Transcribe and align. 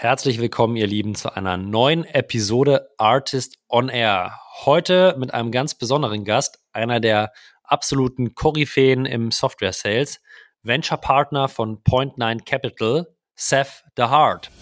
Herzlich 0.00 0.38
willkommen, 0.38 0.76
ihr 0.76 0.86
Lieben, 0.86 1.16
zu 1.16 1.34
einer 1.34 1.56
neuen 1.56 2.04
Episode 2.04 2.88
Artist 2.98 3.58
on 3.68 3.88
Air. 3.88 4.38
Heute 4.64 5.16
mit 5.18 5.34
einem 5.34 5.50
ganz 5.50 5.74
besonderen 5.74 6.24
Gast, 6.24 6.60
einer 6.72 7.00
der 7.00 7.32
absoluten 7.64 8.36
Koryphäen 8.36 9.06
im 9.06 9.32
Software 9.32 9.72
Sales, 9.72 10.20
Venture 10.62 10.98
Partner 10.98 11.48
von 11.48 11.82
Point 11.82 12.16
Nine 12.16 12.44
Capital, 12.44 13.08
Seth 13.34 13.82
DeHart. 13.96 14.52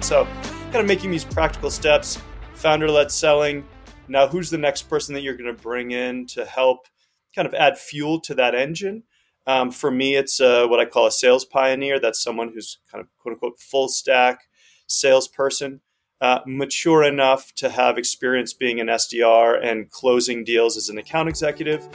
So, 0.00 0.26
kind 0.72 0.82
of 0.82 0.86
making 0.86 1.12
these 1.12 1.24
practical 1.24 1.70
steps, 1.70 2.18
founder 2.54 2.90
led 2.90 3.12
selling. 3.12 3.62
Now, 4.08 4.26
who's 4.26 4.50
the 4.50 4.58
next 4.58 4.88
person 4.90 5.14
that 5.14 5.22
you're 5.22 5.36
going 5.36 5.56
to 5.56 5.62
bring 5.62 5.92
in 5.92 6.26
to 6.34 6.44
help 6.44 6.88
kind 7.32 7.46
of 7.46 7.54
add 7.54 7.78
fuel 7.78 8.20
to 8.22 8.34
that 8.34 8.56
engine? 8.56 9.04
Um, 9.46 9.70
for 9.70 9.90
me, 9.90 10.16
it's 10.16 10.40
uh, 10.40 10.66
what 10.66 10.80
I 10.80 10.84
call 10.84 11.06
a 11.06 11.10
sales 11.10 11.44
pioneer. 11.44 11.98
That's 11.98 12.22
someone 12.22 12.50
who's 12.52 12.78
kind 12.90 13.00
of 13.02 13.08
quote 13.18 13.34
unquote 13.34 13.58
full 13.58 13.88
stack 13.88 14.42
salesperson, 14.86 15.80
uh, 16.20 16.40
mature 16.46 17.02
enough 17.04 17.52
to 17.56 17.70
have 17.70 17.96
experience 17.96 18.52
being 18.52 18.80
an 18.80 18.88
SDR 18.88 19.58
and 19.64 19.90
closing 19.90 20.44
deals 20.44 20.76
as 20.76 20.88
an 20.90 20.98
account 20.98 21.28
executive. 21.28 21.88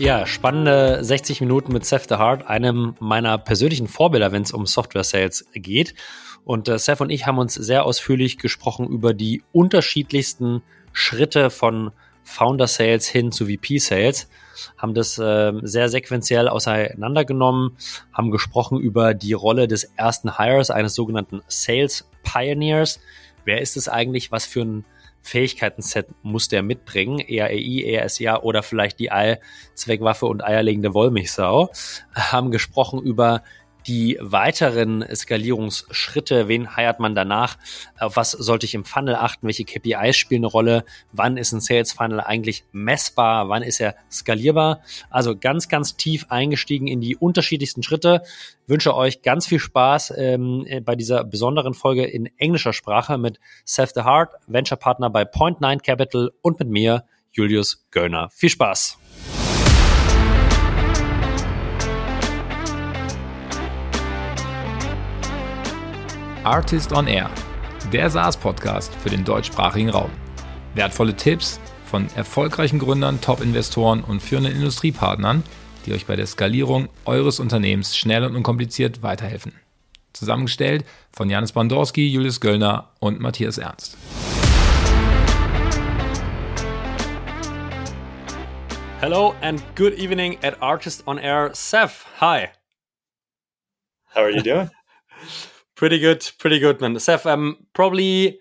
Ja, 0.00 0.26
spannende 0.26 1.04
60 1.04 1.40
Minuten 1.40 1.72
mit 1.72 1.86
Seth 1.86 2.08
the 2.08 2.16
Heart, 2.16 2.48
einem 2.48 2.96
meiner 2.98 3.38
persönlichen 3.38 3.86
Vorbilder, 3.86 4.32
wenn 4.32 4.42
es 4.42 4.52
um 4.52 4.66
Software 4.66 5.04
Sales 5.04 5.46
geht. 5.54 5.94
Und 6.44 6.68
äh, 6.68 6.80
Seth 6.80 7.00
und 7.00 7.10
ich 7.10 7.26
haben 7.28 7.38
uns 7.38 7.54
sehr 7.54 7.84
ausführlich 7.84 8.38
gesprochen 8.38 8.88
über 8.88 9.14
die 9.14 9.44
unterschiedlichsten 9.52 10.62
Schritte 10.92 11.48
von 11.48 11.92
Founder 12.24 12.66
Sales 12.66 13.06
hin 13.06 13.30
zu 13.30 13.46
VP 13.46 13.78
Sales, 13.78 14.28
haben 14.76 14.94
das 14.94 15.18
äh, 15.18 15.52
sehr 15.62 15.88
sequenziell 15.88 16.48
auseinandergenommen, 16.48 17.76
haben 18.12 18.30
gesprochen 18.30 18.80
über 18.80 19.14
die 19.14 19.34
Rolle 19.34 19.68
des 19.68 19.84
ersten 19.96 20.38
Hires, 20.38 20.70
eines 20.70 20.94
sogenannten 20.94 21.42
Sales 21.46 22.08
Pioneers. 22.22 23.00
Wer 23.44 23.60
ist 23.60 23.76
es 23.76 23.88
eigentlich? 23.88 24.32
Was 24.32 24.46
für 24.46 24.62
ein 24.62 24.84
Fähigkeiten-Set 25.22 26.08
muss 26.22 26.48
der 26.48 26.62
mitbringen? 26.62 27.18
Eher 27.18 27.50
EI, 27.50 27.82
eher 27.84 28.08
SIA 28.08 28.42
oder 28.42 28.62
vielleicht 28.62 28.98
die 28.98 29.10
Allzweckwaffe 29.10 30.26
und 30.26 30.44
eierlegende 30.44 30.94
Wollmilchsau. 30.94 31.70
Haben 32.14 32.50
gesprochen 32.50 33.02
über 33.02 33.42
die 33.86 34.18
weiteren 34.20 35.04
Skalierungsschritte, 35.14 36.48
wen 36.48 36.76
heiert 36.76 37.00
man 37.00 37.14
danach, 37.14 37.56
auf 37.98 38.16
was 38.16 38.32
sollte 38.32 38.66
ich 38.66 38.74
im 38.74 38.84
Funnel 38.84 39.14
achten, 39.14 39.46
welche 39.46 39.64
KPIs 39.64 40.16
spielen 40.16 40.40
eine 40.40 40.46
Rolle, 40.46 40.84
wann 41.12 41.36
ist 41.36 41.52
ein 41.52 41.60
Sales 41.60 41.92
Funnel 41.92 42.20
eigentlich 42.20 42.64
messbar, 42.72 43.48
wann 43.48 43.62
ist 43.62 43.80
er 43.80 43.94
skalierbar. 44.10 44.82
Also 45.10 45.36
ganz, 45.36 45.68
ganz 45.68 45.96
tief 45.96 46.26
eingestiegen 46.28 46.86
in 46.86 47.00
die 47.00 47.16
unterschiedlichsten 47.16 47.82
Schritte. 47.82 48.22
wünsche 48.66 48.94
euch 48.94 49.22
ganz 49.22 49.46
viel 49.46 49.58
Spaß 49.58 50.14
ähm, 50.16 50.66
bei 50.84 50.96
dieser 50.96 51.24
besonderen 51.24 51.74
Folge 51.74 52.04
in 52.04 52.26
englischer 52.38 52.72
Sprache 52.72 53.18
mit 53.18 53.38
Seth 53.64 53.92
the 53.94 54.02
Heart, 54.02 54.32
Venture 54.46 54.78
Partner 54.78 55.10
bei 55.10 55.24
Point 55.24 55.60
Nine 55.60 55.80
Capital 55.80 56.30
und 56.42 56.58
mit 56.58 56.68
mir, 56.68 57.04
Julius 57.32 57.86
Göllner. 57.90 58.30
Viel 58.30 58.50
Spaß! 58.50 58.98
Artist 66.44 66.92
on 66.92 67.06
Air, 67.06 67.30
der 67.90 68.10
SaaS-Podcast 68.10 68.94
für 68.96 69.08
den 69.08 69.24
deutschsprachigen 69.24 69.88
Raum. 69.88 70.10
Wertvolle 70.74 71.16
Tipps 71.16 71.58
von 71.86 72.06
erfolgreichen 72.16 72.78
Gründern, 72.78 73.22
Top-Investoren 73.22 74.04
und 74.04 74.20
führenden 74.20 74.52
Industriepartnern, 74.52 75.42
die 75.86 75.94
euch 75.94 76.04
bei 76.04 76.16
der 76.16 76.26
Skalierung 76.26 76.90
eures 77.06 77.40
Unternehmens 77.40 77.96
schnell 77.96 78.24
und 78.24 78.36
unkompliziert 78.36 79.02
weiterhelfen. 79.02 79.52
Zusammengestellt 80.12 80.84
von 81.12 81.30
Janis 81.30 81.52
Bandorski, 81.52 82.06
Julius 82.08 82.42
Göllner 82.42 82.90
und 83.00 83.20
Matthias 83.20 83.56
Ernst. 83.56 83.96
Hello 89.00 89.34
and 89.40 89.62
good 89.76 89.94
evening 89.94 90.36
at 90.44 90.60
Artist 90.60 91.06
on 91.06 91.16
Air. 91.16 91.54
Seth, 91.54 92.04
hi. 92.20 92.50
How 94.14 94.24
are 94.24 94.30
you 94.30 94.42
doing? 94.42 94.68
Pretty 95.76 95.98
good, 95.98 96.30
pretty 96.38 96.58
good, 96.58 96.80
man. 96.80 96.98
Seth, 97.00 97.26
um, 97.26 97.56
probably, 97.72 98.38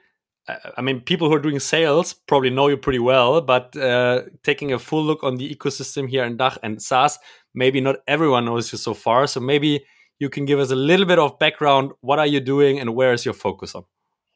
uh, 0.48 0.56
I 0.78 0.82
mean, 0.82 1.02
people 1.02 1.28
who 1.28 1.36
are 1.36 1.40
doing 1.40 1.60
sales 1.60 2.14
probably 2.14 2.52
know 2.52 2.68
you 2.68 2.78
pretty 2.78 3.00
well, 3.00 3.42
but 3.42 3.76
uh, 3.76 4.24
taking 4.44 4.72
a 4.72 4.80
full 4.80 5.04
look 5.04 5.24
on 5.24 5.38
the 5.38 5.54
ecosystem 5.54 6.08
here 6.08 6.24
in 6.24 6.38
DACH 6.38 6.60
and 6.62 6.82
SaaS, 6.82 7.18
maybe 7.56 7.82
not 7.82 7.98
everyone 8.08 8.46
knows 8.46 8.72
you 8.72 8.78
so 8.78 8.94
far. 8.94 9.26
So 9.26 9.40
maybe 9.40 9.84
you 10.20 10.30
can 10.30 10.46
give 10.46 10.60
us 10.60 10.70
a 10.70 10.76
little 10.76 11.06
bit 11.06 11.18
of 11.18 11.40
background. 11.40 11.92
What 12.02 12.20
are 12.20 12.28
you 12.28 12.40
doing 12.40 12.80
and 12.80 12.96
where 12.96 13.14
is 13.14 13.26
your 13.26 13.34
focus 13.34 13.74
on? 13.74 13.84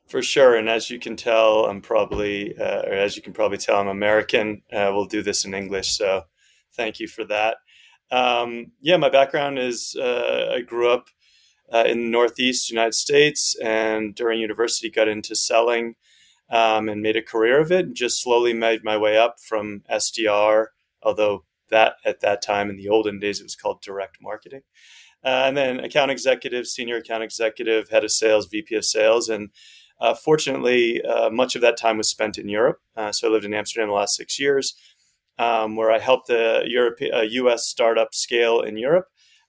For 0.07 0.21
sure, 0.21 0.55
and 0.55 0.69
as 0.69 0.89
you 0.89 0.99
can 0.99 1.17
tell, 1.17 1.65
I'm 1.65 1.81
probably, 1.81 2.57
uh, 2.57 2.83
or 2.83 2.93
as 2.93 3.17
you 3.17 3.21
can 3.21 3.33
probably 3.33 3.57
tell, 3.57 3.77
I'm 3.77 3.89
American. 3.89 4.61
Uh, 4.71 4.89
we'll 4.93 5.05
do 5.05 5.21
this 5.21 5.43
in 5.43 5.53
English, 5.53 5.97
so 5.97 6.23
thank 6.77 7.01
you 7.01 7.09
for 7.09 7.25
that. 7.25 7.57
Um, 8.09 8.71
yeah, 8.79 8.95
my 8.95 9.09
background 9.09 9.59
is 9.59 9.97
uh, 9.99 10.53
I 10.55 10.61
grew 10.61 10.89
up 10.89 11.09
uh, 11.71 11.83
in 11.85 11.97
the 11.97 12.09
Northeast 12.09 12.69
United 12.69 12.93
States, 12.93 13.55
and 13.61 14.15
during 14.15 14.39
university 14.39 14.89
got 14.89 15.07
into 15.07 15.35
selling 15.35 15.95
um, 16.49 16.87
and 16.87 17.01
made 17.01 17.17
a 17.17 17.21
career 17.21 17.59
of 17.59 17.71
it. 17.71 17.85
And 17.85 17.95
just 17.95 18.21
slowly 18.21 18.53
made 18.53 18.83
my 18.83 18.97
way 18.97 19.17
up 19.17 19.35
from 19.47 19.83
SDR, 19.91 20.67
although 21.03 21.43
that 21.69 21.95
at 22.05 22.21
that 22.21 22.41
time 22.41 22.69
in 22.69 22.77
the 22.77 22.87
olden 22.87 23.19
days 23.19 23.39
it 23.39 23.43
was 23.43 23.55
called 23.55 23.81
direct 23.81 24.17
marketing, 24.21 24.61
uh, 25.23 25.43
and 25.45 25.57
then 25.57 25.79
account 25.79 26.11
executive, 26.11 26.67
senior 26.67 26.97
account 26.97 27.23
executive, 27.23 27.89
head 27.89 28.05
of 28.05 28.11
sales, 28.11 28.47
VP 28.47 28.75
of 28.75 28.85
sales, 28.85 29.27
and 29.27 29.49
uh, 29.99 30.13
fortunately, 30.13 31.01
uh, 31.01 31.29
much 31.31 31.55
of 31.55 31.61
that 31.61 31.75
time 31.75 31.97
was 31.97 32.07
spent 32.07 32.37
in 32.37 32.47
Europe. 32.47 32.77
Uh, 32.95 33.11
so 33.11 33.27
I 33.27 33.31
lived 33.31 33.45
in 33.45 33.53
Amsterdam 33.55 33.89
the 33.89 33.95
last 33.95 34.15
six 34.15 34.39
years, 34.39 34.75
um, 35.39 35.75
where 35.75 35.91
I 35.91 35.97
helped 35.97 36.29
a, 36.29 36.63
Europe, 36.67 36.99
U.S. 37.01 37.65
startup 37.65 38.13
scale 38.13 38.61
in 38.61 38.77
Europe 38.77 39.07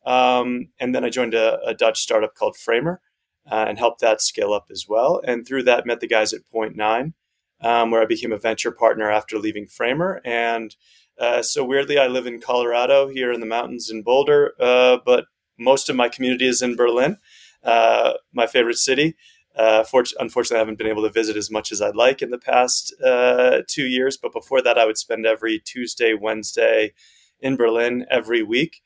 um, 0.09 0.71
and 0.81 0.95
then 0.95 1.05
I 1.05 1.11
joined 1.11 1.35
a, 1.35 1.61
a, 1.67 1.75
Dutch 1.75 2.01
startup 2.01 2.35
called 2.35 2.57
Framer 2.57 3.03
uh, 3.51 3.67
and 3.69 3.79
helped 3.79 4.01
that 4.01 4.23
scale 4.23 4.55
up 4.55 4.69
as 4.71 4.87
well. 4.89 5.21
And 5.23 5.47
through 5.47 5.65
that, 5.65 5.85
met 5.85 6.01
the 6.01 6.09
guys 6.09 6.33
at 6.33 6.49
Point 6.51 6.77
Nine, 6.77 7.13
um, 7.61 7.91
where 7.91 8.01
I 8.01 8.07
became 8.07 8.33
a 8.33 8.39
venture 8.39 8.71
partner 8.71 9.11
after 9.11 9.39
leaving 9.39 9.67
Framer. 9.67 10.23
And 10.25 10.75
uh, 11.21 11.43
so 11.43 11.63
weirdly, 11.63 11.99
I 11.99 12.07
live 12.07 12.27
in 12.27 12.41
Colorado 12.41 13.09
here 13.09 13.31
in 13.31 13.41
the 13.41 13.47
mountains 13.47 13.91
in 13.91 14.03
Boulder, 14.03 14.55
uh, 14.59 14.97
but 15.05 15.27
most 15.59 15.91
of 15.91 15.97
my 15.97 16.09
community 16.09 16.49
is 16.49 16.63
in 16.63 16.75
Berlin, 16.75 17.19
uh, 17.63 18.15
my 18.33 18.47
favorite 18.47 18.79
city. 18.79 19.15
Uh, 19.55 19.85
unfortunately, 19.93 20.57
I 20.57 20.61
haven't 20.61 20.79
been 20.79 20.87
able 20.87 21.03
to 21.03 21.11
visit 21.11 21.37
as 21.37 21.51
much 21.51 21.71
as 21.71 21.83
I'd 21.83 21.97
like 21.97 22.23
in 22.23 22.31
the 22.31 22.39
past 22.39 22.95
uh, 23.05 23.61
two 23.69 23.85
years. 23.85 24.17
But 24.17 24.33
before 24.33 24.63
that, 24.63 24.79
I 24.79 24.87
would 24.87 24.97
spend 24.97 25.27
every 25.27 25.59
Tuesday, 25.59 26.15
Wednesday 26.15 26.95
in 27.41 27.57
Berlin 27.57 28.07
every 28.11 28.43
week 28.43 28.81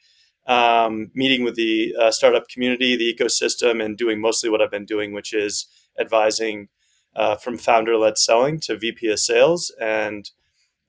um, 0.47 1.10
meeting 1.14 1.44
with 1.44 1.54
the 1.54 1.94
uh, 2.00 2.10
startup 2.10 2.48
community, 2.48 2.97
the 2.97 3.14
ecosystem, 3.14 3.82
and 3.84 3.97
doing 3.97 4.20
mostly 4.20 4.50
what 4.50 4.60
I've 4.60 4.70
been 4.70 4.84
doing, 4.84 5.12
which 5.12 5.32
is 5.32 5.66
advising 5.98 6.69
uh, 7.14 7.36
from 7.36 7.58
founder 7.58 7.97
led 7.97 8.19
selling 8.19 8.58
to 8.60 8.76
VP 8.76 9.08
of 9.08 9.19
sales. 9.19 9.75
And 9.81 10.31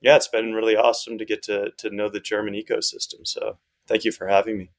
yeah, 0.00 0.16
it's 0.16 0.28
been 0.28 0.52
really 0.52 0.76
awesome 0.76 1.18
to 1.18 1.24
get 1.24 1.42
to, 1.44 1.70
to 1.78 1.90
know 1.90 2.08
the 2.08 2.20
German 2.20 2.54
ecosystem. 2.54 3.24
So 3.24 3.58
thank 3.86 4.04
you 4.04 4.12
for 4.12 4.26
having 4.26 4.58
me. 4.58 4.70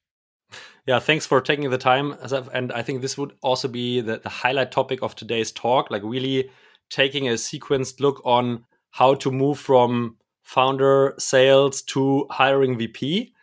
Yeah, 0.86 1.00
thanks 1.00 1.26
for 1.26 1.40
taking 1.40 1.68
the 1.70 1.78
time. 1.78 2.16
And 2.52 2.70
I 2.70 2.82
think 2.82 3.02
this 3.02 3.18
would 3.18 3.32
also 3.42 3.66
be 3.66 4.00
the, 4.00 4.18
the 4.18 4.28
highlight 4.28 4.70
topic 4.70 5.02
of 5.02 5.16
today's 5.16 5.50
talk, 5.50 5.90
like 5.90 6.02
really 6.04 6.50
taking 6.90 7.28
a 7.28 7.32
sequenced 7.32 7.98
look 7.98 8.22
on 8.24 8.64
how 8.90 9.14
to 9.14 9.32
move 9.32 9.58
from 9.58 10.16
founder 10.42 11.14
sales 11.18 11.82
to 11.82 12.26
hiring 12.30 12.78
VP 12.78 13.34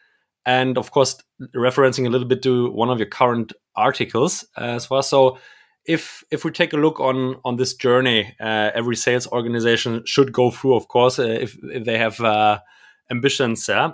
and 0.46 0.78
of 0.78 0.92
course 0.92 1.18
referencing 1.56 2.06
a 2.06 2.10
little 2.10 2.28
bit 2.28 2.42
to 2.44 2.72
one 2.72 2.90
of 2.90 3.00
your 3.00 3.08
current 3.08 3.54
articles 3.76 4.46
uh, 4.58 4.66
as 4.66 4.90
well. 4.90 5.04
So 5.04 5.38
if 5.86 6.24
if 6.32 6.46
we 6.46 6.52
take 6.52 6.74
a 6.74 6.78
look 6.78 7.00
on 7.00 7.36
on 7.44 7.58
this 7.58 7.74
journey 7.74 8.36
uh, 8.40 8.72
every 8.74 8.96
sales 8.96 9.28
organization 9.28 10.04
should 10.06 10.32
go 10.32 10.50
through 10.52 10.76
of 10.76 10.88
course 10.88 11.20
uh, 11.20 11.24
if, 11.24 11.58
if 11.64 11.84
they 11.86 11.98
have 11.98 12.20
uh, 12.22 12.60
ambitions 13.12 13.68
yeah? 13.68 13.92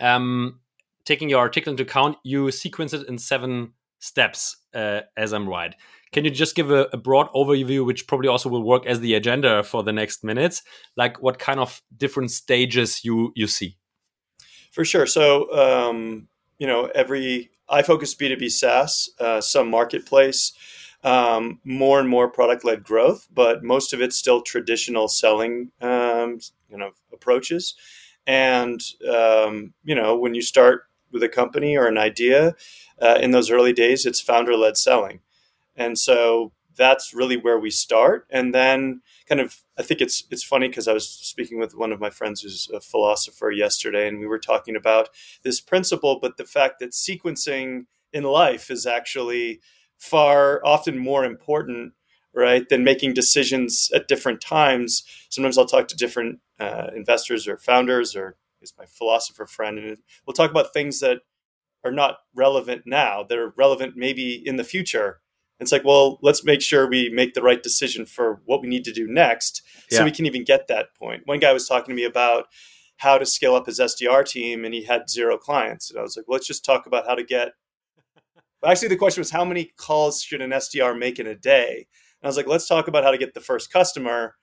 um, 0.00 0.60
taking 1.04 1.28
your 1.28 1.40
article 1.40 1.70
into 1.70 1.82
account 1.82 2.16
you 2.24 2.50
sequence 2.50 2.92
it 2.92 3.06
in 3.08 3.18
seven 3.18 3.72
steps 3.98 4.56
uh, 4.74 5.00
as 5.16 5.32
i'm 5.32 5.48
right. 5.48 5.74
Can 6.10 6.24
you 6.24 6.30
just 6.30 6.56
give 6.56 6.70
a, 6.70 6.88
a, 6.94 6.96
broad 6.96 7.30
overview 7.34 7.84
which 7.84 8.06
probably 8.06 8.28
also 8.28 8.48
will 8.48 8.62
work 8.62 8.86
as 8.86 9.00
the 9.00 9.12
agenda 9.12 9.62
for 9.62 9.82
the 9.82 9.92
next 9.92 10.24
minutes? 10.24 10.62
Like 10.96 11.20
what 11.20 11.38
kind 11.38 11.60
of 11.60 11.82
different 11.94 12.30
stages 12.30 13.04
you 13.04 13.30
you 13.36 13.46
see 13.46 13.76
for 14.70 14.84
sure. 14.84 15.06
So, 15.06 15.52
um, 15.56 16.28
you 16.58 16.66
know, 16.66 16.86
every 16.94 17.50
I 17.68 17.82
focus 17.82 18.14
B2B 18.14 18.50
SaaS, 18.50 19.10
uh, 19.20 19.40
some 19.40 19.68
marketplace, 19.70 20.52
um, 21.04 21.60
more 21.64 22.00
and 22.00 22.08
more 22.08 22.28
product 22.28 22.64
led 22.64 22.82
growth, 22.82 23.28
but 23.32 23.62
most 23.62 23.92
of 23.92 24.00
it's 24.00 24.16
still 24.16 24.42
traditional 24.42 25.08
selling, 25.08 25.70
um, 25.80 26.40
you 26.68 26.76
know, 26.76 26.90
approaches. 27.12 27.74
And 28.26 28.80
um, 29.10 29.74
you 29.84 29.94
know, 29.94 30.16
when 30.16 30.34
you 30.34 30.42
start 30.42 30.82
with 31.12 31.22
a 31.22 31.28
company 31.28 31.76
or 31.76 31.86
an 31.86 31.98
idea, 31.98 32.54
uh, 33.00 33.18
in 33.20 33.30
those 33.30 33.50
early 33.50 33.72
days, 33.72 34.04
it's 34.04 34.20
founder-led 34.20 34.76
selling, 34.76 35.20
and 35.76 35.98
so 35.98 36.52
that's 36.78 37.12
really 37.12 37.36
where 37.36 37.58
we 37.58 37.70
start. 37.70 38.26
And 38.30 38.54
then, 38.54 39.02
kind 39.28 39.40
of, 39.40 39.58
I 39.78 39.82
think 39.82 40.00
it's 40.00 40.24
it's 40.30 40.44
funny 40.44 40.68
because 40.68 40.88
I 40.88 40.94
was 40.94 41.08
speaking 41.08 41.58
with 41.58 41.76
one 41.76 41.92
of 41.92 42.00
my 42.00 42.10
friends 42.10 42.40
who's 42.40 42.70
a 42.72 42.80
philosopher 42.80 43.50
yesterday, 43.50 44.08
and 44.08 44.20
we 44.20 44.26
were 44.26 44.38
talking 44.38 44.76
about 44.76 45.10
this 45.42 45.60
principle, 45.60 46.18
but 46.20 46.38
the 46.38 46.46
fact 46.46 46.78
that 46.78 46.92
sequencing 46.92 47.86
in 48.12 48.24
life 48.24 48.70
is 48.70 48.86
actually 48.86 49.60
far 49.98 50.64
often 50.64 50.96
more 50.96 51.24
important 51.24 51.92
right 52.34 52.68
than 52.68 52.84
making 52.84 53.14
decisions 53.14 53.90
at 53.94 54.06
different 54.08 54.40
times 54.40 55.02
sometimes 55.28 55.58
i'll 55.58 55.66
talk 55.66 55.88
to 55.88 55.96
different 55.96 56.38
uh, 56.60 56.88
investors 56.94 57.48
or 57.48 57.56
founders 57.56 58.14
or 58.14 58.36
is 58.60 58.74
my 58.78 58.86
philosopher 58.86 59.46
friend 59.46 59.78
and 59.78 59.98
we'll 60.26 60.34
talk 60.34 60.50
about 60.50 60.72
things 60.72 61.00
that 61.00 61.18
are 61.84 61.92
not 61.92 62.18
relevant 62.34 62.82
now 62.86 63.24
they're 63.24 63.52
relevant 63.56 63.96
maybe 63.96 64.34
in 64.46 64.56
the 64.56 64.64
future 64.64 65.20
it's 65.60 65.72
like 65.72 65.84
well 65.84 66.18
let's 66.22 66.44
make 66.44 66.60
sure 66.60 66.88
we 66.88 67.08
make 67.10 67.34
the 67.34 67.42
right 67.42 67.62
decision 67.62 68.06
for 68.06 68.40
what 68.44 68.60
we 68.60 68.68
need 68.68 68.84
to 68.84 68.92
do 68.92 69.06
next 69.06 69.62
so 69.90 69.98
yeah. 69.98 70.04
we 70.04 70.10
can 70.10 70.26
even 70.26 70.44
get 70.44 70.68
that 70.68 70.94
point. 70.94 71.20
point 71.20 71.26
one 71.26 71.38
guy 71.38 71.52
was 71.52 71.66
talking 71.66 71.94
to 71.94 71.96
me 71.96 72.04
about 72.04 72.46
how 72.98 73.18
to 73.18 73.26
scale 73.26 73.54
up 73.54 73.66
his 73.66 73.78
sdr 73.78 74.24
team 74.24 74.64
and 74.64 74.74
he 74.74 74.84
had 74.84 75.08
zero 75.08 75.36
clients 75.36 75.90
and 75.90 75.98
i 75.98 76.02
was 76.02 76.16
like 76.16 76.26
well, 76.28 76.36
let's 76.36 76.46
just 76.46 76.64
talk 76.64 76.86
about 76.86 77.06
how 77.06 77.14
to 77.14 77.24
get 77.24 77.52
actually 78.66 78.88
the 78.88 78.96
question 78.96 79.20
was 79.20 79.30
how 79.30 79.44
many 79.44 79.72
calls 79.76 80.22
should 80.22 80.40
an 80.40 80.50
sdr 80.50 80.98
make 80.98 81.18
in 81.18 81.26
a 81.26 81.34
day 81.34 81.86
and 82.20 82.26
I 82.26 82.28
was 82.28 82.36
like, 82.36 82.48
let's 82.48 82.66
talk 82.66 82.88
about 82.88 83.04
how 83.04 83.10
to 83.10 83.18
get 83.18 83.34
the 83.34 83.40
first 83.40 83.72
customer. 83.72 84.36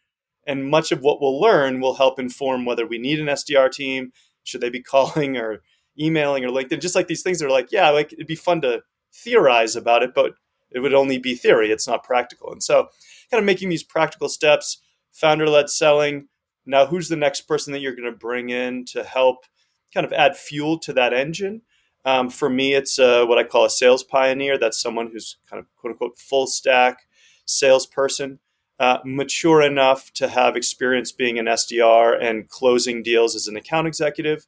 And 0.47 0.69
much 0.69 0.91
of 0.91 1.01
what 1.01 1.19
we'll 1.19 1.39
learn 1.39 1.81
will 1.81 1.95
help 1.95 2.19
inform 2.19 2.65
whether 2.65 2.85
we 2.85 2.97
need 2.97 3.19
an 3.19 3.27
SDR 3.27 3.71
team, 3.71 4.12
should 4.44 4.62
they 4.62 4.69
be 4.69 4.81
calling 4.83 5.38
or 5.38 5.62
emailing 6.00 6.45
or 6.45 6.50
LinkedIn, 6.50 6.81
just 6.81 6.95
like 6.95 7.07
these 7.07 7.23
things 7.23 7.41
are 7.41 7.50
like, 7.50 7.71
yeah, 7.71 7.89
like 7.89 8.13
it'd 8.13 8.27
be 8.27 8.35
fun 8.35 8.62
to 8.62 8.81
theorize 9.13 9.75
about 9.75 10.03
it, 10.03 10.13
but 10.13 10.33
it 10.71 10.79
would 10.79 10.94
only 10.94 11.17
be 11.17 11.35
theory. 11.35 11.71
It's 11.71 11.88
not 11.88 12.03
practical. 12.03 12.51
And 12.51 12.63
so 12.63 12.89
kind 13.31 13.39
of 13.39 13.45
making 13.45 13.69
these 13.69 13.83
practical 13.83 14.29
steps, 14.29 14.81
founder 15.12 15.47
led 15.47 15.69
selling. 15.69 16.27
Now, 16.65 16.85
who's 16.85 17.09
the 17.09 17.15
next 17.15 17.41
person 17.41 17.73
that 17.73 17.79
you're 17.79 17.95
going 17.95 18.12
to 18.12 18.17
bring 18.17 18.50
in 18.50 18.85
to 18.85 19.03
help 19.03 19.45
kind 19.94 20.06
of 20.06 20.13
add 20.13 20.35
fuel 20.35 20.79
to 20.79 20.94
that 20.94 21.13
engine? 21.13 21.62
Um, 22.06 22.29
for 22.29 22.50
me, 22.50 22.75
it's 22.75 23.00
uh, 23.00 23.25
what 23.25 23.39
I 23.39 23.44
call 23.44 23.65
a 23.65 23.69
sales 23.69 24.03
pioneer. 24.03 24.57
That's 24.57 24.79
someone 24.79 25.09
who's 25.12 25.38
kind 25.50 25.59
of 25.59 25.65
quote 25.75 25.91
unquote 25.91 26.17
full 26.19 26.45
stack 26.45 27.07
salesperson, 27.45 28.39
uh, 28.79 29.00
mature 29.03 29.62
enough 29.62 30.12
to 30.13 30.27
have 30.27 30.56
experience 30.56 31.12
being 31.12 31.39
an 31.39 31.45
SDR 31.45 32.21
and 32.21 32.50
closing 32.50 33.01
deals 33.01 33.35
as 33.35 33.47
an 33.47 33.56
account 33.56 33.88
executive, 33.88 34.45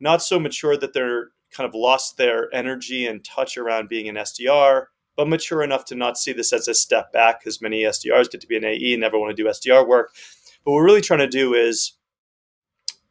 not 0.00 0.22
so 0.22 0.38
mature 0.38 0.76
that 0.76 0.94
they're 0.94 1.30
kind 1.50 1.68
of 1.68 1.74
lost 1.74 2.16
their 2.16 2.54
energy 2.54 3.06
and 3.06 3.24
touch 3.24 3.56
around 3.56 3.88
being 3.88 4.08
an 4.08 4.16
SDR, 4.16 4.86
but 5.18 5.28
mature 5.28 5.64
enough 5.64 5.84
to 5.84 5.96
not 5.96 6.16
see 6.16 6.32
this 6.32 6.52
as 6.52 6.68
a 6.68 6.74
step 6.74 7.12
back 7.12 7.40
because 7.40 7.60
many 7.60 7.82
SDRs 7.82 8.30
get 8.30 8.40
to 8.40 8.46
be 8.46 8.56
an 8.56 8.64
AE 8.64 8.92
and 8.92 9.00
never 9.00 9.18
want 9.18 9.36
to 9.36 9.42
do 9.42 9.48
SDR 9.48 9.84
work. 9.84 10.14
But 10.64 10.70
what 10.70 10.76
we're 10.76 10.84
really 10.84 11.00
trying 11.00 11.18
to 11.18 11.26
do 11.26 11.54
is 11.54 11.94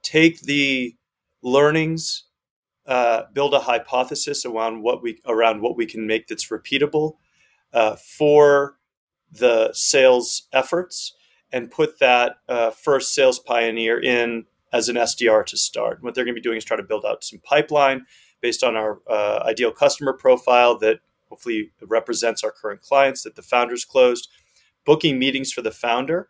take 0.03 0.39
the 0.43 0.95
learnings, 1.43 2.23
uh, 2.85 3.23
build 3.33 3.53
a 3.53 3.59
hypothesis 3.59 4.45
around 4.45 4.83
what 4.83 5.03
we 5.03 5.19
around 5.25 5.61
what 5.61 5.75
we 5.75 5.85
can 5.85 6.07
make 6.07 6.27
that's 6.27 6.47
repeatable 6.47 7.17
uh, 7.73 7.97
for 7.97 8.77
the 9.29 9.71
sales 9.73 10.47
efforts 10.53 11.13
and 11.51 11.69
put 11.69 11.99
that 11.99 12.37
uh, 12.47 12.69
first 12.69 13.13
sales 13.13 13.37
pioneer 13.37 14.01
in 14.01 14.45
as 14.71 14.87
an 14.87 14.95
SDR 14.95 15.45
to 15.45 15.57
start. 15.57 16.01
What 16.01 16.15
they're 16.15 16.23
going 16.23 16.35
to 16.35 16.39
be 16.39 16.43
doing 16.43 16.57
is 16.57 16.63
try 16.63 16.77
to 16.77 16.83
build 16.83 17.03
out 17.03 17.25
some 17.25 17.39
pipeline 17.39 18.05
based 18.39 18.63
on 18.63 18.77
our 18.77 19.01
uh, 19.09 19.43
ideal 19.45 19.73
customer 19.73 20.13
profile 20.13 20.77
that 20.79 21.01
hopefully 21.29 21.71
represents 21.81 22.43
our 22.43 22.51
current 22.51 22.81
clients 22.81 23.23
that 23.23 23.35
the 23.35 23.41
founders 23.41 23.85
closed, 23.85 24.29
booking 24.85 25.19
meetings 25.19 25.51
for 25.51 25.61
the 25.61 25.71
founder, 25.71 26.27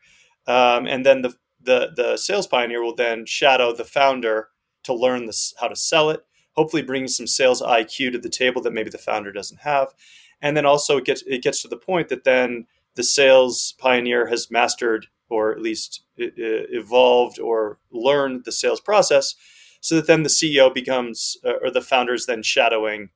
um, 0.47 0.87
and 0.87 1.05
then 1.05 1.21
the, 1.21 1.35
the 1.61 1.91
the 1.95 2.17
sales 2.17 2.47
pioneer 2.47 2.83
will 2.83 2.95
then 2.95 3.25
shadow 3.25 3.73
the 3.73 3.85
founder 3.85 4.49
to 4.83 4.93
learn 4.93 5.25
this, 5.25 5.53
how 5.59 5.67
to 5.67 5.75
sell 5.75 6.09
it. 6.09 6.25
Hopefully, 6.53 6.81
bringing 6.81 7.07
some 7.07 7.27
sales 7.27 7.61
IQ 7.61 8.13
to 8.13 8.17
the 8.17 8.29
table 8.29 8.61
that 8.61 8.73
maybe 8.73 8.89
the 8.89 8.97
founder 8.97 9.31
doesn't 9.31 9.61
have, 9.61 9.93
and 10.41 10.55
then 10.55 10.65
also 10.65 10.97
it 10.97 11.05
gets 11.05 11.23
it 11.23 11.43
gets 11.43 11.61
to 11.61 11.67
the 11.67 11.77
point 11.77 12.09
that 12.09 12.23
then 12.23 12.65
the 12.95 13.03
sales 13.03 13.75
pioneer 13.77 14.27
has 14.27 14.49
mastered 14.49 15.07
or 15.29 15.51
at 15.51 15.61
least 15.61 16.03
evolved 16.17 17.39
or 17.39 17.79
learned 17.91 18.45
the 18.45 18.51
sales 18.51 18.79
process 18.79 19.35
so 19.81 19.95
that 19.95 20.07
then 20.07 20.23
the 20.23 20.29
CEO 20.29 20.73
becomes 20.73 21.37
uh, 21.45 21.53
or 21.61 21.69
the 21.69 21.81
founder 21.81 22.13
is 22.13 22.25
then 22.25 22.41
shadowing 22.41 23.09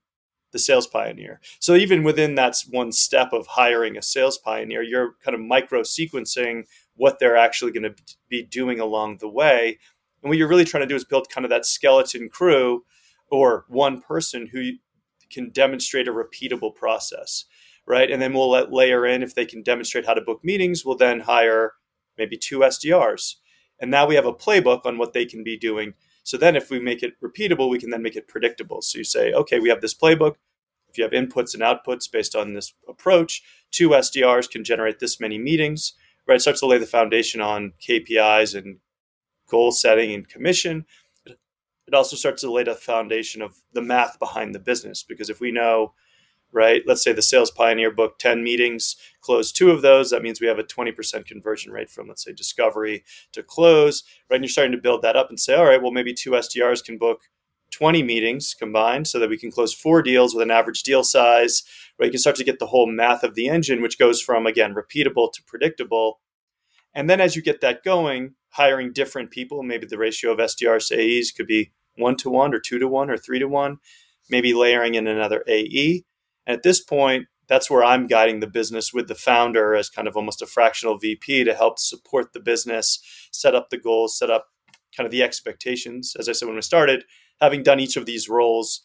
the 0.52 0.60
sales 0.60 0.88
pioneer. 0.88 1.40
So 1.60 1.76
even 1.76 2.04
within 2.04 2.36
that 2.36 2.56
one 2.70 2.92
step 2.92 3.34
of 3.34 3.48
hiring 3.48 3.98
a 3.98 4.02
sales 4.02 4.38
pioneer, 4.38 4.82
you're 4.82 5.16
kind 5.24 5.36
of 5.36 5.42
micro 5.42 5.82
sequencing 5.82 6.66
what 6.96 7.20
they're 7.20 7.38
actually 7.38 7.72
going 7.72 7.84
to 7.84 7.96
be 8.30 8.44
doing 8.44 8.80
along 8.80 9.18
the 9.18 9.30
way. 9.30 9.80
And 10.22 10.30
what 10.30 10.38
you're 10.38 10.50
really 10.50 10.66
trying 10.66 10.82
to 10.82 10.88
do 10.88 10.96
is 10.96 11.06
build 11.06 11.30
kind 11.30 11.46
of 11.46 11.50
that 11.50 11.66
skeleton 11.66 12.30
crew 12.30 12.84
or 13.30 13.66
one 13.70 14.02
person 14.02 14.48
who 14.48 14.74
can 15.32 15.50
demonstrate 15.50 16.08
a 16.08 16.12
repeatable 16.12 16.76
process 16.76 17.46
right? 17.86 18.12
And 18.12 18.22
then 18.22 18.34
we'll 18.34 18.50
let 18.50 18.72
layer 18.72 19.06
in 19.06 19.24
if 19.24 19.36
they 19.36 19.46
can 19.46 19.64
demonstrate 19.64 20.06
how 20.06 20.14
to 20.14 20.22
book 20.22 20.44
meetings, 20.44 20.86
we'll 20.86 20.98
then 20.98 21.22
hire 21.22 21.74
maybe 22.18 22.38
two 22.38 22.60
SDRs. 22.60 23.36
And 23.80 23.90
now 23.90 24.08
we 24.08 24.16
have 24.16 24.26
a 24.26 24.34
playbook 24.34 24.86
on 24.86 24.98
what 24.98 25.14
they 25.14 25.26
can 25.26 25.44
be 25.44 25.58
doing. 25.58 25.94
So 26.24 26.38
then 26.38 26.56
if 26.56 26.70
we 26.70 26.80
make 26.80 27.04
it 27.04 27.14
repeatable, 27.22 27.70
we 27.70 27.80
can 27.80 27.90
then 27.90 28.04
make 28.04 28.16
it 28.16 28.28
predictable. 28.28 28.82
So 28.82 28.98
you 28.98 29.04
say, 29.04 29.34
okay, 29.34 29.60
we 29.60 29.70
have 29.70 29.82
this 29.82 29.94
playbook. 29.94 30.36
If 30.90 30.98
you 30.98 31.04
have 31.04 31.14
inputs 31.14 31.54
and 31.54 31.64
outputs 31.64 32.12
based 32.12 32.36
on 32.36 32.54
this 32.54 32.74
approach, 32.88 33.42
two 33.72 33.90
SDRs 33.90 34.50
can 34.50 34.64
generate 34.64 35.00
this 35.00 35.20
many 35.20 35.38
meetings, 35.38 35.94
right? 36.28 36.36
It 36.36 36.42
starts 36.42 36.60
to 36.60 36.68
lay 36.68 36.78
the 36.78 36.86
foundation 36.86 37.42
on 37.42 37.74
KPIs 37.82 38.56
and 38.56 38.78
goal 39.50 39.72
setting 39.72 40.14
and 40.14 40.28
commission. 40.28 40.86
It 41.26 41.94
also 41.94 42.16
starts 42.16 42.42
to 42.42 42.52
lay 42.52 42.64
the 42.64 42.76
foundation 42.76 43.42
of 43.42 43.62
the 43.74 43.82
math 43.82 44.20
behind 44.20 44.54
the 44.54 44.60
business 44.60 45.04
because 45.04 45.30
if 45.30 45.40
we 45.40 45.52
know 45.52 45.94
right? 46.52 46.84
Let's 46.86 47.04
say 47.04 47.14
the 47.14 47.22
sales 47.22 47.52
pioneer 47.52 47.92
booked 47.92 48.20
10 48.22 48.44
meetings, 48.44 48.96
closed 49.22 49.56
two 49.56 49.72
of 49.72 49.82
those. 49.82 50.10
That 50.10 50.22
means 50.22 50.42
we 50.42 50.48
have 50.48 50.60
a 50.60 50.64
20% 50.64 51.26
conversion 51.26 51.72
rate 51.72 51.90
from, 51.90 52.08
let's 52.08 52.24
say, 52.24 52.34
discovery 52.34 53.04
to 53.34 53.44
close, 53.44 54.04
right? 54.30 54.36
And 54.36 54.44
you're 54.44 54.50
starting 54.50 54.74
to 54.74 54.78
build 54.78 55.02
that 55.02 55.16
up 55.16 55.30
and 55.30 55.40
say, 55.40 55.56
all 55.56 55.66
right, 55.66 55.82
well, 55.82 55.92
maybe 55.92 56.14
two 56.14 56.32
SDRs 56.32 56.84
can 56.84 56.98
book 56.98 57.22
20 57.72 58.04
meetings 58.04 58.54
combined 58.54 59.08
so 59.08 59.18
that 59.18 59.30
we 59.30 59.38
can 59.38 59.52
close 59.52 59.74
four 59.74 60.02
deals 60.02 60.36
with 60.36 60.44
an 60.44 60.52
average 60.52 60.84
deal 60.84 61.04
size, 61.04 61.64
right? 61.98 62.08
You 62.08 62.12
can 62.12 62.20
start 62.20 62.36
to 62.38 62.44
get 62.44 62.60
the 62.60 62.68
whole 62.68 62.88
math 62.88 63.24
of 63.24 63.36
the 63.36 63.48
engine, 63.48 63.82
which 63.82 63.98
goes 63.98 64.22
from, 64.22 64.46
again, 64.46 64.76
repeatable 64.76 65.32
to 65.34 65.44
predictable. 65.44 66.20
And 66.94 67.10
then 67.10 67.22
as 67.22 67.36
you 67.36 67.42
get 67.42 67.62
that 67.62 67.84
going, 67.84 68.36
hiring 68.50 68.92
different 68.92 69.32
people, 69.32 69.64
maybe 69.64 69.88
the 69.88 69.98
ratio 69.98 70.32
of 70.32 70.40
SDRs 70.40 70.90
to 70.90 71.20
AEs 71.20 71.32
could 71.32 71.48
be 71.48 71.72
one 71.96 72.18
to 72.18 72.30
one 72.30 72.54
or 72.54 72.60
two 72.60 72.80
to 72.80 72.88
one 72.88 73.10
or 73.10 73.18
three 73.18 73.40
to 73.40 73.48
one, 73.48 73.78
maybe 74.30 74.54
layering 74.54 74.96
in 74.96 75.08
another 75.08 75.44
AE 75.48 76.04
and 76.46 76.56
at 76.56 76.64
this 76.64 76.82
point, 76.82 77.28
that's 77.48 77.70
where 77.70 77.84
I'm 77.84 78.08
guiding 78.08 78.40
the 78.40 78.48
business 78.48 78.94
with 78.94 79.08
the 79.08 79.16
founder 79.16 79.76
as 79.76 79.90
kind 79.90 80.08
of 80.08 80.16
almost 80.16 80.42
a 80.42 80.46
fractional 80.46 80.98
VP 80.98 81.44
to 81.44 81.54
help 81.54 81.80
support 81.80 82.34
the 82.34 82.40
business, 82.40 83.00
set 83.32 83.56
up 83.56 83.70
the 83.70 83.78
goals, 83.78 84.18
set 84.18 84.30
up 84.30 84.48
kind 84.96 85.06
of 85.06 85.12
the 85.12 85.24
expectations. 85.24 86.16
As 86.18 86.30
I 86.30 86.32
said 86.32 86.46
when 86.46 86.56
we 86.56 86.62
started, 86.62 87.04
having 87.42 87.64
done 87.64 87.80
each 87.80 87.98
of 87.98 88.06
these 88.06 88.30
roles 88.30 88.84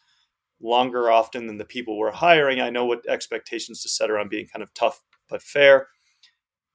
longer 0.60 1.10
often 1.10 1.46
than 1.46 1.58
the 1.58 1.64
people 1.64 1.98
we're 1.98 2.10
hiring, 2.10 2.60
I 2.60 2.70
know 2.70 2.84
what 2.84 3.06
expectations 3.08 3.82
to 3.82 3.88
set 3.88 4.10
around 4.10 4.30
being 4.30 4.48
kind 4.48 4.62
of 4.62 4.72
tough 4.74 5.00
but 5.28 5.42
fair. 5.42 5.88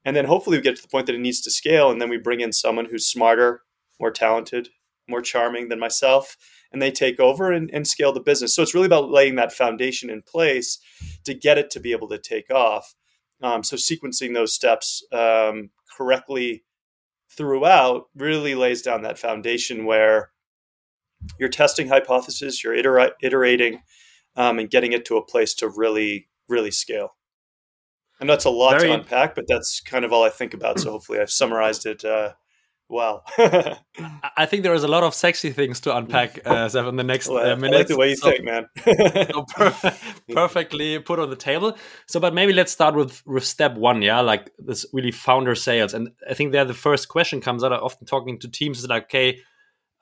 And 0.06 0.16
then 0.16 0.26
hopefully 0.26 0.58
we 0.58 0.64
get 0.64 0.76
to 0.78 0.82
the 0.82 0.88
point 0.88 1.08
that 1.08 1.16
it 1.16 1.22
needs 1.22 1.42
to 1.42 1.52
scale, 1.52 1.92
and 1.92 2.02
then 2.02 2.10
we 2.10 2.18
bring 2.18 2.42
in 2.42 2.54
someone 2.54 2.86
who's 2.86 3.08
smarter, 3.08 3.62
more 4.00 4.12
talented, 4.12 4.70
more 5.12 5.22
charming 5.22 5.70
than 5.70 5.80
myself, 5.80 6.36
and 6.72 6.82
they 6.82 6.90
take 6.90 7.20
over 7.20 7.52
and, 7.52 7.70
and 7.72 7.86
scale 7.86 8.12
the 8.12 8.20
business. 8.20 8.56
So 8.56 8.64
it's 8.64 8.74
really 8.74 8.88
about 8.88 9.12
laying 9.12 9.36
that 9.36 9.54
foundation 9.54 10.10
in 10.10 10.24
place 10.24 10.80
to 11.26 11.36
get 11.36 11.60
it 11.60 11.70
to 11.72 11.80
be 11.80 11.92
able 11.92 12.08
to 12.10 12.18
take 12.18 12.50
off. 12.50 12.96
Um, 13.44 13.64
so 13.64 13.76
sequencing 13.76 14.34
those 14.34 14.54
steps 14.54 15.06
um, 15.12 15.70
correctly 15.96 16.64
throughout 17.36 18.06
really 18.16 18.56
lays 18.56 18.82
down 18.82 19.04
that 19.04 19.20
foundation 19.20 19.86
where 19.86 20.32
you're 21.40 21.50
testing 21.50 21.88
hypotheses, 21.88 22.64
you're 22.64 22.76
iter- 22.76 23.14
iterating, 23.22 23.82
um, 24.36 24.60
and 24.60 24.70
getting 24.70 24.94
it 24.94 25.06
to 25.06 25.18
a 25.18 25.26
place 25.26 25.54
to 25.56 25.70
really, 25.70 26.30
really 26.50 26.72
scale. 26.72 27.16
And 28.20 28.30
that's 28.30 28.46
a 28.46 28.50
lot 28.50 28.80
Very, 28.80 28.90
to 28.90 29.00
unpack, 29.00 29.34
but 29.34 29.46
that's 29.48 29.82
kind 29.82 30.06
of 30.06 30.14
all 30.14 30.24
I 30.24 30.30
think 30.30 30.54
about. 30.54 30.80
So 30.80 30.92
hopefully 30.92 31.20
I've 31.20 31.32
summarized 31.32 31.86
it 31.88 32.06
uh, 32.06 32.34
Wow. 32.92 33.24
I 34.36 34.46
think 34.46 34.64
there 34.64 34.74
is 34.74 34.84
a 34.84 34.88
lot 34.90 35.04
of 35.04 35.16
sexy 35.16 35.52
things 35.52 35.80
to 35.82 35.96
unpack, 35.96 36.46
uh, 36.46 36.70
in 36.90 36.98
the 36.98 37.06
next 37.06 37.30
well, 37.30 37.54
uh, 37.54 37.56
minutes. 37.56 37.78
Like 37.78 37.88
the 37.88 37.98
way 37.98 38.10
you 38.10 38.16
so, 38.18 38.32
think, 38.32 38.44
man. 38.44 38.68
so 39.32 39.44
per- 39.44 39.96
perfectly 40.34 41.00
put 41.00 41.18
on 41.18 41.30
the 41.30 41.38
table. 41.38 41.78
So, 42.08 42.20
but 42.20 42.34
maybe 42.34 42.52
let's 42.52 42.74
start 42.74 42.96
with 42.96 43.26
with 43.26 43.46
step 43.46 43.76
one, 43.76 44.02
yeah, 44.02 44.20
like 44.20 44.52
this 44.60 44.86
really 44.92 45.12
founder 45.12 45.56
sales. 45.56 45.94
And 45.94 46.10
I 46.30 46.34
think 46.34 46.52
there 46.52 46.66
the 46.66 46.74
first 46.74 47.08
question 47.08 47.40
comes 47.40 47.64
out. 47.64 47.72
I'm 47.72 47.80
often 47.80 48.06
talking 48.06 48.38
to 48.40 48.50
teams 48.50 48.80
is 48.80 48.90
like, 48.90 49.04
okay, 49.04 49.40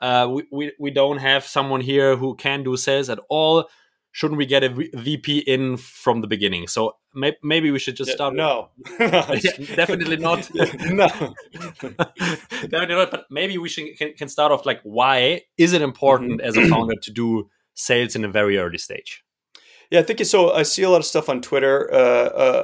uh, 0.01 0.27
we, 0.31 0.48
we 0.51 0.72
we 0.79 0.89
don't 0.89 1.19
have 1.19 1.46
someone 1.46 1.81
here 1.81 2.17
who 2.17 2.34
can 2.34 2.63
do 2.63 2.75
sales 2.75 3.08
at 3.12 3.19
all 3.29 3.69
shouldn't 4.12 4.38
we 4.38 4.46
get 4.46 4.63
a 4.63 4.70
VP 4.70 5.39
in 5.39 5.78
from 5.78 6.22
the 6.22 6.28
beginning? 6.28 6.68
So 6.68 6.96
may- 7.13 7.38
maybe 7.44 7.72
we 7.72 7.80
should 7.80 7.96
just 7.96 8.12
start. 8.12 8.34
No, 8.34 8.70
definitely 9.00 10.18
not. 10.18 10.50
no, 10.56 11.08
definitely 11.54 12.96
not. 12.96 13.12
But 13.12 13.25
maybe 13.30 13.58
we 13.58 13.70
should 13.70 13.98
can, 13.98 14.13
can, 14.13 14.30
start 14.30 14.51
off 14.51 14.66
like 14.66 14.82
why 14.84 15.42
is 15.58 15.74
it 15.74 15.82
important 15.82 16.42
mm-hmm. 16.42 16.48
as 16.48 16.58
a 16.58 16.68
founder 16.68 16.96
to 17.01 17.12
do 17.12 17.50
sales 17.74 18.16
in 18.16 18.25
a 18.25 18.30
very 18.30 18.58
early 18.58 18.78
stage? 18.78 19.24
Yeah, 19.89 20.00
I 20.00 20.04
think 20.04 20.24
so. 20.25 20.51
I 20.51 20.63
see 20.63 20.84
a 20.84 20.89
lot 20.89 20.98
of 20.98 21.06
stuff 21.06 21.30
on 21.30 21.42
Twitter 21.42 21.92
uh, 21.92 21.98
uh, 21.98 22.63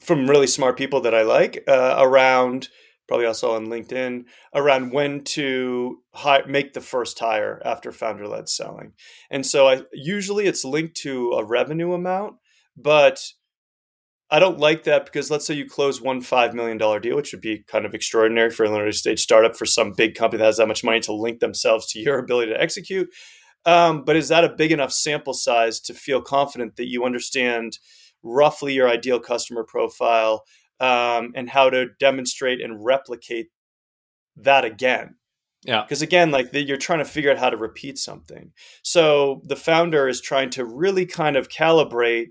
from 0.00 0.28
really 0.28 0.46
smart 0.46 0.76
people 0.76 1.00
that 1.02 1.14
I 1.14 1.22
like 1.22 1.64
uh, 1.66 1.96
around 1.98 2.68
probably 3.08 3.26
also 3.26 3.54
on 3.54 3.66
LinkedIn 3.66 4.24
around 4.54 4.92
when 4.92 5.22
to 5.24 5.98
hire, 6.14 6.46
make 6.46 6.72
the 6.72 6.80
first 6.80 7.18
hire 7.18 7.60
after 7.64 7.92
founder 7.92 8.26
led 8.26 8.48
selling. 8.48 8.92
And 9.30 9.44
so 9.46 9.68
I 9.68 9.82
usually 9.92 10.46
it's 10.46 10.64
linked 10.64 10.96
to 10.98 11.32
a 11.32 11.44
revenue 11.44 11.92
amount, 11.92 12.36
but 12.76 13.20
I 14.28 14.40
don't 14.40 14.58
like 14.58 14.84
that 14.84 15.04
because 15.04 15.30
let's 15.30 15.46
say 15.46 15.54
you 15.54 15.68
close 15.68 16.00
one 16.00 16.20
$5 16.20 16.52
million 16.52 16.78
deal, 16.78 17.16
which 17.16 17.32
would 17.32 17.40
be 17.40 17.62
kind 17.68 17.86
of 17.86 17.94
extraordinary 17.94 18.50
for 18.50 18.64
an 18.64 18.72
early 18.72 18.90
stage 18.92 19.20
startup 19.20 19.56
for 19.56 19.66
some 19.66 19.92
big 19.96 20.16
company 20.16 20.38
that 20.38 20.46
has 20.46 20.56
that 20.56 20.66
much 20.66 20.82
money 20.82 21.00
to 21.00 21.12
link 21.12 21.38
themselves 21.38 21.86
to 21.92 22.00
your 22.00 22.18
ability 22.18 22.52
to 22.52 22.60
execute. 22.60 23.08
Um, 23.64 24.04
but 24.04 24.16
is 24.16 24.28
that 24.28 24.44
a 24.44 24.54
big 24.54 24.72
enough 24.72 24.92
sample 24.92 25.34
size 25.34 25.80
to 25.80 25.94
feel 25.94 26.22
confident 26.22 26.76
that 26.76 26.88
you 26.88 27.04
understand 27.04 27.78
roughly 28.22 28.74
your 28.74 28.88
ideal 28.88 29.20
customer 29.20 29.64
profile, 29.64 30.44
um, 30.80 31.32
and 31.34 31.48
how 31.48 31.70
to 31.70 31.86
demonstrate 31.98 32.60
and 32.60 32.84
replicate 32.84 33.48
that 34.36 34.64
again. 34.64 35.16
Yeah. 35.64 35.82
Because 35.82 36.02
again, 36.02 36.30
like 36.30 36.52
the, 36.52 36.62
you're 36.62 36.76
trying 36.76 37.00
to 37.00 37.04
figure 37.04 37.30
out 37.30 37.38
how 37.38 37.50
to 37.50 37.56
repeat 37.56 37.98
something. 37.98 38.52
So 38.82 39.42
the 39.44 39.56
founder 39.56 40.06
is 40.08 40.20
trying 40.20 40.50
to 40.50 40.64
really 40.64 41.06
kind 41.06 41.36
of 41.36 41.48
calibrate 41.48 42.28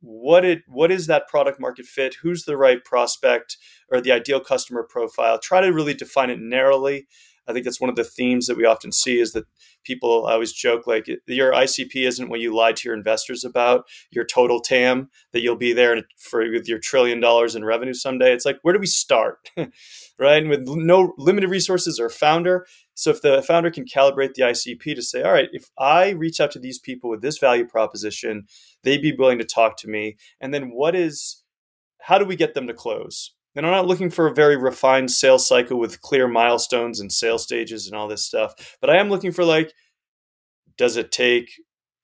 what 0.00 0.44
it 0.44 0.62
what 0.68 0.92
is 0.92 1.08
that 1.08 1.26
product 1.26 1.60
market 1.60 1.84
fit 1.84 2.16
who's 2.22 2.44
the 2.44 2.56
right 2.56 2.84
prospect 2.84 3.56
or 3.90 4.00
the 4.00 4.12
ideal 4.12 4.38
customer 4.38 4.86
profile 4.88 5.40
try 5.40 5.60
to 5.60 5.72
really 5.72 5.94
define 5.94 6.30
it 6.30 6.38
narrowly 6.38 7.08
I 7.48 7.52
think 7.52 7.64
that's 7.64 7.80
one 7.80 7.90
of 7.90 7.96
the 7.96 8.04
themes 8.04 8.46
that 8.46 8.56
we 8.56 8.66
often 8.66 8.92
see 8.92 9.18
is 9.18 9.32
that 9.32 9.46
people 9.84 10.26
always 10.26 10.52
joke 10.52 10.86
like 10.86 11.08
your 11.26 11.52
ICP 11.52 12.06
isn't 12.06 12.28
what 12.28 12.40
you 12.40 12.54
lied 12.54 12.76
to 12.76 12.88
your 12.88 12.96
investors 12.96 13.44
about, 13.44 13.86
your 14.10 14.24
total 14.24 14.60
TAM 14.60 15.08
that 15.32 15.40
you'll 15.40 15.56
be 15.56 15.72
there 15.72 16.02
for 16.18 16.40
with 16.50 16.68
your 16.68 16.78
trillion 16.78 17.20
dollars 17.20 17.56
in 17.56 17.64
revenue 17.64 17.94
someday. 17.94 18.32
It's 18.32 18.44
like 18.44 18.58
where 18.62 18.74
do 18.74 18.80
we 18.80 18.86
start, 18.86 19.50
right? 20.18 20.42
And 20.42 20.50
with 20.50 20.66
no 20.66 21.14
limited 21.16 21.48
resources 21.48 21.98
or 21.98 22.10
founder, 22.10 22.66
so 22.94 23.10
if 23.10 23.22
the 23.22 23.42
founder 23.42 23.70
can 23.70 23.84
calibrate 23.84 24.34
the 24.34 24.42
ICP 24.42 24.96
to 24.96 25.02
say, 25.02 25.22
all 25.22 25.32
right, 25.32 25.48
if 25.52 25.70
I 25.78 26.10
reach 26.10 26.40
out 26.40 26.50
to 26.50 26.58
these 26.58 26.80
people 26.80 27.08
with 27.08 27.22
this 27.22 27.38
value 27.38 27.64
proposition, 27.64 28.46
they'd 28.82 29.00
be 29.00 29.14
willing 29.16 29.38
to 29.38 29.44
talk 29.44 29.76
to 29.78 29.88
me, 29.88 30.16
and 30.40 30.52
then 30.52 30.70
what 30.70 30.94
is 30.94 31.44
how 32.02 32.18
do 32.18 32.24
we 32.24 32.36
get 32.36 32.54
them 32.54 32.66
to 32.66 32.74
close? 32.74 33.34
And 33.58 33.66
I'm 33.66 33.72
not 33.72 33.88
looking 33.88 34.08
for 34.08 34.28
a 34.28 34.34
very 34.34 34.56
refined 34.56 35.10
sales 35.10 35.48
cycle 35.48 35.80
with 35.80 36.00
clear 36.00 36.28
milestones 36.28 37.00
and 37.00 37.12
sales 37.12 37.42
stages 37.42 37.88
and 37.88 37.96
all 37.96 38.06
this 38.06 38.24
stuff. 38.24 38.54
But 38.80 38.88
I 38.88 38.98
am 38.98 39.10
looking 39.10 39.32
for 39.32 39.44
like, 39.44 39.72
does 40.76 40.96
it 40.96 41.10
take 41.10 41.50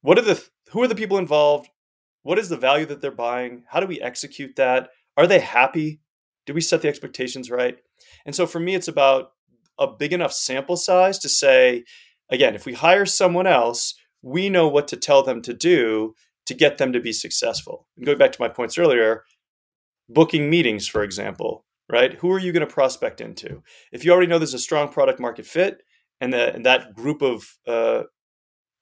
what 0.02 0.18
are 0.18 0.22
the 0.22 0.44
who 0.70 0.82
are 0.82 0.88
the 0.88 0.96
people 0.96 1.16
involved? 1.16 1.68
What 2.22 2.40
is 2.40 2.48
the 2.48 2.56
value 2.56 2.86
that 2.86 3.00
they're 3.00 3.12
buying? 3.12 3.62
How 3.68 3.78
do 3.78 3.86
we 3.86 4.00
execute 4.00 4.56
that? 4.56 4.88
Are 5.16 5.28
they 5.28 5.38
happy? 5.38 6.00
Do 6.44 6.54
we 6.54 6.60
set 6.60 6.82
the 6.82 6.88
expectations 6.88 7.52
right? 7.52 7.78
And 8.26 8.34
so 8.34 8.48
for 8.48 8.58
me, 8.58 8.74
it's 8.74 8.88
about 8.88 9.30
a 9.78 9.86
big 9.86 10.12
enough 10.12 10.32
sample 10.32 10.76
size 10.76 11.20
to 11.20 11.28
say, 11.28 11.84
again, 12.30 12.56
if 12.56 12.66
we 12.66 12.72
hire 12.72 13.06
someone 13.06 13.46
else, 13.46 13.94
we 14.22 14.48
know 14.50 14.66
what 14.66 14.88
to 14.88 14.96
tell 14.96 15.22
them 15.22 15.40
to 15.42 15.54
do 15.54 16.14
to 16.46 16.54
get 16.54 16.78
them 16.78 16.92
to 16.92 17.00
be 17.00 17.12
successful. 17.12 17.86
And 17.96 18.04
going 18.04 18.18
back 18.18 18.32
to 18.32 18.42
my 18.42 18.48
points 18.48 18.76
earlier, 18.76 19.22
booking 20.08 20.50
meetings, 20.50 20.86
for 20.88 21.02
example, 21.02 21.64
right? 21.88 22.14
Who 22.14 22.30
are 22.30 22.38
you 22.38 22.52
going 22.52 22.66
to 22.66 22.72
prospect 22.72 23.20
into? 23.20 23.62
If 23.92 24.04
you 24.04 24.12
already 24.12 24.26
know 24.26 24.38
there's 24.38 24.54
a 24.54 24.58
strong 24.58 24.88
product 24.88 25.20
market 25.20 25.46
fit 25.46 25.78
and 26.20 26.32
that, 26.32 26.54
and 26.54 26.66
that 26.66 26.94
group 26.94 27.22
of 27.22 27.56
uh, 27.66 28.04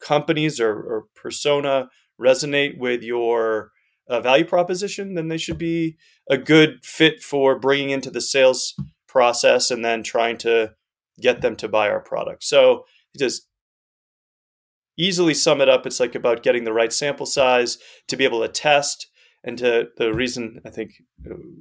companies 0.00 0.61
or, 0.61 0.73
or, 0.73 1.05
persona 1.14 1.88
resonate 2.21 2.76
with 2.76 3.02
your 3.02 3.71
uh, 4.09 4.21
value 4.21 4.45
proposition, 4.45 5.14
then 5.14 5.29
they 5.29 5.38
should 5.38 5.59
be 5.59 5.97
a 6.29 6.37
good 6.37 6.85
fit 6.85 7.23
for 7.23 7.59
bringing 7.59 7.91
into 7.91 8.11
the 8.11 8.21
sales 8.21 8.75
process 9.07 9.71
and 9.71 9.85
then 9.85 10.02
trying 10.02 10.37
to 10.37 10.73
get 11.21 11.41
them 11.41 11.55
to 11.57 11.69
buy 11.69 11.88
our 11.88 12.00
product. 12.00 12.43
So 12.43 12.85
just 13.17 13.47
easily 14.99 15.35
sum 15.35 15.61
it 15.61 15.69
up, 15.69 15.87
it's 15.87 16.00
like 16.00 16.14
about 16.14 16.43
getting 16.43 16.64
the 16.64 16.73
right 16.73 16.93
sample 16.93 17.26
size 17.26 17.79
to 18.09 18.17
be 18.17 18.25
able 18.25 18.41
to 18.41 18.49
test 18.49 19.09
and 19.44 19.58
to 19.58 19.88
the 19.96 20.12
reason 20.12 20.61
I 20.64 20.70
think 20.70 20.92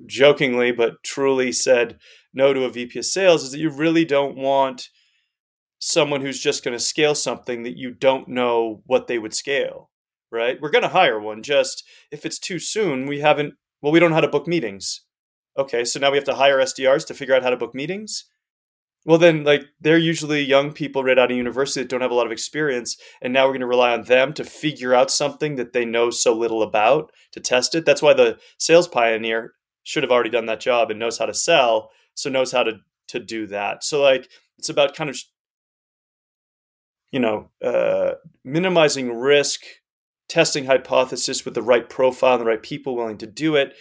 jokingly 0.05 0.71
but 0.71 1.03
truly 1.03 1.51
said 1.51 1.97
no 2.33 2.53
to 2.53 2.65
a 2.65 2.69
VP 2.69 2.99
of 2.99 3.05
sales 3.05 3.43
is 3.43 3.51
that 3.51 3.59
you 3.59 3.69
really 3.69 4.05
don't 4.05 4.37
want 4.37 4.89
someone 5.79 6.21
who's 6.21 6.39
just 6.39 6.63
going 6.63 6.77
to 6.77 6.83
scale 6.83 7.15
something 7.15 7.63
that 7.63 7.77
you 7.77 7.91
don't 7.91 8.27
know 8.27 8.83
what 8.85 9.07
they 9.07 9.17
would 9.17 9.33
scale, 9.33 9.89
right? 10.31 10.61
We're 10.61 10.69
going 10.69 10.83
to 10.83 10.89
hire 10.89 11.19
one 11.19 11.41
just 11.41 11.83
if 12.11 12.25
it's 12.25 12.39
too 12.39 12.59
soon, 12.59 13.07
we 13.07 13.19
haven't 13.19 13.55
well 13.81 13.91
we 13.91 13.99
don't 13.99 14.11
know 14.11 14.15
how 14.15 14.21
to 14.21 14.27
book 14.27 14.47
meetings. 14.47 15.01
Okay, 15.57 15.83
so 15.83 15.99
now 15.99 16.11
we 16.11 16.17
have 16.17 16.25
to 16.25 16.35
hire 16.35 16.59
SDRs 16.59 17.05
to 17.07 17.13
figure 17.13 17.35
out 17.35 17.43
how 17.43 17.49
to 17.49 17.57
book 17.57 17.75
meetings. 17.75 18.25
Well, 19.05 19.17
then, 19.17 19.43
like 19.43 19.65
they're 19.79 19.97
usually 19.97 20.41
young 20.41 20.73
people 20.73 21.03
right 21.03 21.17
out 21.17 21.31
of 21.31 21.37
university 21.37 21.81
that 21.81 21.89
don't 21.89 22.01
have 22.01 22.11
a 22.11 22.15
lot 22.15 22.27
of 22.27 22.31
experience, 22.31 22.97
and 23.21 23.33
now 23.33 23.45
we're 23.45 23.53
going 23.53 23.61
to 23.61 23.67
rely 23.67 23.93
on 23.93 24.03
them 24.03 24.31
to 24.33 24.43
figure 24.43 24.93
out 24.93 25.09
something 25.09 25.55
that 25.55 25.73
they 25.73 25.85
know 25.85 26.11
so 26.11 26.33
little 26.35 26.61
about 26.61 27.11
to 27.31 27.39
test 27.39 27.73
it. 27.73 27.83
That's 27.85 28.01
why 28.03 28.13
the 28.13 28.37
sales 28.59 28.87
pioneer 28.87 29.53
should 29.83 30.03
have 30.03 30.11
already 30.11 30.29
done 30.29 30.45
that 30.45 30.59
job 30.59 30.91
and 30.91 30.99
knows 30.99 31.17
how 31.17 31.25
to 31.25 31.33
sell, 31.33 31.89
so 32.13 32.29
knows 32.29 32.51
how 32.51 32.61
to 32.63 32.73
to 33.07 33.19
do 33.19 33.47
that. 33.47 33.83
So, 33.83 34.01
like, 34.01 34.29
it's 34.59 34.69
about 34.69 34.95
kind 34.95 35.09
of 35.09 35.17
you 37.11 37.19
know 37.19 37.49
uh, 37.63 38.13
minimizing 38.43 39.13
risk, 39.13 39.61
testing 40.29 40.65
hypothesis 40.65 41.45
with 41.45 41.53
the 41.53 41.61
right 41.61 41.89
profile 41.89 42.33
and 42.33 42.41
the 42.41 42.45
right 42.45 42.63
people 42.63 42.95
willing 42.95 43.17
to 43.19 43.27
do 43.27 43.55
it, 43.55 43.73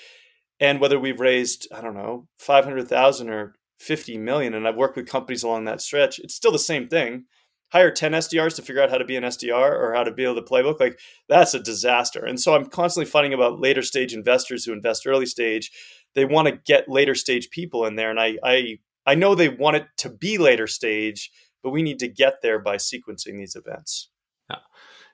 and 0.61 0.81
whether 0.81 0.99
we've 0.99 1.21
raised 1.21 1.69
I 1.75 1.81
don't 1.81 1.95
know 1.95 2.29
five 2.39 2.65
hundred 2.65 2.89
thousand 2.89 3.31
or 3.31 3.55
50 3.81 4.19
million 4.19 4.55
and 4.55 4.69
I've 4.69 4.77
worked 4.77 4.97
with 4.97 5.09
companies 5.09 5.43
along 5.43 5.65
that 5.65 5.81
stretch, 5.81 6.19
it's 6.19 6.35
still 6.35 6.53
the 6.53 6.59
same 6.59 6.89
thing. 6.89 7.25
Hire 7.73 7.91
10 7.91 8.13
SDRs 8.13 8.57
to 8.57 8.63
figure 8.63 8.83
out 8.83 8.91
how 8.91 8.99
to 8.99 9.05
be 9.05 9.17
an 9.17 9.25
SDR 9.25 9.71
or 9.71 9.95
how 9.95 10.05
to 10.05 10.11
build 10.11 10.37
a 10.37 10.43
playbook. 10.43 10.81
Like 10.81 10.99
that's 11.29 11.55
a 11.55 11.61
disaster. 11.61 12.25
And 12.25 12.39
so 12.39 12.55
I'm 12.55 12.67
constantly 12.67 13.09
fighting 13.11 13.33
about 13.33 13.61
later 13.61 13.83
stage 13.83 14.13
investors 14.13 14.65
who 14.65 14.73
invest 14.73 15.07
early 15.07 15.27
stage. 15.27 15.71
They 16.15 16.25
want 16.25 16.49
to 16.49 16.61
get 16.67 16.89
later 16.89 17.15
stage 17.15 17.49
people 17.51 17.87
in 17.87 17.97
there. 17.97 18.11
And 18.11 18.21
I, 18.21 18.37
I, 18.43 18.79
I 19.07 19.15
know 19.15 19.35
they 19.35 19.49
want 19.49 19.77
it 19.77 19.87
to 19.99 20.11
be 20.11 20.37
later 20.37 20.67
stage, 20.67 21.31
but 21.63 21.71
we 21.71 21.83
need 21.83 22.01
to 22.01 22.09
get 22.09 22.43
there 22.43 22.59
by 22.59 22.77
sequencing 22.77 23.39
these 23.39 23.57
events. 23.57 24.11
Yeah. 24.51 24.57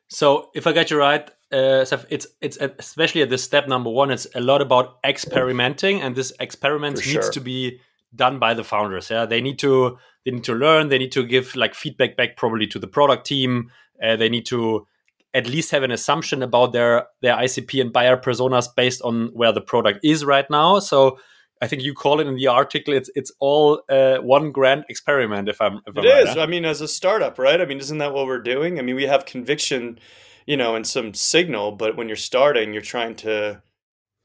So 0.08 0.50
if 0.54 0.66
I 0.66 0.72
get 0.72 0.90
you 0.90 0.98
right, 0.98 1.28
uh, 1.52 1.84
it's 2.10 2.26
it's 2.40 2.56
especially 2.56 3.22
at 3.22 3.30
this 3.30 3.44
step 3.44 3.68
number 3.68 3.90
one. 3.90 4.10
It's 4.10 4.26
a 4.34 4.40
lot 4.40 4.60
about 4.60 4.98
experimenting, 5.04 6.00
and 6.00 6.16
this 6.16 6.32
experiment 6.40 6.98
For 6.98 7.06
needs 7.06 7.26
sure. 7.26 7.32
to 7.32 7.40
be 7.40 7.80
done 8.14 8.38
by 8.38 8.54
the 8.54 8.64
founders. 8.64 9.10
Yeah, 9.10 9.26
they 9.26 9.40
need 9.40 9.58
to 9.60 9.98
they 10.24 10.32
need 10.32 10.44
to 10.44 10.54
learn. 10.54 10.88
They 10.88 10.98
need 10.98 11.12
to 11.12 11.24
give 11.24 11.54
like 11.56 11.74
feedback 11.74 12.16
back 12.16 12.36
probably 12.36 12.66
to 12.68 12.78
the 12.78 12.88
product 12.88 13.26
team. 13.26 13.70
Uh, 14.02 14.16
they 14.16 14.28
need 14.28 14.46
to 14.46 14.86
at 15.34 15.46
least 15.46 15.70
have 15.70 15.82
an 15.82 15.90
assumption 15.90 16.42
about 16.42 16.72
their 16.72 17.06
their 17.22 17.36
ICP 17.36 17.80
and 17.80 17.92
buyer 17.92 18.16
personas 18.16 18.68
based 18.74 19.02
on 19.02 19.28
where 19.34 19.52
the 19.52 19.60
product 19.60 20.00
is 20.02 20.24
right 20.24 20.48
now. 20.50 20.78
So 20.78 21.18
I 21.60 21.68
think 21.68 21.82
you 21.82 21.94
call 21.94 22.20
it 22.20 22.26
in 22.26 22.36
the 22.36 22.48
article. 22.48 22.94
It's 22.94 23.10
it's 23.14 23.32
all 23.38 23.82
uh, 23.88 24.18
one 24.18 24.52
grand 24.52 24.84
experiment. 24.88 25.48
If 25.48 25.60
I'm, 25.60 25.80
if 25.86 25.96
it 25.96 26.00
I'm 26.00 26.06
is. 26.06 26.28
Right, 26.28 26.38
I 26.38 26.46
mean, 26.46 26.64
as 26.64 26.80
a 26.80 26.88
startup, 26.88 27.38
right? 27.38 27.60
I 27.60 27.64
mean, 27.64 27.78
isn't 27.78 27.98
that 27.98 28.12
what 28.12 28.26
we're 28.26 28.40
doing? 28.40 28.78
I 28.78 28.82
mean, 28.82 28.96
we 28.96 29.04
have 29.04 29.24
conviction, 29.24 29.98
you 30.46 30.56
know, 30.56 30.74
and 30.74 30.86
some 30.86 31.14
signal, 31.14 31.72
but 31.72 31.96
when 31.96 32.08
you're 32.08 32.16
starting, 32.16 32.72
you're 32.72 32.82
trying 32.82 33.14
to 33.16 33.62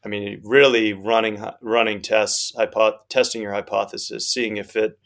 I 0.04 0.10
mean, 0.10 0.42
really 0.44 0.94
running 0.94 1.44
running 1.62 2.02
tests, 2.02 2.54
hypo- 2.56 3.00
testing 3.10 3.42
your 3.42 3.54
hypothesis, 3.54 4.28
seeing 4.28 4.58
if 4.58 4.76
it 4.76 4.98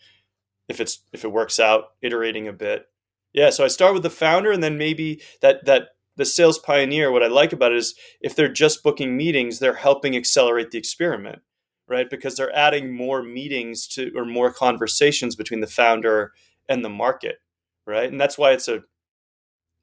if 0.68 0.80
it's 0.80 1.02
if 1.14 1.24
it 1.24 1.32
works 1.32 1.60
out, 1.60 1.90
iterating 2.02 2.48
a 2.48 2.54
bit. 2.54 2.88
Yeah, 3.34 3.50
so 3.50 3.66
I 3.66 3.68
start 3.68 3.94
with 3.94 4.04
the 4.04 4.10
founder, 4.10 4.52
and 4.52 4.64
then 4.64 4.78
maybe 4.78 5.22
that 5.42 5.66
that 5.66 5.90
the 6.16 6.26
sales 6.26 6.58
pioneer. 6.58 7.12
What 7.12 7.24
I 7.24 7.28
like 7.28 7.54
about 7.54 7.74
it 7.74 7.78
is 7.78 7.96
if 8.22 8.36
they're 8.36 8.48
just 8.52 8.84
booking 8.84 9.18
meetings, 9.18 9.60
they're 9.60 9.76
helping 9.76 10.16
accelerate 10.16 10.72
the 10.72 10.78
experiment, 10.78 11.42
right? 11.88 12.10
Because 12.10 12.36
they're 12.36 12.56
adding 12.56 12.96
more 12.96 13.22
meetings 13.22 13.88
to 13.90 14.12
or 14.16 14.26
more 14.26 14.54
conversations 14.54 15.36
between 15.36 15.60
the 15.60 15.68
founder 15.68 16.32
and 16.70 16.84
the 16.84 16.90
market, 16.90 17.38
right? 17.86 18.10
And 18.10 18.20
that's 18.20 18.38
why 18.38 18.52
it's 18.52 18.68
a 18.68 18.84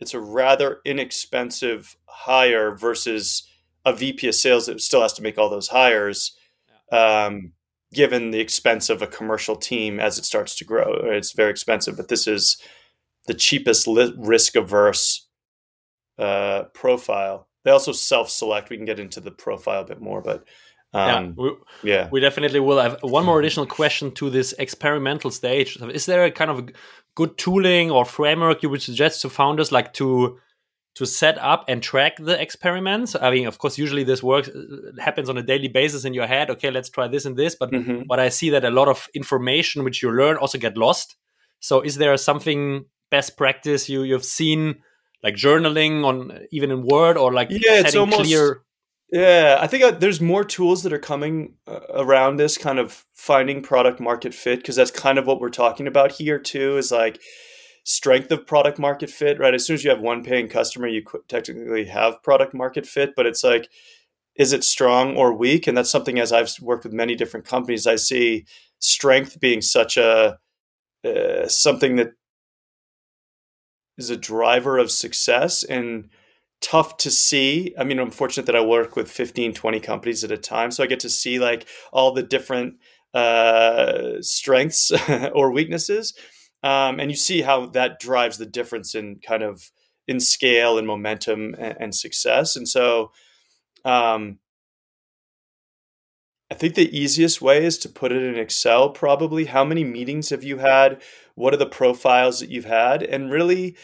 it's 0.00 0.14
a 0.14 0.20
rather 0.20 0.80
inexpensive 0.84 1.96
hire 2.06 2.74
versus 2.74 3.46
a 3.84 3.92
VP 3.92 4.28
of 4.28 4.34
sales 4.34 4.66
that 4.66 4.80
still 4.80 5.02
has 5.02 5.12
to 5.14 5.22
make 5.22 5.38
all 5.38 5.50
those 5.50 5.68
hires, 5.68 6.36
um, 6.90 7.52
given 7.92 8.30
the 8.30 8.40
expense 8.40 8.88
of 8.88 9.02
a 9.02 9.06
commercial 9.06 9.56
team 9.56 10.00
as 10.00 10.18
it 10.18 10.24
starts 10.24 10.56
to 10.56 10.64
grow. 10.64 10.94
It's 11.04 11.32
very 11.32 11.50
expensive, 11.50 11.96
but 11.96 12.08
this 12.08 12.26
is 12.26 12.56
the 13.26 13.34
cheapest 13.34 13.86
li- 13.86 14.14
risk 14.16 14.56
averse 14.56 15.26
uh, 16.18 16.64
profile. 16.74 17.48
They 17.64 17.70
also 17.70 17.92
self 17.92 18.30
select. 18.30 18.70
We 18.70 18.76
can 18.76 18.86
get 18.86 18.98
into 18.98 19.20
the 19.20 19.30
profile 19.30 19.82
a 19.82 19.86
bit 19.86 20.00
more, 20.00 20.20
but 20.20 20.44
um, 20.94 21.08
yeah, 21.08 21.32
we, 21.36 21.50
yeah, 21.82 22.08
we 22.10 22.20
definitely 22.20 22.60
will. 22.60 22.80
have 22.80 22.98
one 23.02 23.24
more 23.24 23.38
additional 23.38 23.66
question 23.66 24.10
to 24.12 24.30
this 24.30 24.52
experimental 24.58 25.30
stage. 25.30 25.78
Is 25.80 26.06
there 26.06 26.24
a 26.24 26.30
kind 26.30 26.50
of 26.50 26.70
good 27.14 27.38
tooling 27.38 27.90
or 27.90 28.04
framework 28.04 28.62
you 28.62 28.70
would 28.70 28.82
suggest 28.82 29.22
to 29.22 29.30
founders, 29.30 29.72
like 29.72 29.92
to 29.94 30.38
to 30.94 31.06
set 31.06 31.38
up 31.38 31.64
and 31.68 31.82
track 31.82 32.16
the 32.18 32.40
experiments? 32.40 33.16
I 33.20 33.30
mean, 33.30 33.46
of 33.46 33.58
course, 33.58 33.78
usually 33.78 34.04
this 34.04 34.22
works 34.22 34.50
happens 34.98 35.28
on 35.28 35.38
a 35.38 35.42
daily 35.42 35.68
basis 35.68 36.04
in 36.04 36.14
your 36.14 36.26
head. 36.26 36.50
Okay, 36.50 36.70
let's 36.70 36.90
try 36.90 37.08
this 37.08 37.24
and 37.24 37.36
this. 37.36 37.54
But 37.54 37.70
mm-hmm. 37.70 38.02
but 38.08 38.20
I 38.20 38.28
see 38.28 38.50
that 38.50 38.64
a 38.64 38.70
lot 38.70 38.88
of 38.88 39.08
information 39.14 39.84
which 39.84 40.02
you 40.02 40.10
learn 40.10 40.36
also 40.36 40.58
get 40.58 40.76
lost. 40.76 41.16
So, 41.60 41.80
is 41.80 41.96
there 41.96 42.16
something 42.16 42.86
best 43.10 43.36
practice 43.36 43.88
you 43.88 44.02
you've 44.02 44.24
seen, 44.24 44.82
like 45.22 45.34
journaling 45.34 46.04
on 46.04 46.46
even 46.50 46.70
in 46.70 46.82
Word 46.86 47.16
or 47.16 47.32
like 47.32 47.48
yeah, 47.50 47.80
it's 47.80 47.96
almost 47.96 48.22
clear 48.22 48.62
yeah, 49.12 49.58
I 49.60 49.66
think 49.66 49.84
uh, 49.84 49.90
there's 49.90 50.22
more 50.22 50.42
tools 50.42 50.82
that 50.84 50.92
are 50.94 50.98
coming 50.98 51.56
uh, 51.66 51.80
around 51.90 52.38
this 52.38 52.56
kind 52.56 52.78
of 52.78 53.04
finding 53.12 53.60
product 53.62 54.00
market 54.00 54.32
fit 54.32 54.60
because 54.60 54.74
that's 54.74 54.90
kind 54.90 55.18
of 55.18 55.26
what 55.26 55.38
we're 55.38 55.50
talking 55.50 55.86
about 55.86 56.12
here 56.12 56.38
too 56.38 56.78
is 56.78 56.90
like 56.90 57.20
strength 57.84 58.30
of 58.30 58.46
product 58.46 58.78
market 58.78 59.10
fit, 59.10 59.38
right? 59.38 59.54
As 59.54 59.66
soon 59.66 59.74
as 59.74 59.84
you 59.84 59.90
have 59.90 60.00
one 60.00 60.22
paying 60.22 60.48
customer, 60.48 60.86
you 60.86 61.02
technically 61.28 61.84
have 61.86 62.22
product 62.22 62.54
market 62.54 62.86
fit, 62.86 63.14
but 63.16 63.26
it's 63.26 63.44
like 63.44 63.68
is 64.36 64.52
it 64.52 64.64
strong 64.64 65.16
or 65.16 65.34
weak? 65.34 65.66
And 65.66 65.76
that's 65.76 65.90
something 65.90 66.18
as 66.18 66.32
I've 66.32 66.50
worked 66.60 66.84
with 66.84 66.92
many 66.92 67.14
different 67.14 67.46
companies, 67.46 67.86
I 67.86 67.96
see 67.96 68.46
strength 68.78 69.40
being 69.40 69.60
such 69.60 69.96
a 69.96 70.38
uh, 71.04 71.48
something 71.48 71.96
that 71.96 72.12
is 73.98 74.10
a 74.10 74.16
driver 74.16 74.78
of 74.78 74.90
success 74.90 75.64
and 75.64 76.08
tough 76.60 76.96
to 76.98 77.10
see. 77.10 77.74
I 77.78 77.84
mean, 77.84 77.98
I'm 77.98 78.10
fortunate 78.10 78.46
that 78.46 78.56
I 78.56 78.64
work 78.64 78.96
with 78.96 79.10
15, 79.10 79.52
20 79.52 79.80
companies 79.80 80.24
at 80.24 80.30
a 80.30 80.38
time. 80.38 80.70
So 80.70 80.82
I 80.82 80.86
get 80.86 81.00
to 81.00 81.10
see 81.10 81.38
like 81.38 81.66
all 81.92 82.12
the 82.12 82.22
different 82.22 82.76
uh, 83.12 84.20
strengths 84.20 84.92
or 85.34 85.50
weaknesses. 85.50 86.14
Um, 86.62 87.00
and 87.00 87.10
you 87.10 87.16
see 87.16 87.42
how 87.42 87.66
that 87.66 87.98
drives 87.98 88.38
the 88.38 88.46
difference 88.46 88.94
in 88.94 89.16
kind 89.26 89.42
of 89.42 89.70
in 90.06 90.20
scale 90.20 90.78
and 90.78 90.86
momentum 90.86 91.54
and, 91.58 91.76
and 91.80 91.94
success. 91.94 92.56
And 92.56 92.68
so, 92.68 93.12
um, 93.84 94.38
I 96.50 96.54
think 96.54 96.74
the 96.74 96.96
easiest 96.96 97.40
way 97.40 97.64
is 97.64 97.78
to 97.78 97.88
put 97.88 98.12
it 98.12 98.22
in 98.22 98.38
Excel, 98.38 98.90
probably. 98.90 99.46
How 99.46 99.64
many 99.64 99.84
meetings 99.84 100.28
have 100.28 100.44
you 100.44 100.58
had? 100.58 101.00
What 101.34 101.54
are 101.54 101.58
the 101.58 101.66
profiles 101.66 102.40
that 102.40 102.50
you've 102.50 102.66
had? 102.66 103.02
And 103.02 103.30
really 103.30 103.76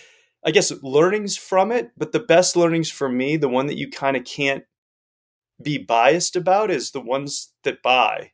I 0.44 0.50
guess 0.50 0.70
learnings 0.82 1.36
from 1.36 1.72
it, 1.72 1.90
but 1.96 2.12
the 2.12 2.20
best 2.20 2.56
learnings 2.56 2.90
for 2.90 3.08
me, 3.08 3.36
the 3.36 3.48
one 3.48 3.66
that 3.66 3.76
you 3.76 3.90
kind 3.90 4.16
of 4.16 4.24
can't 4.24 4.64
be 5.60 5.78
biased 5.78 6.36
about 6.36 6.70
is 6.70 6.92
the 6.92 7.00
ones 7.00 7.52
that 7.64 7.82
buy. 7.82 8.32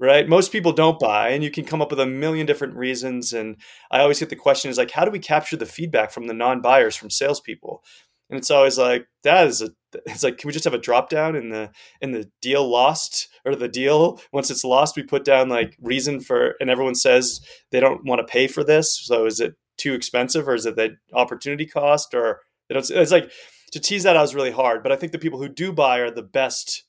Right? 0.00 0.28
Most 0.28 0.52
people 0.52 0.72
don't 0.72 1.00
buy 1.00 1.30
and 1.30 1.42
you 1.42 1.50
can 1.50 1.64
come 1.64 1.82
up 1.82 1.90
with 1.90 1.98
a 1.98 2.06
million 2.06 2.46
different 2.46 2.76
reasons 2.76 3.32
and 3.32 3.56
I 3.90 3.98
always 4.00 4.20
get 4.20 4.30
the 4.30 4.36
question 4.36 4.70
is 4.70 4.78
like 4.78 4.92
how 4.92 5.04
do 5.04 5.10
we 5.10 5.18
capture 5.18 5.56
the 5.56 5.66
feedback 5.66 6.12
from 6.12 6.28
the 6.28 6.34
non-buyers 6.34 6.94
from 6.94 7.10
salespeople? 7.10 7.82
And 8.30 8.38
it's 8.38 8.50
always 8.50 8.78
like 8.78 9.08
that 9.24 9.48
is 9.48 9.60
a 9.60 9.70
it's 10.06 10.22
like 10.22 10.38
can 10.38 10.48
we 10.48 10.52
just 10.52 10.64
have 10.64 10.74
a 10.74 10.78
drop 10.78 11.08
down 11.08 11.34
in 11.34 11.48
the 11.48 11.70
in 12.00 12.12
the 12.12 12.30
deal 12.42 12.68
lost 12.68 13.28
or 13.44 13.54
the 13.54 13.68
deal 13.68 14.20
once 14.32 14.50
it's 14.50 14.64
lost 14.64 14.96
we 14.96 15.02
put 15.02 15.24
down 15.24 15.48
like 15.48 15.76
reason 15.80 16.20
for 16.20 16.54
and 16.60 16.70
everyone 16.70 16.94
says 16.94 17.40
they 17.70 17.80
don't 17.80 18.04
want 18.04 18.18
to 18.18 18.30
pay 18.30 18.46
for 18.46 18.62
this 18.62 19.00
so 19.04 19.26
is 19.26 19.40
it 19.40 19.54
too 19.76 19.94
expensive 19.94 20.48
or 20.48 20.54
is 20.54 20.66
it 20.66 20.76
the 20.76 20.96
opportunity 21.14 21.64
cost 21.64 22.14
or 22.14 22.40
it's, 22.68 22.90
it's 22.90 23.12
like 23.12 23.30
to 23.72 23.80
tease 23.80 24.02
that 24.02 24.16
out 24.16 24.24
is 24.24 24.34
really 24.34 24.50
hard 24.50 24.82
but 24.82 24.92
i 24.92 24.96
think 24.96 25.12
the 25.12 25.18
people 25.18 25.38
who 25.38 25.48
do 25.48 25.72
buy 25.72 25.98
are 25.98 26.10
the 26.10 26.22
best 26.22 26.84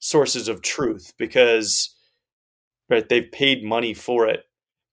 sources 0.00 0.48
of 0.48 0.62
truth 0.62 1.12
because 1.18 1.95
right 2.88 3.08
they've 3.08 3.32
paid 3.32 3.64
money 3.64 3.94
for 3.94 4.26
it 4.26 4.44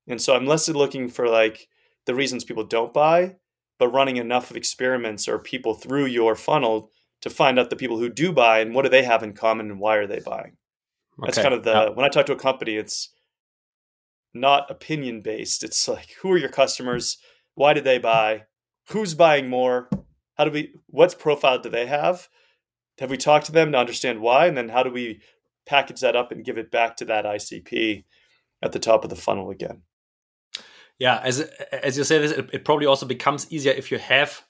and 0.08 0.22
so 0.22 0.36
i'm 0.36 0.46
less 0.46 0.68
looking 0.70 1.10
for 1.10 1.28
like 1.28 1.68
the 2.06 2.16
reasons 2.16 2.44
people 2.44 2.64
don't 2.64 2.94
buy 2.94 3.36
but 3.80 3.90
running 3.90 4.18
enough 4.18 4.52
of 4.52 4.58
experiments 4.58 5.28
or 5.28 5.40
people 5.40 5.74
through 5.74 6.06
your 6.06 6.36
funnel 6.36 6.90
to 7.22 7.30
find 7.30 7.58
out 7.58 7.70
the 7.70 7.76
people 7.76 7.98
who 7.98 8.10
do 8.10 8.32
buy 8.32 8.60
and 8.60 8.74
what 8.74 8.84
do 8.84 8.90
they 8.90 9.04
have 9.04 9.24
in 9.24 9.34
common 9.34 9.70
and 9.70 9.80
why 9.80 9.96
are 9.96 10.08
they 10.08 10.20
buying 10.20 10.58
okay. 11.20 11.26
that's 11.26 11.38
kind 11.38 11.54
of 11.54 11.64
the 11.64 11.92
when 11.94 12.06
i 12.06 12.10
talk 12.10 12.26
to 12.26 12.34
a 12.34 12.38
company 12.38 12.76
it's 12.76 13.10
not 14.34 14.70
opinion 14.72 15.22
based. 15.22 15.64
It's 15.64 15.88
like 15.88 16.16
who 16.22 16.32
are 16.32 16.38
your 16.38 16.50
customers? 16.50 17.18
Why 17.56 17.74
did 17.74 17.84
they 17.84 18.00
buy? 18.00 18.46
Who's 18.90 19.14
buying 19.14 19.50
more? 19.50 19.90
How 20.36 20.46
do 20.46 20.52
we 20.52 20.74
what's 20.88 21.16
profile 21.16 21.60
do 21.60 21.70
they 21.70 21.86
have? 21.86 22.30
Have 23.00 23.10
we 23.10 23.18
talked 23.18 23.46
to 23.48 23.52
them 23.52 23.72
to 23.72 23.78
understand 23.78 24.22
why? 24.22 24.48
And 24.48 24.58
then 24.58 24.70
how 24.70 24.84
do 24.84 24.92
we 24.92 25.22
package 25.66 26.02
that 26.02 26.16
up 26.16 26.32
and 26.32 26.46
give 26.46 26.58
it 26.58 26.72
back 26.72 26.98
to 26.98 27.06
that 27.06 27.26
ICP 27.26 28.04
at 28.62 28.72
the 28.72 28.80
top 28.80 29.04
of 29.04 29.10
the 29.10 29.16
funnel 29.16 29.50
again? 29.50 29.82
Yeah, 31.00 31.20
as 31.24 31.40
as 31.72 31.98
you 31.98 32.04
say 32.04 32.20
this, 32.20 32.32
it, 32.32 32.50
it 32.54 32.66
probably 32.66 32.86
also 32.86 33.06
becomes 33.06 33.52
easier 33.52 33.74
if 33.74 33.92
you 33.92 33.98
have 33.98 34.44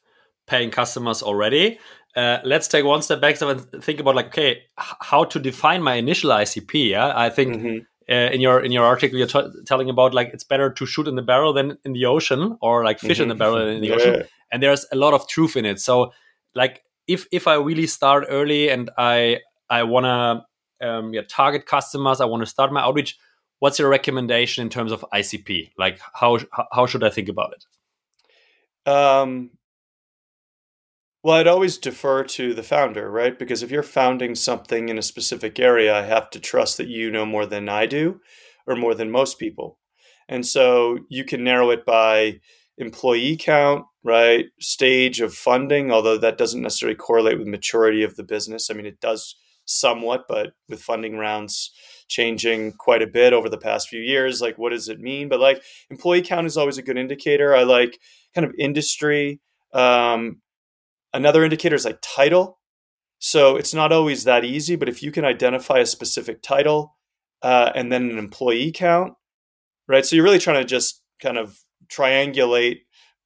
paying 0.45 0.71
customers 0.71 1.23
already. 1.23 1.79
Uh, 2.15 2.39
let's 2.43 2.67
take 2.67 2.85
one 2.85 3.01
step 3.01 3.21
back 3.21 3.41
and 3.41 3.61
think 3.83 3.99
about 3.99 4.15
like, 4.15 4.27
okay, 4.27 4.61
how 4.77 5.23
to 5.23 5.39
define 5.39 5.81
my 5.81 5.95
initial 5.95 6.29
ICP. 6.29 6.89
Yeah, 6.89 7.13
I 7.15 7.29
think 7.29 7.55
mm-hmm 7.55 7.77
uh, 8.09 8.29
in 8.31 8.41
your 8.41 8.59
in 8.63 8.71
your 8.71 8.83
article 8.83 9.17
you're 9.17 9.27
t- 9.27 9.49
telling 9.65 9.89
about 9.89 10.13
like 10.13 10.31
it's 10.33 10.43
better 10.43 10.69
to 10.69 10.85
shoot 10.85 11.07
in 11.07 11.15
the 11.15 11.21
barrel 11.21 11.53
than 11.53 11.77
in 11.85 11.93
the 11.93 12.05
ocean 12.05 12.57
or 12.61 12.83
like 12.83 12.99
fish 12.99 13.17
mm-hmm. 13.17 13.23
in 13.23 13.29
the 13.29 13.35
barrel 13.35 13.59
than 13.59 13.75
in 13.75 13.81
the 13.81 13.87
yeah. 13.89 13.95
ocean 13.95 14.23
and 14.51 14.61
there's 14.61 14.85
a 14.91 14.95
lot 14.95 15.13
of 15.13 15.27
truth 15.27 15.55
in 15.55 15.65
it 15.65 15.79
so 15.79 16.11
like 16.55 16.83
if 17.07 17.25
if 17.31 17.47
i 17.47 17.55
really 17.55 17.87
start 17.87 18.25
early 18.29 18.69
and 18.69 18.89
i 18.97 19.37
i 19.69 19.83
want 19.83 20.05
to 20.05 20.43
um, 20.83 21.13
yeah, 21.13 21.21
target 21.29 21.65
customers 21.65 22.21
i 22.21 22.25
want 22.25 22.41
to 22.41 22.47
start 22.47 22.71
my 22.71 22.81
outreach 22.81 23.17
what's 23.59 23.79
your 23.79 23.89
recommendation 23.89 24.61
in 24.61 24.69
terms 24.69 24.91
of 24.91 25.05
icp 25.13 25.71
like 25.77 25.99
how 26.13 26.37
how 26.71 26.85
should 26.85 27.03
i 27.03 27.09
think 27.09 27.29
about 27.29 27.53
it 27.53 28.91
um 28.91 29.49
well, 31.23 31.37
I'd 31.37 31.47
always 31.47 31.77
defer 31.77 32.25
to 32.25 32.53
the 32.53 32.63
founder, 32.63 33.09
right? 33.09 33.39
Because 33.39 33.63
if 33.63 33.71
you're 33.71 33.81
founding 33.81 34.35
something 34.35 34.89
in 34.89 34.97
a 34.97 35.01
specific 35.01 35.57
area, 35.57 35.97
I 35.97 36.01
have 36.01 36.29
to 36.31 36.39
trust 36.39 36.77
that 36.77 36.89
you 36.89 37.09
know 37.09 37.25
more 37.25 37.45
than 37.45 37.69
I 37.69 37.85
do 37.85 38.19
or 38.67 38.75
more 38.75 38.93
than 38.93 39.09
most 39.09 39.39
people. 39.39 39.79
And 40.27 40.45
so 40.45 40.99
you 41.09 41.23
can 41.23 41.43
narrow 41.43 41.69
it 41.69 41.85
by 41.85 42.41
employee 42.77 43.37
count, 43.37 43.85
right? 44.03 44.47
Stage 44.59 45.21
of 45.21 45.33
funding, 45.33 45.91
although 45.91 46.17
that 46.17 46.37
doesn't 46.37 46.61
necessarily 46.61 46.95
correlate 46.95 47.39
with 47.39 47.47
maturity 47.47 48.03
of 48.03 48.17
the 48.17 48.23
business. 48.23 48.69
I 48.69 48.73
mean, 48.73 48.85
it 48.85 48.99
does 48.99 49.35
somewhat, 49.79 50.25
but 50.27 50.53
with 50.69 50.81
funding 50.81 51.17
rounds 51.17 51.71
changing 52.07 52.73
quite 52.73 53.01
a 53.01 53.07
bit 53.07 53.33
over 53.33 53.49
the 53.49 53.57
past 53.57 53.89
few 53.89 54.01
years, 54.01 54.41
like 54.41 54.57
what 54.57 54.71
does 54.71 54.89
it 54.89 54.99
mean? 54.99 55.29
But 55.29 55.39
like 55.39 55.63
employee 55.89 56.21
count 56.21 56.47
is 56.47 56.57
always 56.57 56.77
a 56.77 56.83
good 56.83 56.97
indicator. 56.97 57.55
I 57.55 57.63
like 57.63 57.99
kind 58.35 58.45
of 58.45 58.53
industry. 58.57 59.41
Um, 59.73 60.41
Another 61.13 61.43
indicator 61.43 61.75
is 61.75 61.85
like 61.85 61.99
title. 62.01 62.59
So 63.19 63.55
it's 63.55 63.73
not 63.73 63.91
always 63.91 64.23
that 64.23 64.43
easy, 64.43 64.75
but 64.75 64.89
if 64.89 65.03
you 65.03 65.11
can 65.11 65.23
identify 65.23 65.77
a 65.77 65.85
specific 65.85 66.41
title 66.41 66.97
uh, 67.41 67.71
and 67.75 67.91
then 67.91 68.09
an 68.09 68.17
employee 68.17 68.71
count, 68.71 69.13
right? 69.87 70.05
So 70.05 70.15
you're 70.15 70.25
really 70.25 70.39
trying 70.39 70.61
to 70.61 70.65
just 70.65 71.01
kind 71.21 71.37
of 71.37 71.59
triangulate 71.87 72.79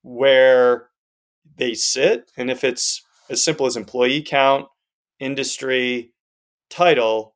where 0.04 0.90
they 1.56 1.74
sit. 1.74 2.30
And 2.38 2.52
if 2.52 2.64
it's 2.64 3.02
as 3.30 3.44
simple 3.44 3.66
as 3.66 3.78
employee 3.78 4.22
count, 4.22 4.68
industry, 5.20 6.12
title, 6.70 7.36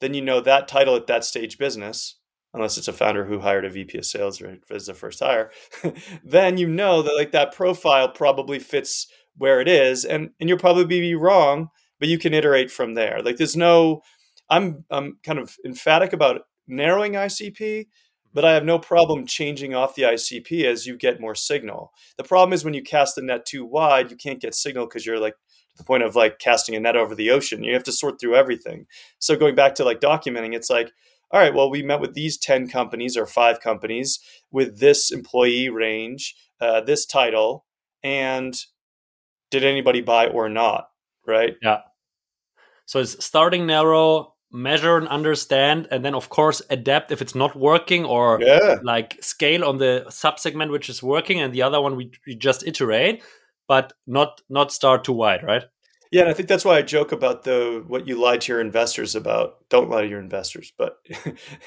then 0.00 0.14
you 0.14 0.22
know 0.22 0.40
that 0.40 0.68
title 0.68 0.96
at 0.96 1.06
that 1.06 1.24
stage 1.24 1.58
business, 1.58 2.18
unless 2.54 2.76
it's 2.76 2.88
a 2.88 2.92
founder 2.92 3.26
who 3.26 3.40
hired 3.40 3.64
a 3.64 3.70
VP 3.70 3.98
of 3.98 4.04
sales 4.04 4.40
right, 4.40 4.60
as 4.70 4.86
the 4.86 4.94
first 4.94 5.20
hire, 5.20 5.50
then 6.24 6.58
you 6.58 6.68
know 6.68 7.02
that 7.02 7.14
like 7.14 7.32
that 7.32 7.54
profile 7.54 8.08
probably 8.08 8.58
fits 8.58 9.06
where 9.36 9.60
it 9.60 9.68
is 9.68 10.04
and 10.04 10.30
and 10.38 10.48
you'll 10.48 10.58
probably 10.58 10.84
be 10.84 11.14
wrong 11.14 11.68
but 11.98 12.08
you 12.08 12.18
can 12.18 12.34
iterate 12.34 12.68
from 12.68 12.94
there. 12.94 13.22
Like 13.22 13.36
there's 13.36 13.56
no 13.56 14.02
i'm 14.50 14.84
i'm 14.90 15.18
kind 15.22 15.38
of 15.38 15.56
emphatic 15.64 16.12
about 16.12 16.42
narrowing 16.66 17.12
icp 17.12 17.86
but 18.34 18.44
i 18.44 18.52
have 18.52 18.64
no 18.64 18.76
problem 18.76 19.24
changing 19.24 19.72
off 19.72 19.94
the 19.94 20.02
icp 20.02 20.64
as 20.64 20.84
you 20.84 20.96
get 20.96 21.20
more 21.20 21.34
signal. 21.36 21.92
The 22.18 22.24
problem 22.24 22.52
is 22.52 22.64
when 22.64 22.74
you 22.74 22.82
cast 22.82 23.14
the 23.14 23.22
net 23.22 23.46
too 23.46 23.64
wide 23.64 24.10
you 24.10 24.16
can't 24.16 24.40
get 24.40 24.54
signal 24.54 24.86
because 24.86 25.06
you're 25.06 25.20
like 25.20 25.34
the 25.76 25.84
point 25.84 26.02
of 26.02 26.14
like 26.14 26.38
casting 26.38 26.74
a 26.74 26.80
net 26.80 26.96
over 26.96 27.14
the 27.14 27.30
ocean. 27.30 27.64
You 27.64 27.72
have 27.74 27.84
to 27.84 27.92
sort 27.92 28.20
through 28.20 28.34
everything. 28.36 28.86
So 29.18 29.36
going 29.36 29.54
back 29.54 29.74
to 29.76 29.84
like 29.84 30.00
documenting 30.00 30.54
it's 30.54 30.70
like 30.70 30.92
all 31.30 31.40
right 31.40 31.54
well 31.54 31.70
we 31.70 31.82
met 31.82 32.00
with 32.00 32.14
these 32.14 32.36
10 32.36 32.68
companies 32.68 33.16
or 33.16 33.26
five 33.26 33.60
companies 33.60 34.18
with 34.50 34.80
this 34.80 35.10
employee 35.10 35.68
range 35.70 36.34
uh, 36.60 36.80
this 36.82 37.06
title 37.06 37.64
and 38.02 38.54
did 39.50 39.64
anybody 39.64 40.00
buy 40.00 40.26
or 40.26 40.48
not 40.48 40.88
right? 41.26 41.54
Yeah. 41.62 41.78
So 42.86 42.98
it's 43.00 43.24
starting 43.24 43.66
narrow 43.66 44.34
measure 44.52 44.98
and 44.98 45.08
understand 45.08 45.88
and 45.90 46.04
then 46.04 46.14
of 46.14 46.28
course 46.28 46.60
adapt 46.68 47.10
if 47.10 47.22
it's 47.22 47.34
not 47.34 47.56
working 47.56 48.04
or 48.04 48.38
Yeah. 48.42 48.76
like 48.82 49.16
scale 49.22 49.64
on 49.64 49.78
the 49.78 50.04
subsegment 50.10 50.70
which 50.70 50.90
is 50.90 51.02
working 51.02 51.40
and 51.40 51.54
the 51.54 51.62
other 51.62 51.80
one 51.80 51.96
we, 51.96 52.10
we 52.26 52.34
just 52.34 52.66
iterate 52.66 53.22
but 53.68 53.92
not 54.06 54.40
not 54.48 54.72
start 54.72 55.04
too 55.04 55.12
wide 55.12 55.42
right 55.42 55.64
Yeah, 56.12 56.22
and 56.22 56.30
I 56.30 56.34
think 56.34 56.48
that's 56.48 56.64
why 56.64 56.76
I 56.76 56.82
joke 56.82 57.10
about 57.10 57.44
the 57.44 57.82
what 57.86 58.06
you 58.06 58.20
lie 58.20 58.36
to 58.36 58.52
your 58.52 58.60
investors 58.60 59.14
about. 59.14 59.66
Don't 59.70 59.88
lie 59.88 60.02
to 60.02 60.08
your 60.08 60.20
investors, 60.20 60.70
but 60.76 60.98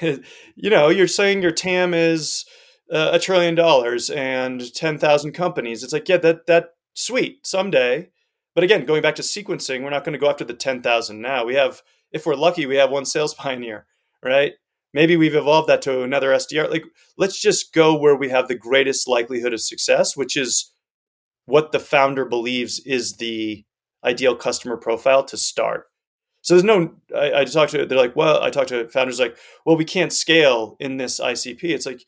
you 0.00 0.70
know, 0.70 0.88
you're 0.88 1.08
saying 1.08 1.42
your 1.42 1.50
TAM 1.50 1.92
is 1.92 2.44
uh, 2.92 3.10
a 3.12 3.18
trillion 3.18 3.56
dollars 3.56 4.08
and 4.08 4.72
ten 4.72 4.98
thousand 4.98 5.32
companies. 5.32 5.82
It's 5.82 5.92
like, 5.92 6.08
yeah, 6.08 6.18
that 6.18 6.46
that 6.46 6.70
sweet 6.94 7.44
someday. 7.44 8.10
But 8.54 8.64
again, 8.64 8.86
going 8.86 9.02
back 9.02 9.16
to 9.16 9.22
sequencing, 9.22 9.82
we're 9.82 9.90
not 9.90 10.04
going 10.04 10.12
to 10.12 10.18
go 10.18 10.30
after 10.30 10.44
the 10.44 10.54
ten 10.54 10.80
thousand 10.80 11.20
now. 11.20 11.44
We 11.44 11.56
have, 11.56 11.82
if 12.12 12.24
we're 12.24 12.36
lucky, 12.36 12.66
we 12.66 12.76
have 12.76 12.90
one 12.90 13.04
sales 13.04 13.34
pioneer, 13.44 13.86
right? 14.24 14.52
Maybe 14.94 15.16
we've 15.16 15.34
evolved 15.34 15.68
that 15.68 15.82
to 15.82 16.02
another 16.02 16.30
SDR. 16.30 16.70
Like, 16.70 16.84
let's 17.18 17.40
just 17.40 17.74
go 17.74 17.98
where 17.98 18.16
we 18.16 18.30
have 18.30 18.48
the 18.48 18.54
greatest 18.54 19.08
likelihood 19.08 19.52
of 19.52 19.60
success, 19.60 20.16
which 20.16 20.36
is 20.36 20.72
what 21.46 21.72
the 21.72 21.80
founder 21.80 22.24
believes 22.24 22.80
is 22.80 23.14
the 23.14 23.64
ideal 24.04 24.36
customer 24.36 24.76
profile 24.76 25.24
to 25.24 25.36
start. 25.36 25.86
So 26.42 26.54
there's 26.54 26.64
no, 26.64 26.94
I, 27.16 27.40
I 27.40 27.44
talked 27.44 27.72
to, 27.72 27.86
they're 27.86 27.98
like, 27.98 28.14
well, 28.14 28.40
I 28.42 28.50
talked 28.50 28.68
to 28.68 28.88
founders 28.88 29.18
like, 29.18 29.36
well, 29.64 29.76
we 29.76 29.84
can't 29.84 30.12
scale 30.12 30.76
in 30.78 30.96
this 30.96 31.18
ICP. 31.18 31.64
It's 31.64 31.86
like, 31.86 32.04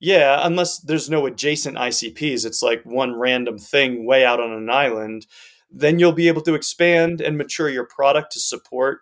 yeah, 0.00 0.40
unless 0.42 0.78
there's 0.78 1.10
no 1.10 1.26
adjacent 1.26 1.76
ICPs, 1.76 2.46
it's 2.46 2.62
like 2.62 2.82
one 2.84 3.14
random 3.14 3.58
thing 3.58 4.06
way 4.06 4.24
out 4.24 4.40
on 4.40 4.50
an 4.50 4.70
island, 4.70 5.26
then 5.70 5.98
you'll 5.98 6.12
be 6.12 6.28
able 6.28 6.42
to 6.42 6.54
expand 6.54 7.20
and 7.20 7.38
mature 7.38 7.68
your 7.68 7.86
product 7.86 8.32
to 8.32 8.40
support 8.40 9.00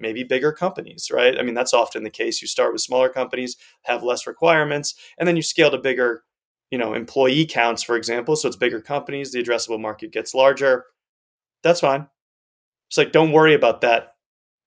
maybe 0.00 0.22
bigger 0.22 0.52
companies, 0.52 1.10
right? 1.12 1.38
I 1.38 1.42
mean, 1.42 1.54
that's 1.54 1.74
often 1.74 2.04
the 2.04 2.10
case. 2.10 2.40
You 2.40 2.48
start 2.48 2.72
with 2.72 2.82
smaller 2.82 3.08
companies, 3.08 3.56
have 3.82 4.02
less 4.02 4.26
requirements, 4.26 4.94
and 5.18 5.26
then 5.26 5.36
you 5.36 5.42
scale 5.42 5.70
to 5.70 5.78
bigger, 5.78 6.24
you 6.70 6.78
know, 6.78 6.94
employee 6.94 7.46
counts, 7.46 7.82
for 7.82 7.96
example. 7.96 8.36
So 8.36 8.48
it's 8.48 8.56
bigger 8.56 8.80
companies, 8.80 9.32
the 9.32 9.42
addressable 9.42 9.80
market 9.80 10.12
gets 10.12 10.34
larger 10.34 10.84
that's 11.62 11.80
fine. 11.80 12.06
It's 12.88 12.98
like, 12.98 13.12
don't 13.12 13.32
worry 13.32 13.54
about 13.54 13.82
that 13.82 14.14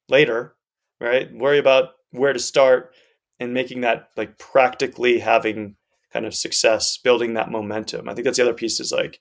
later, 0.10 0.56
right? 1.00 1.34
Worry 1.34 1.58
about 1.58 1.90
where 2.12 2.34
to 2.34 2.40
start 2.40 2.94
and 3.40 3.54
making 3.54 3.82
that 3.82 4.10
like 4.18 4.38
practically 4.38 5.20
having 5.20 5.76
kind 6.14 6.26
of 6.26 6.36
success, 6.36 6.98
building 6.98 7.34
that 7.34 7.50
momentum. 7.50 8.08
I 8.08 8.14
think 8.14 8.26
that's 8.26 8.38
the 8.38 8.44
other 8.44 8.54
piece 8.54 8.80
is 8.80 8.92
like 8.92 9.20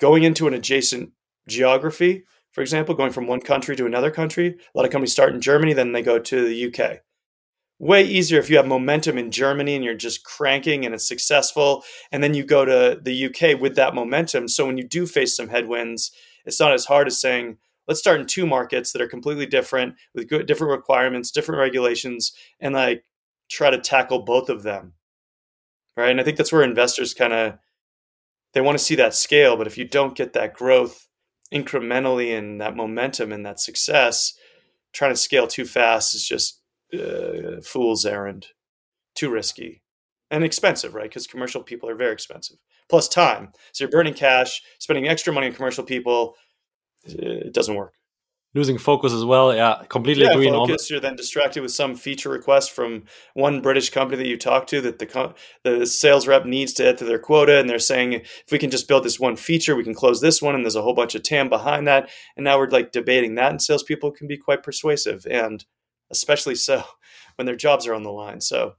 going 0.00 0.22
into 0.22 0.46
an 0.46 0.54
adjacent 0.54 1.10
geography, 1.48 2.24
for 2.52 2.60
example, 2.60 2.94
going 2.94 3.12
from 3.12 3.26
one 3.26 3.40
country 3.40 3.76
to 3.76 3.86
another 3.86 4.10
country. 4.10 4.48
A 4.48 4.78
lot 4.78 4.86
of 4.86 4.92
companies 4.92 5.12
start 5.12 5.34
in 5.34 5.40
Germany, 5.40 5.72
then 5.72 5.92
they 5.92 6.02
go 6.02 6.18
to 6.18 6.48
the 6.48 6.66
UK. 6.66 7.00
Way 7.82 8.04
easier 8.04 8.38
if 8.38 8.48
you 8.48 8.56
have 8.58 8.66
momentum 8.66 9.18
in 9.18 9.32
Germany 9.32 9.74
and 9.74 9.84
you're 9.84 9.94
just 9.94 10.22
cranking 10.22 10.86
and 10.86 10.94
it's 10.94 11.06
successful. 11.06 11.82
And 12.12 12.22
then 12.22 12.32
you 12.32 12.44
go 12.44 12.64
to 12.64 13.00
the 13.02 13.26
UK 13.26 13.60
with 13.60 13.74
that 13.74 13.92
momentum. 13.92 14.46
So 14.46 14.64
when 14.66 14.78
you 14.78 14.84
do 14.86 15.04
face 15.04 15.36
some 15.36 15.48
headwinds, 15.48 16.12
it's 16.44 16.60
not 16.60 16.72
as 16.72 16.84
hard 16.84 17.08
as 17.08 17.20
saying 17.20 17.58
let's 17.88 18.00
start 18.00 18.20
in 18.20 18.26
two 18.26 18.46
markets 18.46 18.92
that 18.92 19.02
are 19.02 19.08
completely 19.08 19.46
different 19.46 19.94
with 20.14 20.28
good, 20.28 20.46
different 20.46 20.70
requirements 20.70 21.30
different 21.30 21.58
regulations 21.58 22.32
and 22.60 22.74
like 22.74 23.04
try 23.50 23.70
to 23.70 23.78
tackle 23.78 24.20
both 24.20 24.48
of 24.48 24.62
them 24.62 24.94
right 25.96 26.10
and 26.10 26.20
i 26.20 26.24
think 26.24 26.36
that's 26.36 26.52
where 26.52 26.62
investors 26.62 27.14
kind 27.14 27.32
of 27.32 27.58
they 28.54 28.60
want 28.60 28.78
to 28.78 28.84
see 28.84 28.94
that 28.94 29.14
scale 29.14 29.56
but 29.56 29.66
if 29.66 29.76
you 29.76 29.84
don't 29.84 30.16
get 30.16 30.32
that 30.32 30.54
growth 30.54 31.08
incrementally 31.52 32.36
and 32.36 32.60
that 32.60 32.76
momentum 32.76 33.32
and 33.32 33.44
that 33.44 33.60
success 33.60 34.34
trying 34.92 35.12
to 35.12 35.16
scale 35.16 35.46
too 35.46 35.64
fast 35.64 36.14
is 36.14 36.26
just 36.26 36.61
uh, 36.94 37.60
fool's 37.62 38.04
errand 38.04 38.48
too 39.14 39.30
risky 39.30 39.82
and 40.30 40.44
expensive 40.44 40.94
right 40.94 41.08
because 41.08 41.26
commercial 41.26 41.62
people 41.62 41.88
are 41.88 41.94
very 41.94 42.12
expensive 42.12 42.56
plus 42.88 43.08
time. 43.08 43.48
So 43.72 43.84
you're 43.84 43.90
burning 43.90 44.14
cash, 44.14 44.62
spending 44.78 45.08
extra 45.08 45.32
money 45.32 45.46
on 45.46 45.54
commercial 45.54 45.84
people. 45.84 46.34
It 47.04 47.54
doesn't 47.54 47.74
work. 47.74 47.94
Losing 48.54 48.76
focus 48.76 49.14
as 49.14 49.24
well. 49.24 49.54
Yeah, 49.54 49.82
completely 49.88 50.24
yeah, 50.24 50.32
agree. 50.32 50.50
Focus, 50.50 50.90
you're 50.90 51.00
then 51.00 51.16
distracted 51.16 51.62
with 51.62 51.72
some 51.72 51.96
feature 51.96 52.28
request 52.28 52.72
from 52.72 53.04
one 53.32 53.62
British 53.62 53.88
company 53.88 54.22
that 54.22 54.28
you 54.28 54.36
talk 54.36 54.66
to 54.66 54.82
that 54.82 54.98
the 54.98 55.34
the 55.64 55.86
sales 55.86 56.28
rep 56.28 56.44
needs 56.44 56.74
to 56.74 56.82
hit 56.82 56.98
to 56.98 57.06
their 57.06 57.18
quota, 57.18 57.58
and 57.58 57.70
they're 57.70 57.78
saying 57.78 58.12
if 58.12 58.52
we 58.52 58.58
can 58.58 58.70
just 58.70 58.88
build 58.88 59.04
this 59.04 59.18
one 59.18 59.36
feature, 59.36 59.74
we 59.74 59.84
can 59.84 59.94
close 59.94 60.20
this 60.20 60.42
one, 60.42 60.54
and 60.54 60.64
there's 60.64 60.76
a 60.76 60.82
whole 60.82 60.92
bunch 60.92 61.14
of 61.14 61.22
TAM 61.22 61.48
behind 61.48 61.88
that. 61.88 62.10
And 62.36 62.44
now 62.44 62.58
we're 62.58 62.68
like 62.68 62.92
debating 62.92 63.36
that, 63.36 63.52
and 63.52 63.62
salespeople 63.62 64.10
can 64.10 64.26
be 64.26 64.36
quite 64.36 64.62
persuasive, 64.62 65.26
and 65.30 65.64
especially 66.12 66.54
so 66.54 66.84
when 67.36 67.46
their 67.46 67.56
jobs 67.56 67.86
are 67.86 67.94
on 67.94 68.02
the 68.04 68.12
line. 68.12 68.40
So 68.40 68.74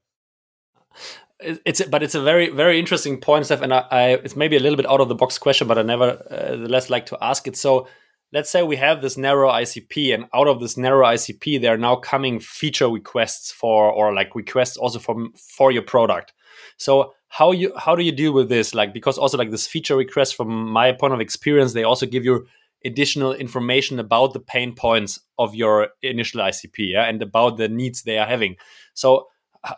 it's 1.40 1.84
but 1.86 2.04
it's 2.04 2.16
a 2.16 2.22
very 2.22 2.50
very 2.50 2.80
interesting 2.80 3.20
point, 3.20 3.46
Seth, 3.48 3.62
and 3.62 3.74
I, 3.74 3.86
I, 3.92 4.08
it's 4.24 4.36
maybe 4.36 4.56
a 4.56 4.60
little 4.60 4.78
bit 4.78 4.90
out 4.90 5.02
of 5.02 5.10
the 5.10 5.16
box 5.16 5.38
question, 5.38 5.68
but 5.68 5.78
I 5.78 5.82
nevertheless 5.82 6.90
uh, 6.90 6.94
like 6.94 7.06
to 7.08 7.18
ask 7.22 7.48
it. 7.48 7.58
So 7.58 7.88
let's 8.32 8.50
say 8.50 8.64
we 8.64 8.78
have 8.78 9.02
this 9.02 9.18
narrow 9.18 9.50
ICP, 9.50 10.14
and 10.14 10.26
out 10.34 10.48
of 10.48 10.60
this 10.60 10.78
narrow 10.78 11.06
ICP, 11.06 11.62
there 11.62 11.74
are 11.74 11.78
now 11.78 11.96
coming 11.96 12.40
feature 12.40 12.90
requests 12.90 13.52
for 13.52 13.92
or 13.92 14.14
like 14.14 14.36
requests 14.36 14.78
also 14.78 15.00
from 15.00 15.34
for 15.34 15.72
your 15.72 15.84
product. 15.84 16.34
So 16.78 17.14
how 17.28 17.52
you 17.52 17.74
how 17.78 17.96
do 17.96 18.04
you 18.04 18.12
deal 18.12 18.32
with 18.32 18.50
this? 18.50 18.74
Like 18.74 18.94
because 18.94 19.18
also 19.18 19.38
like 19.38 19.52
this 19.52 19.68
feature 19.68 19.96
request, 19.96 20.36
from 20.36 20.50
my 20.50 20.92
point 20.92 21.14
of 21.14 21.20
experience, 21.20 21.74
they 21.74 21.84
also 21.84 22.06
give 22.06 22.24
you 22.24 22.48
additional 22.86 23.34
information 23.34 24.00
about 24.00 24.34
the 24.34 24.40
pain 24.40 24.76
points 24.76 25.20
of 25.40 25.56
your 25.56 25.90
initial 26.02 26.42
ICP, 26.42 26.92
yeah, 26.92 27.06
and 27.06 27.22
about 27.22 27.58
the 27.58 27.70
needs 27.70 28.04
they 28.04 28.18
are 28.18 28.28
having. 28.28 28.56
So 28.94 29.28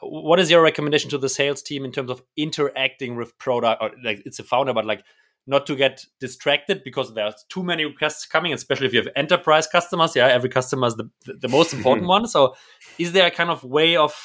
what 0.01 0.39
is 0.39 0.49
your 0.49 0.61
recommendation 0.61 1.09
to 1.11 1.17
the 1.17 1.29
sales 1.29 1.61
team 1.61 1.85
in 1.85 1.91
terms 1.91 2.09
of 2.09 2.23
interacting 2.37 3.15
with 3.15 3.37
product 3.37 3.81
or 3.81 3.91
like 4.03 4.21
it's 4.25 4.39
a 4.39 4.43
founder 4.43 4.73
but 4.73 4.85
like 4.85 5.03
not 5.47 5.67
to 5.67 5.75
get 5.75 6.03
distracted 6.19 6.83
because 6.83 7.13
there's 7.13 7.45
too 7.49 7.63
many 7.63 7.85
requests 7.85 8.25
coming 8.25 8.51
especially 8.51 8.87
if 8.87 8.93
you 8.93 8.99
have 8.99 9.11
enterprise 9.15 9.67
customers 9.67 10.15
yeah 10.15 10.27
every 10.27 10.49
customer 10.49 10.87
is 10.87 10.95
the, 10.95 11.09
the 11.25 11.47
most 11.47 11.71
important 11.77 12.07
one 12.07 12.27
so 12.27 12.55
is 12.97 13.11
there 13.11 13.27
a 13.27 13.31
kind 13.31 13.51
of 13.51 13.63
way 13.63 13.95
of 13.95 14.15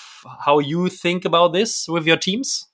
how 0.45 0.59
you 0.59 0.89
think 0.89 1.25
about 1.25 1.53
this 1.53 1.87
with 1.89 2.07
your 2.07 2.17
teams 2.17 2.67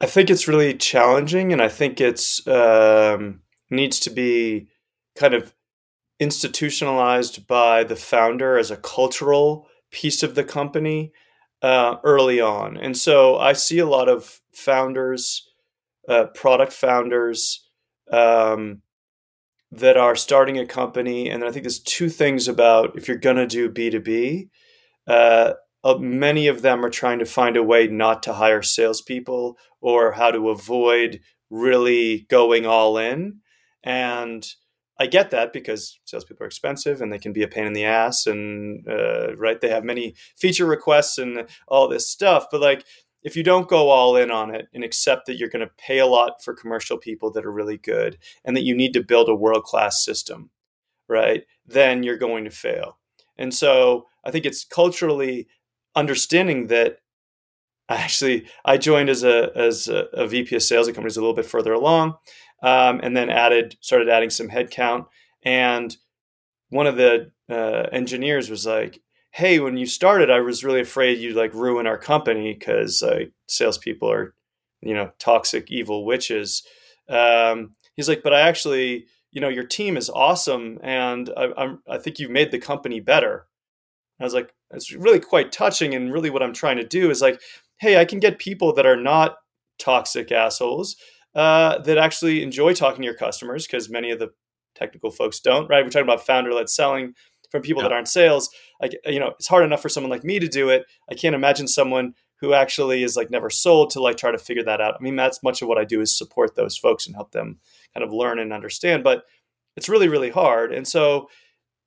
i 0.00 0.06
think 0.06 0.30
it's 0.30 0.46
really 0.46 0.74
challenging 0.74 1.52
and 1.52 1.60
i 1.60 1.68
think 1.68 2.00
it's 2.00 2.46
um, 2.46 3.40
needs 3.70 4.00
to 4.00 4.10
be 4.10 4.68
kind 5.16 5.34
of 5.34 5.54
institutionalized 6.18 7.46
by 7.46 7.84
the 7.84 7.96
founder 7.96 8.58
as 8.58 8.70
a 8.70 8.76
cultural 8.76 9.66
piece 9.90 10.22
of 10.22 10.34
the 10.34 10.44
company 10.44 11.12
uh, 11.62 11.96
early 12.04 12.40
on. 12.40 12.76
And 12.76 12.96
so 12.96 13.36
I 13.38 13.52
see 13.54 13.78
a 13.78 13.86
lot 13.86 14.08
of 14.08 14.40
founders, 14.52 15.48
uh, 16.08 16.26
product 16.26 16.72
founders, 16.72 17.68
um, 18.12 18.82
that 19.72 19.96
are 19.96 20.16
starting 20.16 20.58
a 20.58 20.66
company. 20.66 21.30
And 21.30 21.44
I 21.44 21.52
think 21.52 21.62
there's 21.62 21.78
two 21.78 22.08
things 22.08 22.48
about 22.48 22.96
if 22.96 23.06
you're 23.06 23.16
going 23.16 23.36
to 23.36 23.46
do 23.46 23.70
B2B, 23.70 24.48
uh, 25.06 25.52
uh, 25.82 25.94
many 25.98 26.48
of 26.48 26.62
them 26.62 26.84
are 26.84 26.90
trying 26.90 27.20
to 27.20 27.26
find 27.26 27.56
a 27.56 27.62
way 27.62 27.86
not 27.86 28.22
to 28.24 28.34
hire 28.34 28.62
salespeople 28.62 29.56
or 29.80 30.12
how 30.12 30.30
to 30.30 30.50
avoid 30.50 31.20
really 31.50 32.26
going 32.28 32.66
all 32.66 32.98
in. 32.98 33.40
And 33.82 34.46
I 34.98 35.06
get 35.06 35.30
that 35.30 35.52
because 35.52 35.98
salespeople 36.04 36.44
are 36.44 36.46
expensive 36.46 37.00
and 37.00 37.10
they 37.10 37.18
can 37.18 37.32
be 37.32 37.42
a 37.42 37.48
pain 37.48 37.66
in 37.66 37.72
the 37.72 37.84
ass, 37.84 38.26
and 38.26 38.86
uh, 38.86 39.34
right, 39.36 39.60
they 39.60 39.70
have 39.70 39.84
many 39.84 40.14
feature 40.36 40.66
requests 40.66 41.16
and 41.16 41.48
all 41.68 41.88
this 41.88 42.08
stuff. 42.08 42.46
But 42.50 42.60
like, 42.60 42.84
if 43.22 43.36
you 43.36 43.42
don't 43.42 43.68
go 43.68 43.88
all 43.88 44.16
in 44.16 44.30
on 44.30 44.54
it 44.54 44.68
and 44.74 44.84
accept 44.84 45.26
that 45.26 45.36
you're 45.36 45.48
going 45.48 45.66
to 45.66 45.72
pay 45.78 45.98
a 45.98 46.06
lot 46.06 46.42
for 46.42 46.54
commercial 46.54 46.98
people 46.98 47.30
that 47.32 47.44
are 47.44 47.52
really 47.52 47.78
good 47.78 48.18
and 48.44 48.56
that 48.56 48.64
you 48.64 48.74
need 48.74 48.92
to 48.92 49.02
build 49.02 49.28
a 49.28 49.34
world 49.34 49.64
class 49.64 50.04
system, 50.04 50.50
right, 51.08 51.44
then 51.66 52.02
you're 52.02 52.18
going 52.18 52.44
to 52.44 52.50
fail. 52.50 52.98
And 53.36 53.54
so 53.54 54.06
I 54.24 54.30
think 54.30 54.44
it's 54.44 54.64
culturally 54.64 55.48
understanding 55.94 56.68
that 56.68 56.98
actually 57.88 58.46
I 58.64 58.76
joined 58.78 59.08
as 59.08 59.24
a 59.24 59.50
as 59.56 59.88
a, 59.88 60.06
a 60.12 60.26
VP 60.26 60.54
of 60.56 60.62
sales 60.62 60.88
at 60.88 60.94
companies 60.94 61.16
a 61.16 61.20
little 61.20 61.34
bit 61.34 61.46
further 61.46 61.72
along, 61.72 62.14
um, 62.62 63.00
and 63.02 63.16
then 63.16 63.30
added 63.30 63.76
started 63.80 64.08
adding 64.08 64.30
some 64.30 64.48
headcount. 64.48 65.06
And 65.42 65.96
one 66.68 66.86
of 66.86 66.96
the 66.96 67.30
uh, 67.48 67.88
engineers 67.92 68.50
was 68.50 68.66
like, 68.66 69.00
"Hey, 69.30 69.58
when 69.58 69.76
you 69.76 69.86
started, 69.86 70.30
I 70.30 70.40
was 70.40 70.64
really 70.64 70.80
afraid 70.80 71.18
you'd 71.18 71.36
like 71.36 71.54
ruin 71.54 71.86
our 71.86 71.98
company 71.98 72.54
because 72.54 73.02
like 73.02 73.32
salespeople 73.46 74.10
are, 74.10 74.34
you 74.80 74.94
know, 74.94 75.12
toxic, 75.18 75.70
evil 75.70 76.04
witches." 76.04 76.62
Um, 77.08 77.72
he's 77.96 78.08
like, 78.08 78.22
"But 78.22 78.34
I 78.34 78.40
actually." 78.40 79.06
You 79.32 79.40
know 79.40 79.48
your 79.48 79.62
team 79.62 79.96
is 79.96 80.10
awesome, 80.10 80.80
and 80.82 81.30
I, 81.36 81.50
I'm, 81.56 81.82
I 81.88 81.98
think 81.98 82.18
you've 82.18 82.32
made 82.32 82.50
the 82.50 82.58
company 82.58 82.98
better. 82.98 83.46
I 84.18 84.24
was 84.24 84.34
like, 84.34 84.52
it's 84.72 84.92
really 84.92 85.20
quite 85.20 85.52
touching. 85.52 85.94
And 85.94 86.12
really, 86.12 86.30
what 86.30 86.42
I'm 86.42 86.52
trying 86.52 86.76
to 86.76 86.86
do 86.86 87.10
is 87.10 87.22
like, 87.22 87.40
hey, 87.78 87.98
I 87.98 88.04
can 88.04 88.20
get 88.20 88.38
people 88.38 88.72
that 88.74 88.86
are 88.86 88.96
not 88.96 89.36
toxic 89.78 90.30
assholes 90.30 90.96
uh, 91.34 91.78
that 91.78 91.98
actually 91.98 92.42
enjoy 92.42 92.74
talking 92.74 93.02
to 93.02 93.06
your 93.06 93.14
customers 93.14 93.66
because 93.66 93.88
many 93.88 94.10
of 94.10 94.18
the 94.18 94.30
technical 94.74 95.10
folks 95.10 95.40
don't, 95.40 95.68
right? 95.68 95.84
We're 95.84 95.90
talking 95.90 96.08
about 96.08 96.26
founder 96.26 96.52
led 96.52 96.68
selling. 96.68 97.14
from 97.50 97.62
people 97.62 97.82
yeah. 97.82 97.88
that 97.88 97.94
aren't 97.94 98.08
sales. 98.08 98.50
Like 98.80 98.94
you 99.06 99.20
know, 99.20 99.28
it's 99.38 99.48
hard 99.48 99.64
enough 99.64 99.82
for 99.82 99.88
someone 99.88 100.10
like 100.10 100.24
me 100.24 100.38
to 100.38 100.48
do 100.48 100.68
it. 100.68 100.84
I 101.10 101.14
can't 101.14 101.34
imagine 101.34 101.68
someone 101.68 102.14
who 102.40 102.54
actually 102.54 103.02
is 103.02 103.16
like 103.16 103.30
never 103.30 103.50
sold 103.50 103.90
to 103.90 104.00
like 104.00 104.16
try 104.16 104.30
to 104.30 104.38
figure 104.38 104.64
that 104.64 104.80
out. 104.80 104.94
I 104.98 105.02
mean, 105.02 105.16
that's 105.16 105.42
much 105.42 105.60
of 105.60 105.68
what 105.68 105.78
I 105.78 105.84
do 105.84 106.00
is 106.00 106.16
support 106.16 106.54
those 106.54 106.76
folks 106.76 107.06
and 107.06 107.14
help 107.14 107.32
them 107.32 107.58
kind 107.94 108.04
of 108.04 108.12
learn 108.12 108.38
and 108.38 108.52
understand. 108.52 109.04
But 109.04 109.24
it's 109.76 109.88
really 109.88 110.08
really 110.08 110.30
hard, 110.30 110.72
and 110.72 110.86
so 110.86 111.28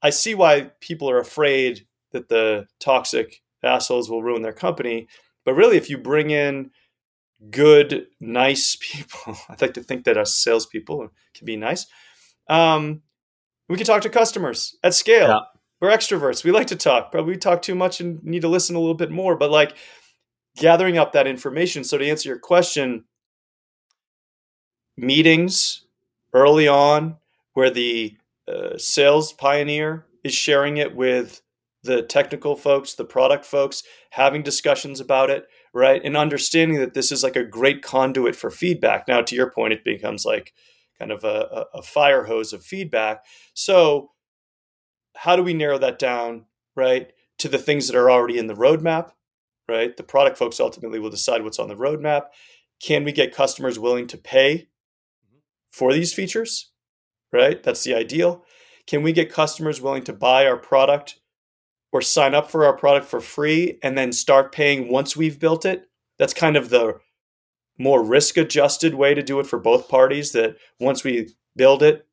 I 0.01 0.10
see 0.10 0.36
why 0.36 0.71
people 0.79 1.10
are 1.10 1.19
afraid 1.19 1.88
that 2.12 2.29
the 2.29 2.67
toxic 2.79 3.41
assholes 3.63 4.10
will 4.10 4.23
ruin 4.23 4.41
their 4.41 4.53
company. 4.53 5.08
But 5.45 5.56
really, 5.56 5.77
if 5.77 5.89
you 5.89 5.97
bring 5.97 6.29
in 6.29 6.71
good, 7.49 8.08
nice 8.19 8.77
people, 8.79 9.38
I'd 9.49 9.62
like 9.62 9.73
to 9.75 9.84
think 9.84 10.06
that 10.06 10.17
us 10.17 10.36
salespeople 10.36 11.10
can 11.34 11.45
be 11.45 11.58
nice. 11.58 11.86
Um, 12.49 13.01
we 13.69 13.77
can 13.77 13.86
talk 13.86 14.01
to 14.03 14.10
customers 14.10 14.77
at 14.84 14.93
scale. 14.93 15.27
Yeah. 15.27 15.39
We're 15.82 15.91
extroverts. 15.91 16.43
We 16.43 16.51
like 16.51 16.67
to 16.67 16.75
talk. 16.75 17.12
Probably 17.12 17.34
we 17.34 17.38
talk 17.38 17.62
too 17.62 17.75
much 17.75 17.99
and 17.99 18.23
need 18.23 18.41
to 18.43 18.47
listen 18.47 18.75
a 18.75 18.79
little 18.79 18.93
bit 18.95 19.12
more. 19.12 19.36
But 19.36 19.51
like 19.51 19.75
gathering 20.56 20.97
up 20.97 21.13
that 21.13 21.27
information. 21.27 21.84
So 21.84 21.97
to 21.97 22.08
answer 22.08 22.29
your 22.29 22.39
question, 22.39 23.06
meetings 24.97 25.86
early 26.34 26.67
on 26.67 27.17
where 27.53 27.69
the 27.69 28.15
uh, 28.47 28.77
sales 28.77 29.34
pioneer 29.34 30.06
is 30.23 30.34
sharing 30.34 30.77
it 30.77 30.95
with 30.95 31.41
the 31.84 32.01
technical 32.01 32.56
folks, 32.56 32.93
the 32.93 33.06
product 33.06 33.45
folks, 33.45 33.84
having 34.12 34.41
discussions 34.41 34.99
about 34.99 35.29
it, 35.29 35.47
right? 35.74 36.02
And 36.04 36.16
understanding 36.16 36.80
that 36.80 36.94
this 36.94 37.12
is 37.12 37.24
like 37.24 37.36
a 37.36 37.44
great 37.44 37.82
conduit 37.82 38.36
for 38.36 38.52
feedback. 38.52 39.08
Now, 39.08 39.22
to 39.22 39.36
your 39.36 39.50
point, 39.50 39.74
it 39.74 39.84
becomes 39.84 40.26
like 40.26 40.54
kind 41.00 41.12
of 41.12 41.24
a, 41.24 41.66
a 41.74 41.82
fire 41.82 42.26
hose 42.26 42.54
of 42.54 42.64
feedback. 42.64 43.24
So, 43.54 44.12
how 45.16 45.36
do 45.36 45.44
we 45.44 45.54
narrow 45.54 45.78
that 45.80 46.00
down, 46.00 46.46
right, 46.76 47.12
to 47.40 47.48
the 47.48 47.58
things 47.58 47.88
that 47.88 47.98
are 47.98 48.10
already 48.10 48.38
in 48.38 48.48
the 48.48 48.56
roadmap, 48.56 49.12
right? 49.68 49.96
The 49.96 50.04
product 50.04 50.38
folks 50.38 50.60
ultimately 50.60 51.00
will 51.00 51.10
decide 51.10 51.44
what's 51.44 51.60
on 51.60 51.68
the 51.68 51.76
roadmap. 51.76 52.28
Can 52.80 53.04
we 53.04 53.12
get 53.12 53.36
customers 53.36 53.80
willing 53.80 54.08
to 54.08 54.18
pay 54.18 54.70
for 55.72 55.94
these 55.94 56.14
features, 56.14 56.72
right? 57.32 57.62
That's 57.62 57.84
the 57.84 57.96
ideal. 57.96 58.44
Can 58.88 59.04
we 59.04 59.14
get 59.14 59.32
customers 59.32 59.82
willing 59.82 60.04
to 60.04 60.14
buy 60.14 60.46
our 60.46 60.58
product 60.58 61.20
or 61.93 62.01
sign 62.01 62.34
up 62.34 62.51
for 62.51 62.65
our 62.65 62.75
product 62.75 63.06
for 63.06 63.21
free 63.21 63.77
and 63.82 63.97
then 63.97 64.12
start 64.12 64.51
paying 64.51 64.91
once 64.91 65.15
we've 65.15 65.39
built 65.39 65.63
it? 65.63 65.88
That's 66.17 66.34
kind 66.34 66.58
of 66.58 66.69
the 66.69 66.99
more 67.77 68.03
risk 68.03 68.36
adjusted 68.36 68.95
way 68.95 69.13
to 69.13 69.23
do 69.23 69.39
it 69.39 69.47
for 69.47 69.60
both 69.60 69.88
parties 69.88 70.32
that 70.34 70.58
once 70.79 71.03
we 71.03 71.29
build 71.56 71.84
it, 71.84 72.08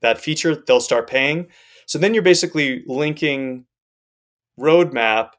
that 0.00 0.20
feature, 0.20 0.54
they'll 0.54 0.80
start 0.80 1.08
paying. 1.08 1.48
So 1.86 1.98
then 1.98 2.14
you're 2.14 2.22
basically 2.22 2.82
linking 2.86 3.66
roadmap 4.58 5.30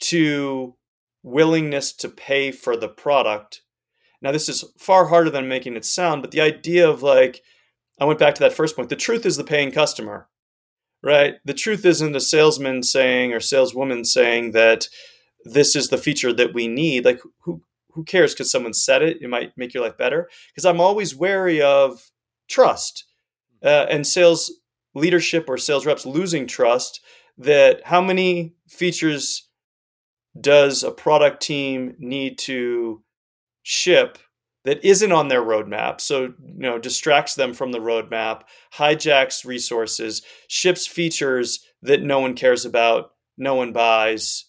to 0.00 0.76
willingness 1.22 1.92
to 1.92 2.08
pay 2.08 2.52
for 2.52 2.76
the 2.76 2.88
product. 2.88 3.62
Now, 4.20 4.32
this 4.32 4.48
is 4.48 4.64
far 4.78 5.06
harder 5.06 5.30
than 5.30 5.48
making 5.48 5.76
it 5.76 5.84
sound, 5.84 6.22
but 6.22 6.32
the 6.32 6.40
idea 6.40 6.88
of 6.88 7.02
like, 7.02 7.42
I 8.00 8.04
went 8.04 8.18
back 8.18 8.34
to 8.36 8.40
that 8.40 8.52
first 8.52 8.76
point. 8.76 8.88
The 8.88 8.96
truth 8.96 9.26
is 9.26 9.36
the 9.36 9.44
paying 9.44 9.72
customer, 9.72 10.28
right? 11.02 11.36
The 11.44 11.54
truth 11.54 11.84
isn't 11.84 12.16
a 12.16 12.20
salesman 12.20 12.82
saying 12.82 13.32
or 13.32 13.40
saleswoman 13.40 14.04
saying 14.04 14.52
that 14.52 14.88
this 15.44 15.76
is 15.76 15.88
the 15.88 15.98
feature 15.98 16.32
that 16.32 16.54
we 16.54 16.68
need. 16.68 17.04
Like, 17.04 17.20
who 17.42 17.62
who 17.92 18.04
cares? 18.04 18.34
Because 18.34 18.50
someone 18.50 18.74
said 18.74 19.02
it, 19.02 19.18
it 19.20 19.28
might 19.28 19.56
make 19.56 19.74
your 19.74 19.82
life 19.82 19.96
better. 19.96 20.28
Because 20.50 20.64
I'm 20.64 20.80
always 20.80 21.16
wary 21.16 21.60
of 21.60 22.10
trust 22.48 23.04
uh, 23.62 23.86
and 23.90 24.06
sales 24.06 24.52
leadership 24.94 25.46
or 25.48 25.58
sales 25.58 25.86
reps 25.86 26.06
losing 26.06 26.46
trust. 26.46 27.00
That 27.36 27.82
how 27.84 28.00
many 28.00 28.54
features 28.68 29.48
does 30.40 30.82
a 30.82 30.90
product 30.90 31.42
team 31.42 31.94
need 31.98 32.38
to 32.38 33.02
ship 33.62 34.18
that 34.68 34.84
isn't 34.84 35.12
on 35.12 35.28
their 35.28 35.40
roadmap. 35.40 35.98
So 35.98 36.24
you 36.24 36.34
know 36.58 36.78
distracts 36.78 37.34
them 37.34 37.54
from 37.54 37.72
the 37.72 37.78
roadmap 37.78 38.42
hijacks 38.74 39.46
resources 39.46 40.20
ships 40.48 40.86
features 40.86 41.60
that 41.80 42.02
no 42.02 42.20
one 42.20 42.34
cares 42.34 42.66
about 42.66 43.12
no 43.38 43.54
one 43.54 43.72
buys. 43.72 44.44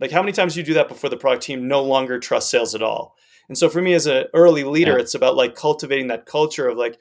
Like 0.00 0.10
how 0.10 0.22
many 0.22 0.32
times 0.32 0.54
do 0.54 0.60
you 0.60 0.66
do 0.66 0.74
that 0.74 0.88
before 0.88 1.08
the 1.08 1.16
product 1.16 1.44
team 1.44 1.68
no 1.68 1.84
longer 1.84 2.18
trusts 2.18 2.50
sales 2.50 2.74
at 2.74 2.82
all? 2.82 3.14
And 3.48 3.56
so 3.56 3.68
for 3.68 3.80
me 3.80 3.94
as 3.94 4.06
an 4.06 4.24
early 4.34 4.64
leader 4.64 4.94
yeah. 4.94 5.02
it's 5.02 5.14
about 5.14 5.36
like 5.36 5.54
cultivating 5.54 6.08
that 6.08 6.26
culture 6.26 6.66
of 6.66 6.76
like 6.76 6.98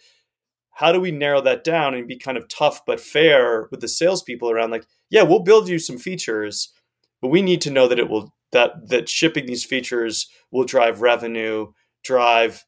how 0.74 0.92
do 0.92 1.02
we 1.02 1.10
narrow 1.10 1.42
that 1.42 1.64
down 1.64 1.96
and 1.96 2.08
be 2.08 2.20
kind 2.20 2.38
of 2.38 2.48
tough 2.48 2.86
but 2.86 3.00
fair 3.00 3.68
with 3.72 3.82
the 3.82 3.88
salespeople 3.88 4.52
around 4.52 4.70
like 4.70 4.86
yeah 5.10 5.24
we'll 5.24 5.40
build 5.40 5.68
you 5.68 5.80
some 5.80 5.98
features 5.98 6.72
but 7.20 7.30
we 7.30 7.42
need 7.42 7.62
to 7.62 7.72
know 7.72 7.88
that 7.88 8.00
it 8.00 8.10
will 8.10 8.32
that 8.52 8.90
that 8.90 9.10
shipping 9.10 9.48
these 9.48 9.66
features 9.66 10.30
will 10.52 10.64
drive 10.64 11.02
revenue 11.02 11.68
drive 12.04 12.66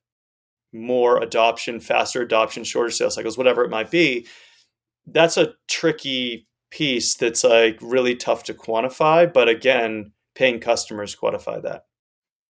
more 0.73 1.21
adoption 1.21 1.79
faster 1.79 2.21
adoption 2.21 2.63
shorter 2.63 2.91
sales 2.91 3.15
cycles 3.15 3.37
whatever 3.37 3.63
it 3.63 3.69
might 3.69 3.91
be 3.91 4.25
that's 5.07 5.35
a 5.35 5.53
tricky 5.67 6.47
piece 6.69 7.15
that's 7.15 7.43
like 7.43 7.77
really 7.81 8.15
tough 8.15 8.43
to 8.43 8.53
quantify 8.53 9.31
but 9.31 9.49
again 9.49 10.13
paying 10.35 10.59
customers 10.59 11.15
quantify 11.15 11.61
that. 11.61 11.85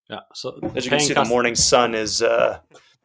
Yeah. 0.10 0.22
So 0.34 0.60
as 0.76 0.86
you 0.86 0.92
can 0.92 1.00
see, 1.00 1.14
the 1.14 1.26
morning 1.26 1.56
sun 1.56 1.96
is 1.96 2.22
uh, 2.22 2.60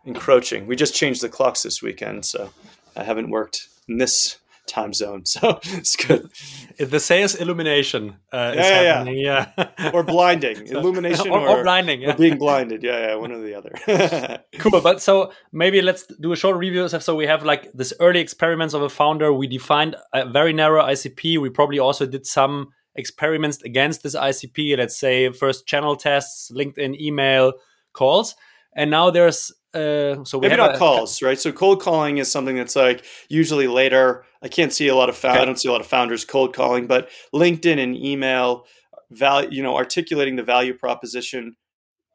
encroaching. 0.04 0.66
We 0.66 0.76
just 0.76 0.94
changed 0.94 1.22
the 1.22 1.28
clocks 1.28 1.62
this 1.62 1.82
weekend, 1.82 2.24
so 2.24 2.50
I 2.96 3.04
haven't 3.04 3.30
worked 3.30 3.68
in 3.88 3.98
this 3.98 4.38
time 4.66 4.92
zone, 4.92 5.24
so 5.34 5.60
it's 5.62 5.96
good. 5.96 6.30
The 6.78 7.00
sales 7.00 7.34
illumination 7.34 8.16
uh, 8.32 8.52
yeah, 8.54 9.04
yeah, 9.04 9.50
yeah, 9.56 9.90
or 9.94 10.02
blinding 10.02 10.66
illumination, 10.66 11.30
or, 11.30 11.40
or, 11.40 11.48
or 11.48 11.62
blinding, 11.62 12.02
yeah. 12.02 12.10
or 12.10 12.16
being 12.16 12.38
blinded. 12.38 12.82
Yeah, 12.82 13.08
yeah, 13.08 13.14
one 13.14 13.32
or 13.32 13.40
the 13.40 13.54
other. 13.54 14.42
cool, 14.58 14.80
but 14.80 15.00
so 15.02 15.32
maybe 15.52 15.80
let's 15.82 16.06
do 16.06 16.32
a 16.32 16.36
short 16.36 16.56
review. 16.56 16.88
So 16.88 17.14
we 17.14 17.26
have 17.26 17.44
like 17.44 17.72
this 17.72 17.92
early 18.00 18.20
experiments 18.20 18.74
of 18.74 18.82
a 18.82 18.88
founder. 18.88 19.32
We 19.32 19.46
defined 19.46 19.96
a 20.12 20.28
very 20.28 20.52
narrow 20.52 20.82
ICP. 20.82 21.38
We 21.40 21.50
probably 21.50 21.78
also 21.78 22.06
did 22.06 22.26
some 22.26 22.72
experiments 22.96 23.62
against 23.62 24.02
this 24.02 24.16
ICP, 24.16 24.76
let's 24.76 24.98
say 24.98 25.30
first 25.30 25.66
channel 25.66 25.96
tests, 25.96 26.50
LinkedIn, 26.50 26.98
email, 27.00 27.52
calls. 27.92 28.34
And 28.74 28.90
now 28.90 29.10
there's 29.10 29.52
uh, 29.74 30.24
so 30.24 30.40
maybe 30.40 30.56
not 30.56 30.74
a, 30.74 30.78
calls, 30.78 31.20
right? 31.22 31.38
So 31.38 31.52
cold 31.52 31.82
calling 31.82 32.18
is 32.18 32.30
something 32.30 32.56
that's 32.56 32.76
like 32.76 33.04
usually 33.28 33.68
later. 33.68 34.24
I 34.42 34.48
can't 34.48 34.72
see 34.72 34.88
a 34.88 34.94
lot 34.94 35.08
of 35.08 35.16
okay. 35.16 35.28
I 35.28 35.44
don't 35.44 35.58
see 35.58 35.68
a 35.68 35.72
lot 35.72 35.80
of 35.80 35.86
founders 35.86 36.24
cold 36.24 36.54
calling, 36.54 36.86
but 36.86 37.10
LinkedIn 37.34 37.78
and 37.78 37.96
email, 37.96 38.66
value, 39.10 39.48
you 39.50 39.62
know, 39.62 39.76
articulating 39.76 40.36
the 40.36 40.42
value 40.42 40.74
proposition. 40.74 41.56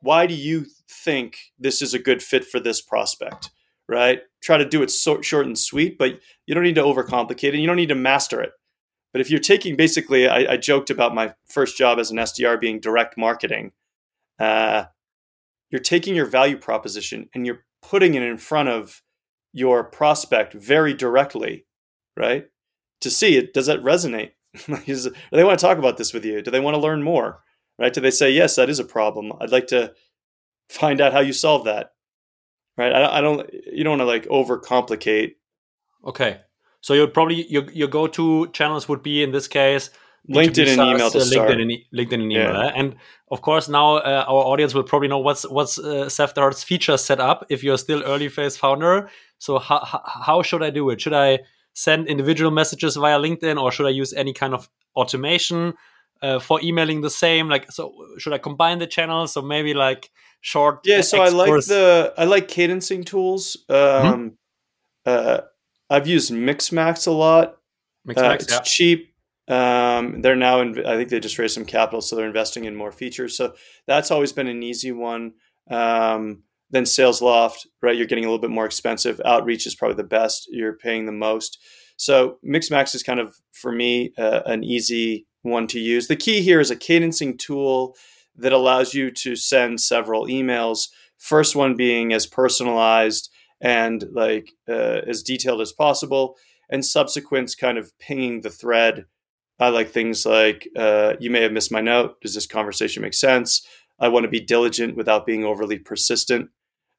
Why 0.01 0.25
do 0.25 0.33
you 0.33 0.65
think 0.89 1.37
this 1.59 1.81
is 1.81 1.93
a 1.93 1.99
good 1.99 2.23
fit 2.23 2.45
for 2.45 2.59
this 2.59 2.81
prospect? 2.81 3.51
Right? 3.87 4.21
Try 4.41 4.57
to 4.57 4.65
do 4.65 4.81
it 4.81 4.89
so, 4.89 5.21
short 5.21 5.45
and 5.45 5.59
sweet, 5.59 5.97
but 5.97 6.19
you 6.47 6.55
don't 6.55 6.63
need 6.63 6.75
to 6.75 6.83
overcomplicate 6.83 7.53
it. 7.53 7.59
You 7.59 7.67
don't 7.67 7.75
need 7.75 7.89
to 7.89 7.95
master 7.95 8.41
it. 8.41 8.51
But 9.11 9.21
if 9.21 9.29
you're 9.29 9.39
taking 9.39 9.75
basically, 9.75 10.27
I, 10.27 10.53
I 10.53 10.57
joked 10.57 10.89
about 10.89 11.13
my 11.13 11.33
first 11.49 11.77
job 11.77 11.99
as 11.99 12.11
an 12.11 12.17
SDR 12.17 12.59
being 12.59 12.79
direct 12.79 13.17
marketing. 13.17 13.73
Uh, 14.39 14.85
you're 15.71 15.81
taking 15.81 16.15
your 16.15 16.25
value 16.25 16.57
proposition 16.57 17.29
and 17.33 17.45
you're 17.45 17.63
putting 17.81 18.13
it 18.13 18.23
in 18.23 18.37
front 18.37 18.69
of 18.69 19.01
your 19.53 19.83
prospect 19.83 20.53
very 20.53 20.93
directly, 20.93 21.65
right? 22.15 22.45
To 23.01 23.09
see 23.09 23.37
it, 23.37 23.53
does 23.53 23.65
that 23.65 23.81
resonate? 23.81 24.31
do 24.67 25.11
they 25.31 25.43
want 25.43 25.59
to 25.59 25.65
talk 25.65 25.77
about 25.77 25.97
this 25.97 26.13
with 26.13 26.25
you? 26.25 26.41
Do 26.41 26.51
they 26.51 26.59
want 26.59 26.75
to 26.75 26.81
learn 26.81 27.01
more? 27.01 27.41
Right? 27.79 27.93
Do 27.93 28.01
they 28.01 28.11
say, 28.11 28.31
yes, 28.31 28.55
that 28.57 28.69
is 28.69 28.79
a 28.79 28.83
problem. 28.83 29.33
I'd 29.41 29.51
like 29.51 29.67
to 29.67 29.93
find 30.69 31.01
out 31.01 31.13
how 31.13 31.21
you 31.21 31.33
solve 31.33 31.65
that. 31.65 31.93
Right? 32.77 32.93
I, 32.93 33.17
I 33.17 33.21
don't, 33.21 33.49
you 33.71 33.83
don't 33.83 33.97
want 33.97 34.01
to 34.01 34.05
like 34.05 34.25
overcomplicate. 34.27 35.35
Okay. 36.05 36.41
So 36.81 36.95
you 36.95 37.07
probably 37.07 37.47
your 37.47 37.69
your 37.71 37.87
go 37.87 38.07
to 38.07 38.47
channels 38.53 38.89
would 38.89 39.03
be 39.03 39.21
in 39.21 39.31
this 39.31 39.47
case 39.47 39.91
LinkedIn 40.29 40.67
and 40.67 40.81
email 40.81 41.09
to 41.09 41.17
uh, 41.17 41.21
start. 41.21 41.49
LinkedIn 41.49 41.61
and, 41.61 41.71
LinkedIn 41.99 42.13
and 42.13 42.31
email. 42.31 42.53
Yeah. 42.53 42.67
Eh? 42.67 42.71
And 42.75 42.95
of 43.31 43.41
course, 43.41 43.67
now 43.67 43.95
uh, 43.97 44.25
our 44.27 44.43
audience 44.45 44.73
will 44.73 44.83
probably 44.83 45.07
know 45.07 45.19
what's 45.19 45.49
what's 45.49 45.79
uh, 45.79 46.09
Seth 46.09 46.35
DeHart's 46.35 46.63
feature 46.63 46.97
set 46.97 47.19
up 47.19 47.45
if 47.49 47.63
you're 47.63 47.77
still 47.77 48.03
early 48.03 48.29
phase 48.29 48.57
founder. 48.57 49.09
So 49.39 49.57
how 49.57 49.79
how 50.05 50.41
should 50.43 50.63
I 50.63 50.69
do 50.69 50.89
it? 50.89 51.01
Should 51.01 51.13
I 51.13 51.39
send 51.73 52.07
individual 52.07 52.51
messages 52.51 52.95
via 52.95 53.17
LinkedIn 53.17 53.61
or 53.61 53.71
should 53.71 53.85
I 53.85 53.91
use 53.91 54.13
any 54.13 54.33
kind 54.33 54.53
of 54.53 54.69
automation 54.95 55.73
uh, 56.21 56.39
for 56.39 56.61
emailing 56.61 57.01
the 57.01 57.09
same? 57.09 57.49
Like, 57.49 57.71
so 57.71 57.93
should 58.17 58.33
I 58.33 58.37
combine 58.37 58.79
the 58.79 58.87
channels? 58.87 59.33
So 59.33 59.41
maybe 59.41 59.73
like 59.73 60.11
short. 60.41 60.81
Yeah. 60.85 61.01
So 61.01 61.21
I 61.21 61.29
like 61.29 61.65
the 61.65 62.13
I 62.17 62.25
like 62.25 62.47
cadencing 62.47 63.05
tools. 63.05 63.57
Mm-hmm. 63.69 64.07
Um, 64.07 64.19
mm-hmm. 64.19 64.31
uh, 65.05 65.41
I've 65.89 66.07
used 66.07 66.31
Mixmax 66.31 67.07
a 67.07 67.11
lot. 67.11 67.57
Mixmax, 68.07 68.29
uh, 68.29 68.33
it's 68.33 68.53
yeah. 68.53 68.59
cheap. 68.61 69.10
Um, 69.47 70.21
they're 70.21 70.35
now, 70.35 70.61
in, 70.61 70.85
I 70.85 70.95
think 70.95 71.09
they 71.09 71.19
just 71.19 71.37
raised 71.37 71.55
some 71.55 71.65
capital, 71.65 72.01
so 72.01 72.15
they're 72.15 72.25
investing 72.25 72.65
in 72.65 72.75
more 72.75 72.91
features. 72.91 73.35
So 73.35 73.53
that's 73.87 74.11
always 74.11 74.31
been 74.31 74.47
an 74.47 74.63
easy 74.63 74.91
one. 74.91 75.33
Um, 75.69 76.43
then 76.69 76.83
Salesloft, 76.83 77.67
right? 77.81 77.95
You're 77.95 78.07
getting 78.07 78.23
a 78.23 78.27
little 78.27 78.41
bit 78.41 78.49
more 78.49 78.65
expensive. 78.65 79.19
Outreach 79.25 79.67
is 79.67 79.75
probably 79.75 79.97
the 79.97 80.03
best. 80.03 80.47
You're 80.49 80.77
paying 80.77 81.05
the 81.05 81.11
most. 81.11 81.59
So 81.97 82.37
Mixmax 82.45 82.95
is 82.95 83.03
kind 83.03 83.19
of 83.19 83.35
for 83.51 83.71
me 83.71 84.13
uh, 84.17 84.41
an 84.45 84.63
easy 84.63 85.27
one 85.43 85.67
to 85.67 85.79
use. 85.79 86.07
The 86.07 86.15
key 86.15 86.41
here 86.41 86.59
is 86.59 86.71
a 86.71 86.75
cadencing 86.75 87.37
tool 87.37 87.95
that 88.35 88.53
allows 88.53 88.93
you 88.93 89.11
to 89.11 89.35
send 89.35 89.81
several 89.81 90.25
emails. 90.27 90.87
First 91.17 91.55
one 91.55 91.75
being 91.75 92.13
as 92.13 92.25
personalized 92.25 93.29
and 93.61 94.03
like 94.13 94.53
uh, 94.67 95.01
as 95.07 95.21
detailed 95.21 95.61
as 95.61 95.71
possible, 95.71 96.37
and 96.69 96.83
subsequent 96.83 97.55
kind 97.59 97.77
of 97.77 97.91
pinging 97.99 98.41
the 98.41 98.49
thread. 98.49 99.05
I 99.59 99.69
like 99.69 99.89
things 99.89 100.25
like 100.25 100.67
uh, 100.75 101.13
you 101.19 101.29
may 101.29 101.41
have 101.41 101.51
missed 101.51 101.71
my 101.71 101.81
note. 101.81 102.19
Does 102.21 102.33
this 102.33 102.47
conversation 102.47 103.01
make 103.01 103.13
sense? 103.13 103.65
I 103.99 104.07
want 104.07 104.23
to 104.23 104.29
be 104.29 104.39
diligent 104.39 104.97
without 104.97 105.25
being 105.25 105.43
overly 105.43 105.77
persistent. 105.77 106.49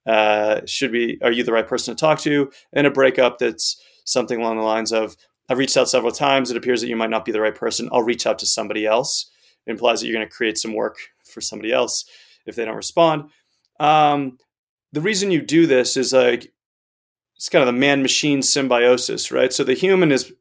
Uh, 0.07 0.61
should 0.67 0.93
we, 0.93 1.19
are 1.23 1.33
you 1.33 1.43
the 1.43 1.53
right 1.53 1.67
person 1.67 1.95
to 1.95 2.01
talk 2.01 2.21
to? 2.21 2.51
And 2.73 2.87
a 2.87 2.91
breakup 2.91 3.39
that's 3.39 3.81
something 4.05 4.41
along 4.41 4.57
the 4.57 4.63
lines 4.63 4.93
of 4.93 5.17
I've 5.49 5.59
reached 5.59 5.77
out 5.77 5.89
several 5.89 6.13
times. 6.13 6.51
It 6.51 6.57
appears 6.57 6.81
that 6.81 6.89
you 6.89 6.97
might 6.97 7.11
not 7.11 7.25
be 7.25 7.33
the 7.33 7.41
right 7.41 7.55
person. 7.55 7.89
I'll 7.93 8.03
reach 8.03 8.27
out 8.27 8.39
to 8.41 8.47
somebody 8.47 8.87
else. 8.87 9.31
It 9.67 9.73
implies 9.73 10.01
that 10.01 10.07
you're 10.07 10.17
going 10.17 10.29
to 10.29 10.35
create 10.35 10.59
some 10.59 10.75
work 10.75 10.97
for 11.25 11.41
somebody 11.41 11.73
else 11.73 12.05
if 12.47 12.57
they 12.57 12.65
don't 12.65 12.77
respond. 12.77 13.31
Um, 13.81 14.39
the 14.93 15.01
reason 15.01 15.31
you 15.31 15.43
do 15.43 15.67
this 15.67 15.97
is 15.97 16.13
like 16.13 16.53
it's 17.37 17.49
kind 17.49 17.67
of 17.67 17.75
the 17.75 17.79
man 17.79 18.03
machine 18.03 18.43
symbiosis, 18.43 19.33
right? 19.33 19.53
So 19.53 19.65
the 19.65 19.75
human 19.75 20.13
is 20.13 20.33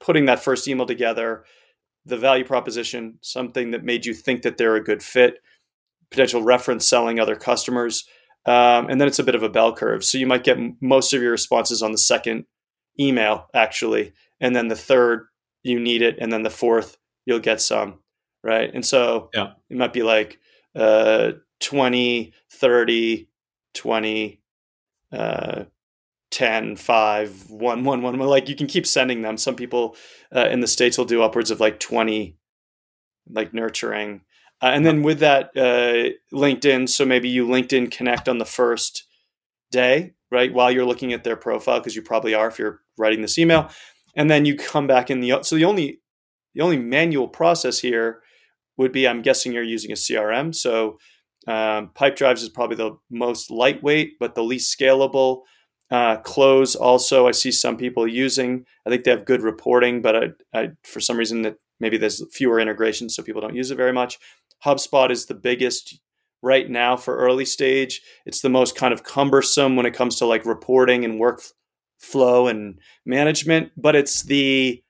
putting 0.00 0.26
that 0.26 0.42
first 0.42 0.66
email 0.66 0.86
together, 0.86 1.44
the 2.08 2.16
value 2.16 2.44
proposition, 2.44 3.18
something 3.20 3.70
that 3.70 3.84
made 3.84 4.06
you 4.06 4.14
think 4.14 4.42
that 4.42 4.56
they're 4.56 4.76
a 4.76 4.82
good 4.82 5.02
fit, 5.02 5.38
potential 6.10 6.42
reference 6.42 6.88
selling 6.88 7.20
other 7.20 7.36
customers. 7.36 8.04
Um, 8.46 8.88
and 8.88 9.00
then 9.00 9.08
it's 9.08 9.18
a 9.18 9.24
bit 9.24 9.34
of 9.34 9.42
a 9.42 9.48
bell 9.48 9.74
curve. 9.74 10.04
So 10.04 10.18
you 10.18 10.26
might 10.26 10.44
get 10.44 10.58
most 10.80 11.12
of 11.12 11.20
your 11.20 11.32
responses 11.32 11.82
on 11.82 11.92
the 11.92 11.98
second 11.98 12.46
email, 12.98 13.46
actually. 13.54 14.12
And 14.40 14.56
then 14.56 14.68
the 14.68 14.76
third, 14.76 15.26
you 15.62 15.78
need 15.78 16.02
it. 16.02 16.16
And 16.18 16.32
then 16.32 16.42
the 16.42 16.50
fourth, 16.50 16.96
you'll 17.26 17.40
get 17.40 17.60
some, 17.60 17.98
right? 18.42 18.70
And 18.72 18.84
so 18.84 19.28
yeah. 19.34 19.52
it 19.68 19.76
might 19.76 19.92
be 19.92 20.02
like 20.02 20.38
uh, 20.74 21.32
20, 21.60 22.32
30, 22.50 23.28
20, 23.74 24.40
uh, 25.12 25.64
10 26.30 26.76
5 26.76 27.50
1 27.50 27.84
1 27.84 28.02
1 28.02 28.18
like 28.18 28.48
you 28.48 28.56
can 28.56 28.66
keep 28.66 28.86
sending 28.86 29.22
them. 29.22 29.36
Some 29.36 29.56
people 29.56 29.96
uh, 30.34 30.48
in 30.48 30.60
the 30.60 30.66
states 30.66 30.98
will 30.98 31.04
do 31.04 31.22
upwards 31.22 31.50
of 31.50 31.60
like 31.60 31.80
20 31.80 32.36
like 33.30 33.54
nurturing. 33.54 34.22
Uh, 34.60 34.70
and 34.72 34.84
then 34.84 35.02
with 35.02 35.20
that 35.20 35.50
uh, 35.56 36.10
linkedin 36.32 36.88
so 36.88 37.04
maybe 37.04 37.28
you 37.28 37.46
linkedin 37.46 37.90
connect 37.90 38.28
on 38.28 38.38
the 38.38 38.44
first 38.44 39.06
day 39.70 40.12
right 40.30 40.52
while 40.52 40.70
you're 40.70 40.84
looking 40.84 41.12
at 41.12 41.22
their 41.24 41.36
profile 41.36 41.78
because 41.78 41.94
you 41.94 42.02
probably 42.02 42.34
are 42.34 42.48
if 42.48 42.58
you're 42.58 42.80
writing 42.96 43.22
this 43.22 43.38
email. 43.38 43.70
And 44.16 44.28
then 44.30 44.44
you 44.44 44.56
come 44.56 44.86
back 44.86 45.10
in 45.10 45.20
the 45.20 45.42
so 45.42 45.56
the 45.56 45.64
only 45.64 46.00
the 46.54 46.64
only 46.64 46.78
manual 46.78 47.28
process 47.28 47.78
here 47.78 48.20
would 48.76 48.92
be 48.92 49.06
i'm 49.06 49.22
guessing 49.22 49.52
you're 49.52 49.62
using 49.62 49.92
a 49.92 49.94
crm 49.94 50.54
so 50.54 50.98
um, 51.46 51.90
Pipedrives 51.94 52.42
is 52.42 52.48
probably 52.48 52.76
the 52.76 52.98
most 53.10 53.50
lightweight 53.50 54.18
but 54.18 54.34
the 54.34 54.42
least 54.42 54.76
scalable 54.76 55.42
uh, 55.90 56.16
Close 56.18 56.74
also 56.74 57.26
i 57.26 57.30
see 57.30 57.50
some 57.50 57.76
people 57.76 58.06
using. 58.06 58.66
I 58.86 58.90
think 58.90 59.04
they 59.04 59.10
have 59.10 59.24
good 59.24 59.42
reporting 59.42 60.02
but 60.02 60.16
I, 60.16 60.28
I, 60.54 60.70
for 60.84 61.00
some 61.00 61.16
reason 61.16 61.42
that 61.42 61.56
maybe 61.80 61.96
there's 61.96 62.22
fewer 62.32 62.60
integrations 62.60 63.14
so 63.14 63.22
people 63.22 63.40
don't 63.40 63.54
use 63.54 63.70
it 63.70 63.76
very 63.76 63.92
much. 63.92 64.18
Hubspot 64.64 65.10
is 65.10 65.26
the 65.26 65.34
biggest 65.34 66.00
right 66.42 66.68
now 66.68 66.96
for 66.96 67.16
early 67.16 67.44
stage. 67.44 68.02
It's 68.26 68.40
the 68.40 68.48
most 68.48 68.76
kind 68.76 68.92
of 68.92 69.02
cumbersome 69.02 69.76
when 69.76 69.86
it 69.86 69.94
comes 69.94 70.16
to 70.16 70.26
like 70.26 70.44
reporting 70.44 71.04
and 71.04 71.20
workflow 71.20 72.50
and 72.50 72.78
management 73.06 73.72
but 73.76 73.96
it's 73.96 74.22
the 74.22 74.82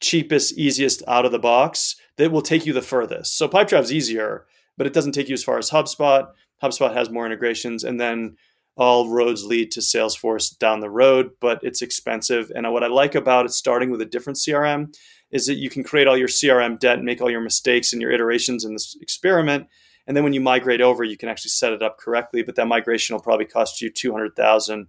cheapest 0.00 0.58
easiest 0.58 1.02
out 1.06 1.24
of 1.24 1.32
the 1.32 1.38
box 1.38 1.96
that 2.18 2.32
will 2.32 2.42
take 2.42 2.66
you 2.66 2.72
the 2.72 2.82
furthest. 2.82 3.38
So 3.38 3.48
pipedrive 3.48 3.84
is 3.84 3.92
easier 3.92 4.46
but 4.76 4.86
it 4.86 4.92
doesn't 4.92 5.12
take 5.12 5.28
you 5.28 5.34
as 5.34 5.44
far 5.44 5.58
as 5.58 5.70
hubspot. 5.70 6.28
Hubspot 6.62 6.94
has 6.94 7.10
more 7.10 7.26
integrations 7.26 7.84
and 7.84 8.00
then 8.00 8.36
all 8.76 9.10
roads 9.10 9.44
lead 9.44 9.70
to 9.72 9.80
Salesforce 9.80 10.56
down 10.58 10.80
the 10.80 10.90
road, 10.90 11.32
but 11.40 11.60
it's 11.62 11.82
expensive. 11.82 12.50
And 12.54 12.70
what 12.72 12.84
I 12.84 12.86
like 12.86 13.14
about 13.14 13.46
it 13.46 13.52
starting 13.52 13.90
with 13.90 14.00
a 14.00 14.06
different 14.06 14.38
CRM 14.38 14.94
is 15.30 15.46
that 15.46 15.54
you 15.54 15.70
can 15.70 15.84
create 15.84 16.06
all 16.06 16.16
your 16.16 16.28
CRM 16.28 16.78
debt 16.78 16.96
and 16.96 17.04
make 17.04 17.20
all 17.20 17.30
your 17.30 17.40
mistakes 17.40 17.92
and 17.92 18.00
your 18.00 18.12
iterations 18.12 18.64
in 18.64 18.72
this 18.72 18.96
experiment. 19.00 19.66
And 20.06 20.16
then 20.16 20.24
when 20.24 20.32
you 20.32 20.40
migrate 20.40 20.80
over, 20.80 21.04
you 21.04 21.16
can 21.16 21.28
actually 21.28 21.50
set 21.50 21.72
it 21.72 21.82
up 21.82 21.98
correctly. 21.98 22.42
But 22.42 22.56
that 22.56 22.66
migration 22.66 23.14
will 23.14 23.22
probably 23.22 23.46
cost 23.46 23.80
you 23.80 23.90
200,000 23.90 24.86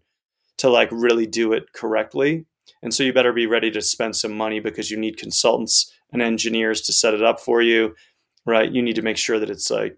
to 0.57 0.69
like 0.69 0.89
really 0.91 1.27
do 1.27 1.53
it 1.53 1.73
correctly. 1.73 2.45
And 2.81 2.93
so 2.93 3.03
you 3.03 3.13
better 3.13 3.33
be 3.33 3.47
ready 3.47 3.71
to 3.71 3.81
spend 3.81 4.15
some 4.15 4.35
money 4.35 4.59
because 4.59 4.91
you 4.91 4.97
need 4.97 5.17
consultants 5.17 5.93
and 6.11 6.21
engineers 6.21 6.81
to 6.81 6.93
set 6.93 7.13
it 7.13 7.23
up 7.23 7.39
for 7.39 7.61
you, 7.61 7.95
right? 8.45 8.71
You 8.71 8.81
need 8.81 8.95
to 8.95 9.01
make 9.01 9.17
sure 9.17 9.39
that 9.39 9.49
it's 9.49 9.69
like 9.69 9.97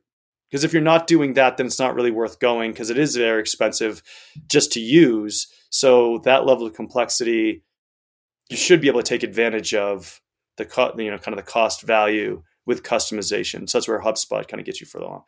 because 0.56 0.64
if 0.64 0.72
you're 0.72 0.82
not 0.82 1.06
doing 1.06 1.34
that, 1.34 1.58
then 1.58 1.66
it's 1.66 1.80
not 1.80 1.96
really 1.96 2.12
worth 2.12 2.40
going 2.40 2.72
because 2.72 2.90
it 2.90 2.98
is 2.98 3.18
very 3.18 3.42
expensive 3.42 4.02
just 4.48 4.72
to 4.72 4.80
use. 4.80 5.48
So 5.70 6.20
that 6.20 6.46
level 6.46 6.66
of 6.66 6.74
complexity, 6.74 7.62
you 8.50 8.56
should 8.56 8.80
be 8.80 8.88
able 8.88 9.02
to 9.02 9.06
take 9.06 9.22
advantage 9.22 9.74
of 9.74 10.22
the 10.56 10.64
co- 10.64 10.94
you 10.98 11.12
know 11.12 11.18
kind 11.18 11.38
of 11.38 11.44
the 11.44 11.52
cost 11.52 11.82
value 11.82 12.42
with 12.66 12.84
customization. 12.84 13.70
So 13.70 13.78
that's 13.78 13.90
where 13.90 14.00
HubSpot 14.00 14.48
kind 14.48 14.62
of 14.62 14.66
gets 14.66 14.80
you 14.80 14.88
further 14.88 15.04
along. 15.04 15.24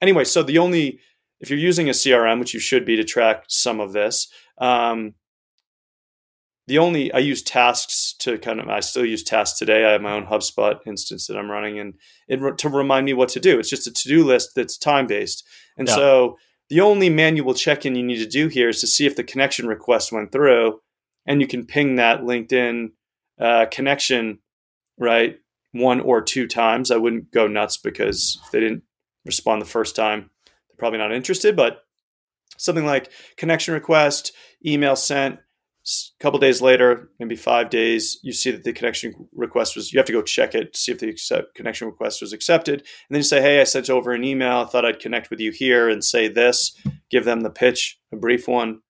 Anyway, 0.00 0.22
so 0.22 0.44
the 0.44 0.58
only 0.58 1.00
if 1.40 1.50
you're 1.50 1.58
using 1.58 1.88
a 1.88 1.92
CRM, 1.92 2.38
which 2.38 2.54
you 2.54 2.60
should 2.60 2.84
be 2.84 2.94
to 2.94 3.02
track 3.02 3.46
some 3.48 3.80
of 3.80 3.92
this, 3.92 4.28
um, 4.58 5.14
the 6.68 6.78
only 6.78 7.10
I 7.12 7.18
use 7.18 7.42
tasks 7.42 8.14
to 8.18 8.36
kind 8.38 8.60
of 8.60 8.68
I 8.68 8.80
still 8.80 9.04
use 9.04 9.22
tasks 9.22 9.58
today. 9.58 9.86
I 9.86 9.92
have 9.92 10.02
my 10.02 10.12
own 10.12 10.26
HubSpot 10.26 10.78
instance 10.86 11.26
that 11.26 11.36
I'm 11.36 11.50
running, 11.50 11.78
and 11.78 11.94
it 12.28 12.58
to 12.58 12.68
remind 12.68 13.06
me 13.06 13.14
what 13.14 13.30
to 13.30 13.40
do. 13.40 13.58
It's 13.58 13.70
just 13.70 13.86
a 13.86 13.92
to 13.92 14.08
do 14.08 14.22
list 14.22 14.50
that's 14.54 14.76
time 14.76 15.06
based, 15.06 15.44
and 15.78 15.88
yeah. 15.88 15.94
so 15.94 16.38
the 16.68 16.82
only 16.82 17.08
manual 17.08 17.54
check 17.54 17.86
in 17.86 17.94
you 17.94 18.04
need 18.04 18.18
to 18.18 18.26
do 18.26 18.48
here 18.48 18.68
is 18.68 18.82
to 18.82 18.86
see 18.86 19.06
if 19.06 19.16
the 19.16 19.24
connection 19.24 19.66
request 19.66 20.12
went 20.12 20.30
through, 20.30 20.80
and 21.26 21.40
you 21.40 21.46
can 21.46 21.64
ping 21.64 21.96
that 21.96 22.20
LinkedIn 22.20 22.90
uh, 23.40 23.64
connection 23.70 24.40
right 24.98 25.38
one 25.72 26.00
or 26.00 26.20
two 26.20 26.46
times. 26.46 26.90
I 26.90 26.98
wouldn't 26.98 27.30
go 27.30 27.46
nuts 27.46 27.78
because 27.78 28.38
if 28.44 28.50
they 28.50 28.60
didn't 28.60 28.82
respond 29.24 29.62
the 29.62 29.66
first 29.66 29.96
time, 29.96 30.30
they're 30.44 30.76
probably 30.78 30.98
not 30.98 31.12
interested. 31.12 31.56
But 31.56 31.82
something 32.58 32.84
like 32.84 33.10
connection 33.38 33.72
request, 33.72 34.32
email 34.66 34.96
sent 34.96 35.38
a 35.88 36.22
couple 36.22 36.38
days 36.38 36.60
later, 36.60 37.10
maybe 37.18 37.36
five 37.36 37.70
days, 37.70 38.18
you 38.22 38.32
see 38.32 38.50
that 38.50 38.64
the 38.64 38.72
connection 38.72 39.28
request 39.32 39.74
was. 39.74 39.92
You 39.92 39.98
have 39.98 40.06
to 40.06 40.12
go 40.12 40.22
check 40.22 40.54
it, 40.54 40.76
see 40.76 40.92
if 40.92 40.98
the 40.98 41.08
accept, 41.08 41.54
connection 41.54 41.86
request 41.86 42.20
was 42.20 42.32
accepted, 42.32 42.80
and 42.80 42.86
then 43.10 43.20
you 43.20 43.24
say, 43.24 43.40
"Hey, 43.40 43.60
I 43.60 43.64
sent 43.64 43.88
over 43.88 44.12
an 44.12 44.24
email. 44.24 44.58
I 44.58 44.64
thought 44.64 44.84
I'd 44.84 45.00
connect 45.00 45.30
with 45.30 45.40
you 45.40 45.50
here 45.50 45.88
and 45.88 46.04
say 46.04 46.28
this." 46.28 46.76
Give 47.10 47.24
them 47.24 47.40
the 47.40 47.50
pitch, 47.50 47.98
a 48.12 48.16
brief 48.16 48.46
one, 48.48 48.80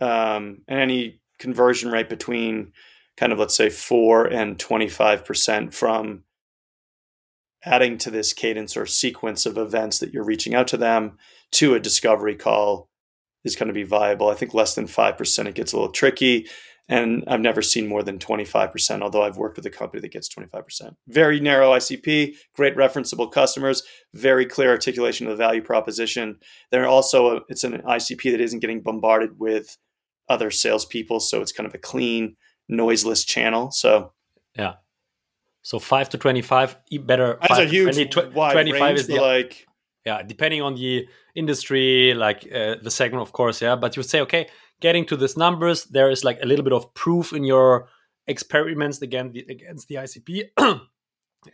um, 0.00 0.62
and 0.66 0.80
any 0.80 1.20
conversion 1.38 1.90
rate 1.90 2.08
between 2.08 2.72
kind 3.16 3.32
of 3.32 3.38
let's 3.38 3.56
say 3.56 3.70
four 3.70 4.26
and 4.26 4.58
twenty 4.58 4.88
five 4.88 5.24
percent 5.24 5.72
from 5.72 6.24
adding 7.64 7.98
to 7.98 8.10
this 8.10 8.32
cadence 8.32 8.76
or 8.76 8.86
sequence 8.86 9.46
of 9.46 9.58
events 9.58 9.98
that 9.98 10.12
you're 10.12 10.24
reaching 10.24 10.54
out 10.54 10.66
to 10.68 10.76
them 10.76 11.18
to 11.52 11.74
a 11.74 11.80
discovery 11.80 12.34
call 12.34 12.89
is 13.44 13.56
going 13.56 13.68
to 13.68 13.74
be 13.74 13.82
viable. 13.82 14.28
I 14.28 14.34
think 14.34 14.54
less 14.54 14.74
than 14.74 14.86
5%, 14.86 15.46
it 15.46 15.54
gets 15.54 15.72
a 15.72 15.76
little 15.76 15.92
tricky. 15.92 16.48
And 16.88 17.22
I've 17.28 17.40
never 17.40 17.62
seen 17.62 17.86
more 17.86 18.02
than 18.02 18.18
25%, 18.18 19.00
although 19.00 19.22
I've 19.22 19.36
worked 19.36 19.56
with 19.56 19.64
a 19.64 19.70
company 19.70 20.00
that 20.00 20.10
gets 20.10 20.28
25%. 20.28 20.96
Very 21.06 21.38
narrow 21.38 21.70
ICP, 21.70 22.34
great 22.52 22.76
referenceable 22.76 23.30
customers, 23.30 23.84
very 24.12 24.44
clear 24.44 24.70
articulation 24.70 25.28
of 25.28 25.30
the 25.30 25.36
value 25.36 25.62
proposition. 25.62 26.40
They're 26.72 26.88
also, 26.88 27.36
a, 27.36 27.40
it's 27.48 27.62
an 27.62 27.80
ICP 27.82 28.32
that 28.32 28.40
isn't 28.40 28.58
getting 28.58 28.80
bombarded 28.80 29.38
with 29.38 29.78
other 30.28 30.50
salespeople. 30.50 31.20
So 31.20 31.40
it's 31.40 31.52
kind 31.52 31.66
of 31.68 31.74
a 31.74 31.78
clean, 31.78 32.36
noiseless 32.68 33.24
channel. 33.24 33.70
So, 33.70 34.12
yeah. 34.56 34.74
So 35.62 35.78
5 35.78 36.08
to 36.10 36.18
25, 36.18 36.76
better. 37.02 37.38
That's 37.40 37.60
a 37.60 37.66
huge 37.66 38.10
20, 38.10 38.30
wide 38.30 38.52
25 38.52 38.80
range 38.80 38.98
is 38.98 39.06
the, 39.06 39.20
like 39.20 39.66
yeah 40.04 40.22
depending 40.22 40.62
on 40.62 40.74
the 40.74 41.06
industry 41.34 42.14
like 42.14 42.46
uh, 42.52 42.76
the 42.82 42.90
segment 42.90 43.22
of 43.22 43.32
course 43.32 43.60
yeah. 43.62 43.76
But 43.76 43.96
you 43.96 44.02
say 44.02 44.20
okay 44.20 44.48
getting 44.80 45.06
to 45.06 45.16
these 45.16 45.36
numbers 45.36 45.84
there 45.84 46.10
is 46.10 46.24
like 46.24 46.38
a 46.42 46.46
little 46.46 46.64
bit 46.64 46.72
of 46.72 46.92
proof 46.94 47.32
in 47.32 47.44
your 47.44 47.88
experiments 48.26 49.02
against 49.02 49.34
the, 49.34 49.44
against 49.48 49.88
the 49.88 49.96
icp 49.96 50.50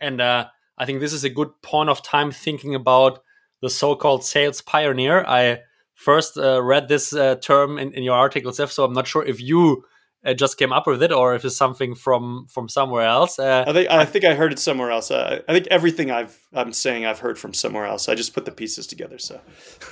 and 0.01 0.21
uh, 0.21 0.45
i 0.77 0.85
think 0.85 0.99
this 0.99 1.13
is 1.13 1.23
a 1.23 1.29
good 1.29 1.49
point 1.61 1.89
of 1.89 2.03
time 2.03 2.31
thinking 2.31 2.75
about 2.75 3.23
the 3.61 3.69
so-called 3.71 4.23
sales 4.23 4.61
pioneer. 4.61 5.25
I 5.25 5.61
first 5.95 6.37
uh, 6.37 6.61
read 6.61 6.87
this 6.87 7.11
uh, 7.11 7.35
term 7.37 7.79
in, 7.79 7.91
in 7.93 8.03
your 8.03 8.15
article 8.15 8.53
so 8.53 8.83
i'm 8.83 8.93
not 8.93 9.07
sure 9.07 9.25
if 9.25 9.41
you 9.41 9.83
uh, 10.25 10.33
just 10.33 10.57
came 10.57 10.73
up 10.73 10.87
with 10.87 11.01
it, 11.03 11.11
or 11.11 11.35
if 11.35 11.45
it's 11.45 11.55
something 11.55 11.95
from 11.95 12.47
from 12.49 12.67
somewhere 12.67 13.05
else. 13.05 13.39
Uh, 13.39 13.63
I 13.67 13.73
think 13.73 13.89
I 13.89 14.05
think 14.05 14.25
I 14.25 14.35
heard 14.35 14.51
it 14.51 14.59
somewhere 14.59 14.91
else. 14.91 15.11
Uh, 15.11 15.41
I 15.47 15.53
think 15.53 15.67
everything 15.67 16.11
I've 16.11 16.37
I'm 16.53 16.73
saying 16.73 17.05
I've 17.05 17.19
heard 17.19 17.37
from 17.37 17.53
somewhere 17.53 17.85
else. 17.85 18.09
I 18.09 18.15
just 18.15 18.33
put 18.33 18.45
the 18.45 18.51
pieces 18.51 18.87
together. 18.87 19.17
So 19.19 19.39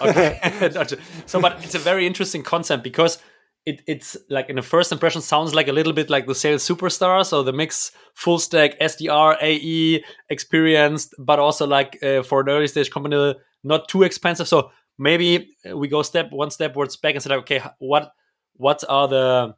okay, 0.02 0.40
so 1.26 1.40
but 1.40 1.64
it's 1.64 1.76
a 1.76 1.80
very 1.80 2.08
interesting 2.08 2.44
concept 2.44 2.84
because 2.84 3.20
it, 3.66 3.82
it's 3.88 4.16
like 4.30 4.50
in 4.50 4.58
the 4.58 4.62
first 4.62 4.92
impression 4.92 5.22
sounds 5.22 5.56
like 5.56 5.68
a 5.68 5.72
little 5.72 5.94
bit 5.94 6.10
like 6.10 6.28
the 6.28 6.36
sales 6.36 6.68
superstar. 6.68 7.26
So 7.26 7.44
the 7.44 7.54
mix 7.54 7.92
full 8.14 8.40
stack 8.40 8.80
SDR, 8.80 9.38
AE, 9.42 10.04
experienced, 10.30 11.16
but 11.18 11.40
also 11.40 11.66
like 11.66 12.02
uh, 12.04 12.24
for 12.24 12.42
an 12.42 12.50
early 12.50 12.68
stage 12.68 12.92
company, 12.92 13.36
not 13.64 13.88
too 13.88 14.04
expensive. 14.04 14.48
So 14.48 14.72
maybe 14.98 15.56
we 15.74 15.88
go 15.88 16.02
step 16.04 16.32
one 16.32 16.52
step 16.52 16.76
words 16.76 16.96
back 16.96 17.16
and 17.16 17.24
say, 17.24 17.34
okay, 17.36 17.62
what 17.80 18.12
what 18.58 18.84
are 18.88 19.08
the 19.08 19.56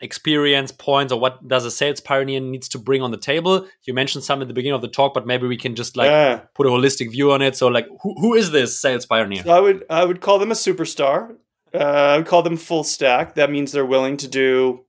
experience 0.00 0.72
points 0.72 1.12
or 1.12 1.20
what 1.20 1.46
does 1.46 1.64
a 1.64 1.70
sales 1.70 2.00
pioneer 2.00 2.40
needs 2.40 2.68
to 2.68 2.78
bring 2.78 3.02
on 3.02 3.10
the 3.10 3.18
table. 3.18 3.66
You 3.84 3.92
mentioned 3.92 4.24
some 4.24 4.40
at 4.40 4.48
the 4.48 4.54
beginning 4.54 4.74
of 4.74 4.82
the 4.82 4.88
talk 4.88 5.14
but 5.14 5.26
maybe 5.26 5.46
we 5.46 5.56
can 5.56 5.74
just 5.74 5.96
like 5.96 6.08
yeah. 6.08 6.40
put 6.54 6.66
a 6.66 6.70
holistic 6.70 7.10
view 7.10 7.32
on 7.32 7.42
it. 7.42 7.56
So 7.56 7.68
like 7.68 7.86
who, 8.02 8.14
who 8.18 8.34
is 8.34 8.50
this 8.50 8.80
sales 8.80 9.06
pioneer? 9.06 9.42
So 9.42 9.50
i 9.50 9.60
would 9.60 9.84
i 9.90 10.04
would 10.04 10.20
call 10.20 10.38
them 10.38 10.50
a 10.50 10.54
superstar. 10.54 11.36
Uh, 11.74 11.78
i 11.78 12.16
would 12.16 12.26
call 12.26 12.42
them 12.42 12.56
full 12.56 12.84
stack. 12.84 13.34
That 13.34 13.50
means 13.50 13.72
they're 13.72 13.86
willing 13.86 14.16
to 14.18 14.28
do 14.28 14.84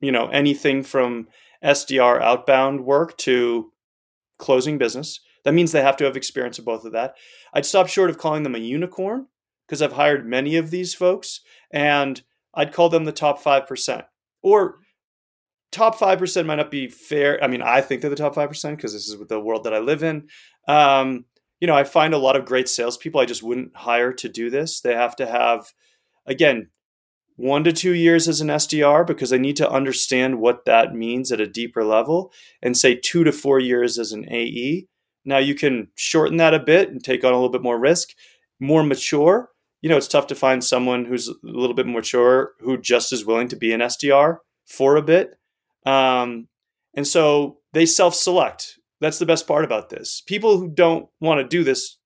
you 0.00 0.12
know 0.12 0.28
anything 0.28 0.82
from 0.82 1.28
sdr 1.62 2.20
outbound 2.20 2.84
work 2.84 3.16
to 3.18 3.70
closing 4.38 4.78
business. 4.78 5.20
That 5.44 5.54
means 5.54 5.72
they 5.72 5.82
have 5.82 5.98
to 5.98 6.04
have 6.04 6.16
experience 6.16 6.58
of 6.58 6.64
both 6.64 6.86
of 6.86 6.92
that. 6.92 7.16
I'd 7.52 7.66
stop 7.66 7.86
short 7.88 8.08
of 8.08 8.16
calling 8.16 8.44
them 8.44 8.54
a 8.54 8.58
unicorn 8.58 9.26
because 9.66 9.82
i've 9.82 9.92
hired 9.92 10.26
many 10.26 10.56
of 10.56 10.70
these 10.70 10.94
folks 10.94 11.40
and 11.70 12.22
i'd 12.54 12.72
call 12.72 12.88
them 12.88 13.04
the 13.04 13.12
top 13.12 13.42
5% 13.42 14.04
or 14.44 14.76
top 15.72 15.98
5% 15.98 16.46
might 16.46 16.56
not 16.56 16.70
be 16.70 16.86
fair. 16.86 17.42
I 17.42 17.48
mean, 17.48 17.62
I 17.62 17.80
think 17.80 18.00
they're 18.00 18.10
the 18.10 18.16
top 18.16 18.36
5% 18.36 18.76
because 18.76 18.92
this 18.92 19.08
is 19.08 19.18
the 19.26 19.40
world 19.40 19.64
that 19.64 19.74
I 19.74 19.78
live 19.78 20.04
in. 20.04 20.28
Um, 20.68 21.24
you 21.60 21.66
know, 21.66 21.74
I 21.74 21.82
find 21.82 22.14
a 22.14 22.18
lot 22.18 22.36
of 22.36 22.44
great 22.44 22.68
salespeople 22.68 23.20
I 23.20 23.24
just 23.24 23.42
wouldn't 23.42 23.74
hire 23.74 24.12
to 24.12 24.28
do 24.28 24.50
this. 24.50 24.80
They 24.80 24.94
have 24.94 25.16
to 25.16 25.26
have, 25.26 25.72
again, 26.26 26.68
one 27.36 27.64
to 27.64 27.72
two 27.72 27.94
years 27.94 28.28
as 28.28 28.40
an 28.40 28.48
SDR 28.48 29.06
because 29.06 29.30
they 29.30 29.38
need 29.38 29.56
to 29.56 29.70
understand 29.70 30.38
what 30.38 30.66
that 30.66 30.94
means 30.94 31.32
at 31.32 31.40
a 31.40 31.48
deeper 31.48 31.82
level, 31.82 32.32
and 32.62 32.76
say 32.76 32.94
two 32.94 33.24
to 33.24 33.32
four 33.32 33.58
years 33.58 33.98
as 33.98 34.12
an 34.12 34.30
AE. 34.30 34.86
Now 35.24 35.38
you 35.38 35.54
can 35.54 35.88
shorten 35.96 36.36
that 36.36 36.54
a 36.54 36.60
bit 36.60 36.90
and 36.90 37.02
take 37.02 37.24
on 37.24 37.32
a 37.32 37.36
little 37.36 37.48
bit 37.48 37.62
more 37.62 37.80
risk. 37.80 38.10
More 38.60 38.84
mature, 38.84 39.48
you 39.84 39.90
know, 39.90 39.98
it's 39.98 40.08
tough 40.08 40.28
to 40.28 40.34
find 40.34 40.64
someone 40.64 41.04
who's 41.04 41.28
a 41.28 41.34
little 41.42 41.74
bit 41.74 41.84
more 41.84 42.00
mature 42.00 42.52
who 42.60 42.78
just 42.78 43.12
is 43.12 43.26
willing 43.26 43.48
to 43.48 43.56
be 43.56 43.70
an 43.70 43.80
SDR 43.80 44.38
for 44.64 44.96
a 44.96 45.02
bit. 45.02 45.34
Um, 45.84 46.48
and 46.94 47.06
so 47.06 47.58
they 47.74 47.84
self 47.84 48.14
select. 48.14 48.78
That's 49.02 49.18
the 49.18 49.26
best 49.26 49.46
part 49.46 49.62
about 49.62 49.90
this. 49.90 50.22
People 50.26 50.56
who 50.56 50.70
don't 50.70 51.10
want 51.20 51.42
to 51.42 51.46
do 51.46 51.62
this 51.62 51.98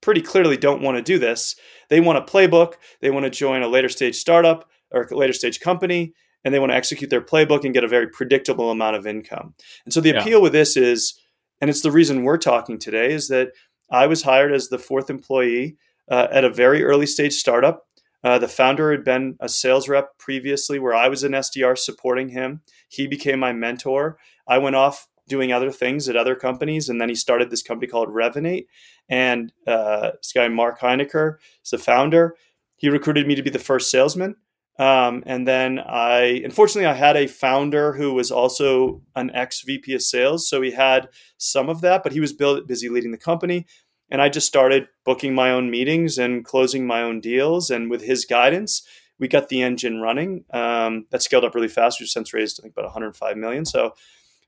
pretty 0.00 0.20
clearly 0.20 0.56
don't 0.56 0.80
want 0.80 0.96
to 0.96 1.02
do 1.02 1.18
this. 1.18 1.56
They 1.88 1.98
want 1.98 2.18
a 2.18 2.32
playbook, 2.32 2.74
they 3.00 3.10
want 3.10 3.24
to 3.24 3.30
join 3.30 3.62
a 3.62 3.68
later 3.68 3.88
stage 3.88 4.14
startup 4.14 4.68
or 4.92 5.08
a 5.10 5.16
later 5.16 5.32
stage 5.32 5.58
company, 5.58 6.14
and 6.44 6.54
they 6.54 6.60
want 6.60 6.70
to 6.70 6.76
execute 6.76 7.10
their 7.10 7.20
playbook 7.20 7.64
and 7.64 7.74
get 7.74 7.82
a 7.82 7.88
very 7.88 8.06
predictable 8.06 8.70
amount 8.70 8.94
of 8.94 9.08
income. 9.08 9.54
And 9.84 9.92
so 9.92 10.00
the 10.00 10.10
appeal 10.10 10.40
with 10.40 10.52
this 10.52 10.76
is, 10.76 11.18
and 11.60 11.68
it's 11.68 11.82
the 11.82 11.90
reason 11.90 12.22
we're 12.22 12.38
talking 12.38 12.78
today, 12.78 13.12
is 13.12 13.26
that 13.26 13.48
I 13.90 14.06
was 14.06 14.22
hired 14.22 14.52
as 14.52 14.68
the 14.68 14.78
fourth 14.78 15.10
employee 15.10 15.76
uh, 16.12 16.28
at 16.30 16.44
a 16.44 16.50
very 16.50 16.84
early 16.84 17.06
stage 17.06 17.32
startup. 17.32 17.86
Uh, 18.22 18.38
the 18.38 18.46
founder 18.46 18.92
had 18.92 19.02
been 19.02 19.34
a 19.40 19.48
sales 19.48 19.88
rep 19.88 20.18
previously, 20.18 20.78
where 20.78 20.94
I 20.94 21.08
was 21.08 21.24
an 21.24 21.32
SDR 21.32 21.76
supporting 21.76 22.28
him. 22.28 22.60
He 22.88 23.06
became 23.06 23.40
my 23.40 23.52
mentor. 23.52 24.18
I 24.46 24.58
went 24.58 24.76
off 24.76 25.08
doing 25.26 25.52
other 25.52 25.72
things 25.72 26.08
at 26.08 26.16
other 26.16 26.36
companies, 26.36 26.88
and 26.88 27.00
then 27.00 27.08
he 27.08 27.14
started 27.14 27.50
this 27.50 27.62
company 27.62 27.90
called 27.90 28.10
Revinate. 28.10 28.66
And 29.08 29.52
uh, 29.66 30.12
this 30.18 30.32
guy 30.32 30.46
Marc 30.48 30.80
Heyneker 30.80 31.36
is 31.64 31.70
the 31.70 31.78
founder. 31.78 32.36
He 32.76 32.90
recruited 32.90 33.26
me 33.26 33.34
to 33.34 33.42
be 33.42 33.50
the 33.50 33.58
first 33.58 33.90
salesman. 33.90 34.36
Um, 34.78 35.22
and 35.26 35.48
then 35.48 35.78
I, 35.78 36.42
unfortunately, 36.44 36.86
I 36.86 36.94
had 36.94 37.16
a 37.16 37.26
founder 37.26 37.92
who 37.94 38.12
was 38.14 38.30
also 38.30 39.02
an 39.16 39.30
ex 39.34 39.62
VP 39.62 39.94
of 39.94 40.02
sales. 40.02 40.48
So 40.48 40.60
he 40.60 40.72
had 40.72 41.08
some 41.38 41.68
of 41.68 41.80
that, 41.80 42.02
but 42.02 42.12
he 42.12 42.20
was 42.20 42.32
busy 42.32 42.88
leading 42.88 43.12
the 43.12 43.18
company. 43.18 43.66
And 44.12 44.20
I 44.20 44.28
just 44.28 44.46
started 44.46 44.88
booking 45.06 45.34
my 45.34 45.50
own 45.50 45.70
meetings 45.70 46.18
and 46.18 46.44
closing 46.44 46.86
my 46.86 47.00
own 47.00 47.18
deals. 47.18 47.70
And 47.70 47.90
with 47.90 48.02
his 48.02 48.26
guidance, 48.26 48.86
we 49.18 49.26
got 49.26 49.48
the 49.48 49.62
engine 49.62 50.02
running. 50.02 50.44
Um, 50.52 51.06
that 51.10 51.22
scaled 51.22 51.44
up 51.44 51.54
really 51.54 51.66
fast. 51.66 51.98
We've 51.98 52.10
since 52.10 52.34
raised, 52.34 52.60
I 52.60 52.62
think, 52.62 52.74
about 52.74 52.84
105 52.84 53.38
million. 53.38 53.64
So, 53.64 53.94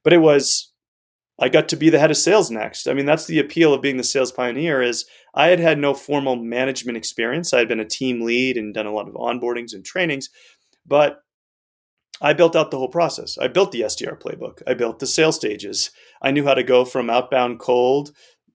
but 0.02 0.12
it 0.12 0.18
was, 0.18 0.70
I 1.40 1.48
got 1.48 1.70
to 1.70 1.76
be 1.76 1.88
the 1.88 1.98
head 1.98 2.10
of 2.10 2.18
sales 2.18 2.50
next. 2.50 2.86
I 2.86 2.92
mean, 2.92 3.06
that's 3.06 3.24
the 3.24 3.38
appeal 3.38 3.72
of 3.72 3.80
being 3.80 3.96
the 3.96 4.04
sales 4.04 4.32
pioneer 4.32 4.82
is 4.82 5.06
I 5.34 5.46
had 5.46 5.60
had 5.60 5.78
no 5.78 5.94
formal 5.94 6.36
management 6.36 6.98
experience. 6.98 7.54
I 7.54 7.60
had 7.60 7.68
been 7.68 7.80
a 7.80 7.86
team 7.86 8.20
lead 8.20 8.58
and 8.58 8.74
done 8.74 8.86
a 8.86 8.92
lot 8.92 9.08
of 9.08 9.14
onboardings 9.14 9.72
and 9.72 9.82
trainings, 9.82 10.28
but 10.84 11.22
I 12.20 12.34
built 12.34 12.54
out 12.54 12.70
the 12.70 12.78
whole 12.78 12.88
process. 12.88 13.38
I 13.38 13.48
built 13.48 13.72
the 13.72 13.80
SDR 13.80 14.20
playbook. 14.20 14.62
I 14.66 14.74
built 14.74 14.98
the 14.98 15.06
sales 15.06 15.36
stages. 15.36 15.90
I 16.22 16.30
knew 16.30 16.44
how 16.44 16.54
to 16.54 16.62
go 16.62 16.84
from 16.84 17.08
outbound 17.08 17.58
cold 17.58 18.12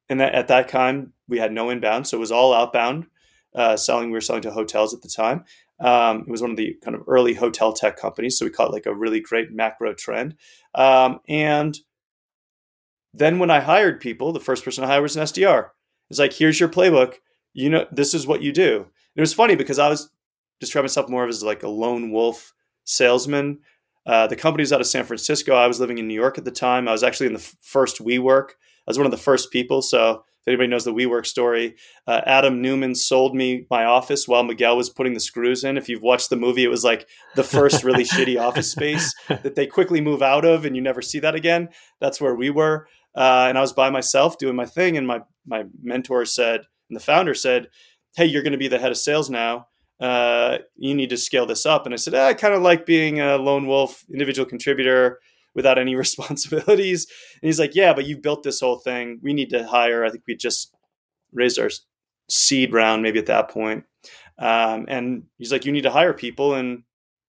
and 0.09 0.19
that, 0.19 0.33
at 0.33 0.47
that 0.47 0.69
time 0.69 1.13
we 1.27 1.37
had 1.37 1.51
no 1.51 1.69
inbound, 1.69 2.07
so 2.07 2.17
it 2.17 2.19
was 2.19 2.31
all 2.31 2.53
outbound 2.53 3.07
uh, 3.55 3.77
selling. 3.77 4.07
We 4.07 4.13
were 4.13 4.21
selling 4.21 4.41
to 4.43 4.51
hotels 4.51 4.93
at 4.93 5.01
the 5.01 5.09
time. 5.09 5.45
Um, 5.79 6.21
it 6.21 6.29
was 6.29 6.41
one 6.41 6.51
of 6.51 6.57
the 6.57 6.75
kind 6.83 6.95
of 6.95 7.03
early 7.07 7.33
hotel 7.35 7.71
tech 7.71 7.97
companies, 7.97 8.37
so 8.37 8.45
we 8.45 8.51
caught 8.51 8.73
like 8.73 8.85
a 8.85 8.95
really 8.95 9.21
great 9.21 9.51
macro 9.51 9.93
trend. 9.93 10.35
Um, 10.75 11.19
and 11.27 11.77
then 13.13 13.39
when 13.39 13.49
I 13.49 13.59
hired 13.59 14.01
people, 14.01 14.31
the 14.31 14.39
first 14.39 14.63
person 14.63 14.83
I 14.83 14.87
hired 14.87 15.03
was 15.03 15.15
an 15.15 15.23
SDR. 15.23 15.69
It's 16.09 16.19
like, 16.19 16.33
here's 16.33 16.59
your 16.59 16.69
playbook. 16.69 17.15
You 17.53 17.69
know, 17.69 17.85
this 17.91 18.13
is 18.13 18.27
what 18.27 18.41
you 18.41 18.51
do. 18.51 18.77
And 18.77 18.87
it 19.15 19.21
was 19.21 19.33
funny 19.33 19.55
because 19.55 19.79
I 19.79 19.89
was 19.89 20.09
describing 20.59 20.85
myself 20.85 21.09
more 21.09 21.23
of 21.23 21.29
as 21.29 21.43
like 21.43 21.63
a 21.63 21.69
lone 21.69 22.11
wolf 22.11 22.53
salesman. 22.83 23.59
Uh, 24.05 24.27
the 24.27 24.35
company 24.35 24.61
was 24.61 24.73
out 24.73 24.81
of 24.81 24.87
San 24.87 25.05
Francisco. 25.05 25.55
I 25.55 25.67
was 25.67 25.79
living 25.79 25.97
in 25.97 26.07
New 26.07 26.13
York 26.13 26.37
at 26.37 26.45
the 26.45 26.51
time. 26.51 26.87
I 26.87 26.91
was 26.91 27.03
actually 27.03 27.27
in 27.27 27.33
the 27.33 27.39
f- 27.39 27.55
first 27.61 28.03
WeWork 28.03 28.49
was 28.89 28.97
one 28.97 29.05
of 29.05 29.11
the 29.11 29.17
first 29.17 29.51
people. 29.51 29.81
So 29.81 30.23
if 30.41 30.47
anybody 30.47 30.67
knows 30.67 30.85
the 30.85 30.93
WeWork 30.93 31.25
story, 31.25 31.75
uh, 32.07 32.21
Adam 32.25 32.61
Neumann 32.61 32.95
sold 32.95 33.35
me 33.35 33.65
my 33.69 33.83
office 33.83 34.27
while 34.27 34.43
Miguel 34.43 34.77
was 34.77 34.89
putting 34.89 35.13
the 35.13 35.19
screws 35.19 35.63
in. 35.63 35.77
If 35.77 35.89
you've 35.89 36.01
watched 36.01 36.29
the 36.29 36.37
movie, 36.37 36.63
it 36.63 36.69
was 36.69 36.83
like 36.83 37.07
the 37.35 37.43
first 37.43 37.83
really 37.83 38.03
shitty 38.05 38.39
office 38.39 38.71
space 38.71 39.13
that 39.27 39.55
they 39.55 39.67
quickly 39.67 39.99
move 39.99 40.21
out 40.21 40.45
of, 40.45 40.65
and 40.65 40.75
you 40.75 40.81
never 40.81 41.01
see 41.01 41.19
that 41.19 41.35
again. 41.35 41.69
That's 41.99 42.21
where 42.21 42.35
we 42.35 42.49
were, 42.49 42.87
uh, 43.15 43.47
and 43.49 43.57
I 43.57 43.61
was 43.61 43.73
by 43.73 43.89
myself 43.89 44.37
doing 44.37 44.55
my 44.55 44.65
thing. 44.65 44.97
And 44.97 45.05
my 45.05 45.21
my 45.45 45.65
mentor 45.81 46.25
said, 46.25 46.61
and 46.89 46.95
the 46.95 47.03
founder 47.03 47.33
said, 47.33 47.67
"Hey, 48.15 48.25
you're 48.25 48.43
going 48.43 48.53
to 48.53 48.57
be 48.57 48.69
the 48.69 48.79
head 48.79 48.91
of 48.91 48.97
sales 48.97 49.29
now." 49.29 49.67
Uh, 49.99 50.59
you 50.77 50.95
need 50.95 51.09
to 51.09 51.17
scale 51.17 51.45
this 51.45 51.65
up. 51.65 51.85
And 51.85 51.93
I 51.93 51.97
said, 51.97 52.13
I 52.13 52.33
kind 52.33 52.53
of 52.53 52.61
like 52.61 52.85
being 52.85 53.19
a 53.19 53.35
lone 53.35 53.67
wolf, 53.67 54.05
individual 54.09 54.47
contributor 54.47 55.19
without 55.55 55.77
any 55.77 55.95
responsibilities. 56.05 57.07
And 57.41 57.47
he's 57.47 57.59
like, 57.59 57.75
Yeah, 57.75 57.93
but 57.93 58.05
you've 58.05 58.21
built 58.21 58.43
this 58.43 58.59
whole 58.59 58.77
thing. 58.77 59.19
We 59.21 59.33
need 59.33 59.49
to 59.51 59.67
hire. 59.67 60.05
I 60.05 60.09
think 60.09 60.23
we 60.27 60.35
just 60.35 60.75
raised 61.31 61.59
our 61.59 61.69
seed 62.29 62.73
round 62.73 63.03
maybe 63.03 63.19
at 63.19 63.25
that 63.27 63.49
point. 63.49 63.85
Um, 64.37 64.85
and 64.87 65.23
he's 65.37 65.51
like, 65.51 65.65
You 65.65 65.71
need 65.71 65.83
to 65.83 65.91
hire 65.91 66.13
people 66.13 66.53
and 66.53 66.83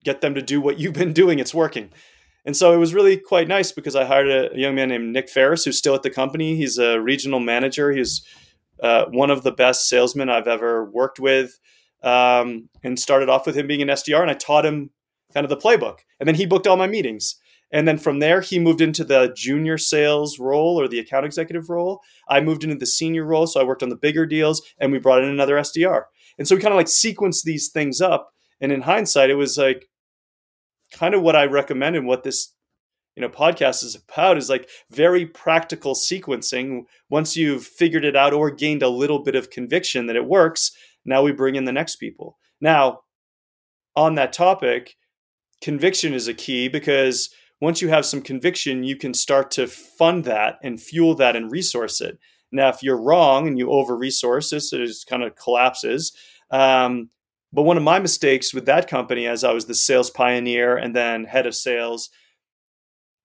get 0.05 0.21
them 0.21 0.35
to 0.35 0.43
do 0.43 0.61
what 0.61 0.79
you've 0.79 0.95
been 0.95 1.13
doing. 1.13 1.39
It's 1.39 1.55
working. 1.55 1.91
And 2.45 2.57
so 2.57 2.73
it 2.73 2.79
was 2.79 2.95
really 2.95 3.17
quite 3.19 3.49
nice 3.49 3.71
because 3.71 3.95
I 3.95 4.05
hired 4.05 4.29
a, 4.29 4.53
a 4.53 4.59
young 4.59 4.75
man 4.75 4.89
named 4.89 5.13
Nick 5.13 5.29
Ferris, 5.29 5.65
who's 5.65 5.77
still 5.77 5.95
at 5.95 6.03
the 6.03 6.11
company. 6.11 6.57
He's 6.57 6.79
a 6.79 7.01
regional 7.01 7.41
manager. 7.41 7.93
He's 7.93 8.27
uh, 8.83 9.07
one 9.07 9.31
of 9.31 9.43
the 9.43 9.53
best 9.53 9.89
salesmen 9.89 10.31
I've 10.31 10.49
ever 10.49 10.85
worked 10.91 11.21
with. 11.21 11.59
Um, 12.03 12.71
and 12.83 12.99
started 12.99 13.29
off 13.29 13.45
with 13.45 13.55
him 13.55 13.67
being 13.67 13.83
an 13.83 13.89
SDR, 13.89 14.23
and 14.23 14.31
I 14.31 14.35
taught 14.35 14.65
him 14.65 14.89
kind 15.35 15.45
of 15.45 15.51
the 15.51 15.57
playbook. 15.57 15.99
And 16.19 16.27
then 16.27 16.35
he 16.35 16.47
booked 16.47 16.67
all 16.67 16.79
my 16.79 16.87
meetings. 16.87 17.37
And 17.73 17.87
then 17.87 17.99
from 17.99 18.19
there, 18.19 18.41
he 18.41 18.59
moved 18.59 18.81
into 18.81 19.05
the 19.05 19.33
junior 19.37 19.79
sales 19.79 20.39
role 20.39 20.81
or 20.81 20.89
the 20.89 20.99
account 20.99 21.25
executive 21.25 21.71
role. 21.71 22.01
I 22.29 22.41
moved 22.41 22.65
into 22.65 22.77
the 22.77 22.87
senior 22.87 23.25
role. 23.25 23.47
So 23.47 23.61
I 23.61 23.65
worked 23.65 23.83
on 23.83 23.91
the 23.91 23.97
bigger 23.97 24.27
deals 24.27 24.61
and 24.79 24.91
we 24.91 24.99
brought 24.99 25.23
in 25.23 25.31
another 25.31 25.55
SDR. 25.55 26.05
And 26.39 26.49
so 26.49 26.57
we 26.57 26.63
kind 26.63 26.73
of 26.73 26.79
like 26.79 26.87
sequenced 26.87 27.45
these 27.45 27.69
things 27.69 28.01
up. 28.01 28.33
And 28.61 28.73
in 28.73 28.83
hindsight, 28.83 29.31
it 29.31 29.35
was 29.35 29.57
like 29.57 29.89
kind 30.93 31.15
of 31.15 31.23
what 31.23 31.37
I 31.37 31.45
recommend 31.45 31.97
and 31.97 32.07
what 32.07 32.25
this 32.25 32.53
you 33.17 33.23
know 33.23 33.29
podcast 33.29 33.85
is 33.85 33.95
about 33.97 34.39
is 34.39 34.49
like 34.49 34.69
very 34.91 35.27
practical 35.27 35.95
sequencing 35.95 36.85
once 37.09 37.37
you've 37.37 37.67
figured 37.67 38.05
it 38.05 38.17
out 38.17 38.33
or 38.33 38.51
gained 38.51 38.83
a 38.83 38.89
little 38.89 39.23
bit 39.23 39.35
of 39.35 39.51
conviction 39.51 40.07
that 40.07 40.17
it 40.17 40.27
works 40.27 40.73
now 41.05 41.23
we 41.23 41.33
bring 41.33 41.57
in 41.57 41.65
the 41.65 41.73
next 41.73 41.97
people 41.97 42.39
now 42.61 43.01
on 43.97 44.15
that 44.15 44.33
topic 44.33 44.97
conviction 45.61 46.15
is 46.15 46.29
a 46.29 46.35
key 46.35 46.69
because 46.69 47.31
once 47.61 47.83
you 47.83 47.89
have 47.89 48.07
some 48.07 48.23
conviction, 48.23 48.83
you 48.83 48.97
can 48.97 49.13
start 49.15 49.51
to 49.53 49.67
fund 49.67 50.25
that 50.25 50.59
and 50.63 50.81
fuel 50.81 51.15
that 51.15 51.37
and 51.37 51.51
resource 51.51 52.01
it. 52.01 52.19
Now, 52.53 52.69
if 52.69 52.83
you're 52.83 53.01
wrong 53.01 53.47
and 53.47 53.59
you 53.59 53.71
over 53.71 53.97
resource 53.97 54.53
it, 54.53 54.65
it 54.73 54.87
just 54.87 55.07
kind 55.07 55.23
of 55.23 55.37
collapses. 55.37 56.13
Um, 56.51 57.11
but 57.53 57.63
one 57.63 57.77
of 57.77 57.83
my 57.83 57.99
mistakes 57.99 58.55
with 58.55 58.67
that 58.67 58.89
company, 58.89 59.27
as 59.27 59.45
I 59.45 59.53
was 59.53 59.67
the 59.67 59.75
sales 59.75 60.11
pioneer 60.11 60.77
and 60.77 60.95
then 60.95 61.25
head 61.25 61.47
of 61.47 61.55
sales, 61.55 62.11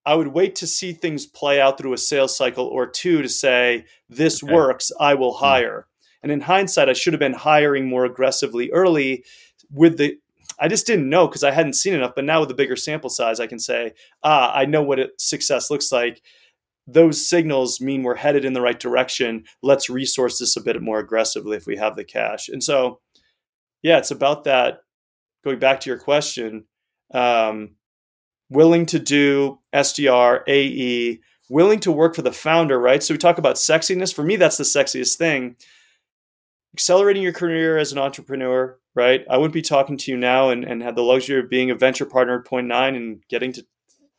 I 0.06 0.16
would 0.16 0.28
wait 0.28 0.56
to 0.56 0.68
see 0.68 0.94
things 0.94 1.26
play 1.26 1.60
out 1.60 1.78
through 1.78 1.94
a 1.94 1.98
sales 1.98 2.38
cycle 2.38 2.66
or 2.66 2.88
two 2.88 3.22
to 3.22 3.30
say, 3.30 3.86
this 4.10 4.44
okay. 4.44 4.54
works, 4.54 4.92
I 5.00 5.16
will 5.16 5.34
hmm. 5.34 5.46
hire. 5.46 5.80
Mm-hmm. 5.80 5.90
And 6.24 6.32
in 6.32 6.42
hindsight, 6.42 6.90
I 6.90 6.94
should 6.94 7.14
have 7.14 7.20
been 7.20 7.34
hiring 7.34 7.88
more 7.88 8.06
aggressively 8.06 8.72
early 8.72 9.24
with 9.72 9.98
the 9.98 10.18
I 10.60 10.68
just 10.68 10.88
didn't 10.88 11.10
know 11.10 11.28
because 11.28 11.44
I 11.44 11.52
hadn't 11.52 11.74
seen 11.74 11.94
enough. 11.94 12.14
But 12.16 12.26
now 12.26 12.40
with 12.42 12.52
a 12.52 12.56
bigger 12.56 12.76
sample 12.76 13.10
size, 13.10 13.40
I 13.40 13.48
can 13.48 13.60
say, 13.60 13.94
ah, 14.24 14.54
I 14.54 14.66
know 14.66 14.82
what 14.82 15.00
it, 15.00 15.12
success 15.20 15.70
looks 15.70 15.92
like. 15.92 16.22
Those 16.88 17.28
signals 17.28 17.82
mean 17.82 18.04
we're 18.04 18.16
headed 18.16 18.46
in 18.46 18.54
the 18.54 18.62
right 18.62 18.80
direction. 18.80 19.46
Let's 19.64 19.90
resource 19.90 20.40
this 20.40 20.56
a 20.56 20.62
bit 20.62 20.82
more 20.82 21.00
aggressively 21.00 21.58
if 21.58 21.66
we 21.66 21.78
have 21.78 21.96
the 21.96 22.06
cash. 22.06 22.48
And 22.48 22.64
so, 22.64 23.00
yeah, 23.82 23.98
it's 23.98 24.12
about 24.12 24.44
that. 24.44 24.80
Going 25.44 25.60
back 25.60 25.80
to 25.82 25.90
your 25.90 26.00
question, 26.00 26.66
um, 27.14 27.76
willing 28.50 28.86
to 28.88 29.00
do 29.00 29.60
SDR, 29.74 30.42
AE, 30.48 31.20
willing 31.50 31.80
to 31.82 31.92
work 31.92 32.16
for 32.16 32.22
the 32.22 32.32
founder, 32.32 32.80
right? 32.80 33.04
So 33.04 33.14
we 33.14 33.18
talk 33.18 33.38
about 33.38 33.56
sexiness. 33.56 34.14
For 34.14 34.24
me, 34.24 34.36
that's 34.36 34.58
the 34.58 34.64
sexiest 34.64 35.18
thing. 35.18 35.56
Accelerating 36.74 37.24
your 37.24 37.34
career 37.34 37.78
as 37.78 37.92
an 37.92 37.98
entrepreneur, 37.98 38.78
right? 38.96 39.26
I 39.30 39.38
wouldn't 39.38 39.54
be 39.54 39.62
talking 39.62 39.98
to 39.98 40.12
you 40.12 40.18
now 40.18 40.50
and, 40.50 40.64
and 40.64 40.82
have 40.82 40.96
the 40.96 41.04
luxury 41.04 41.40
of 41.40 41.50
being 41.50 41.70
a 41.70 41.76
venture 41.76 42.06
partner 42.06 42.40
at 42.40 42.46
Point 42.46 42.68
Nine 42.68 42.96
and 42.96 43.22
getting 43.30 43.52
to 43.54 43.66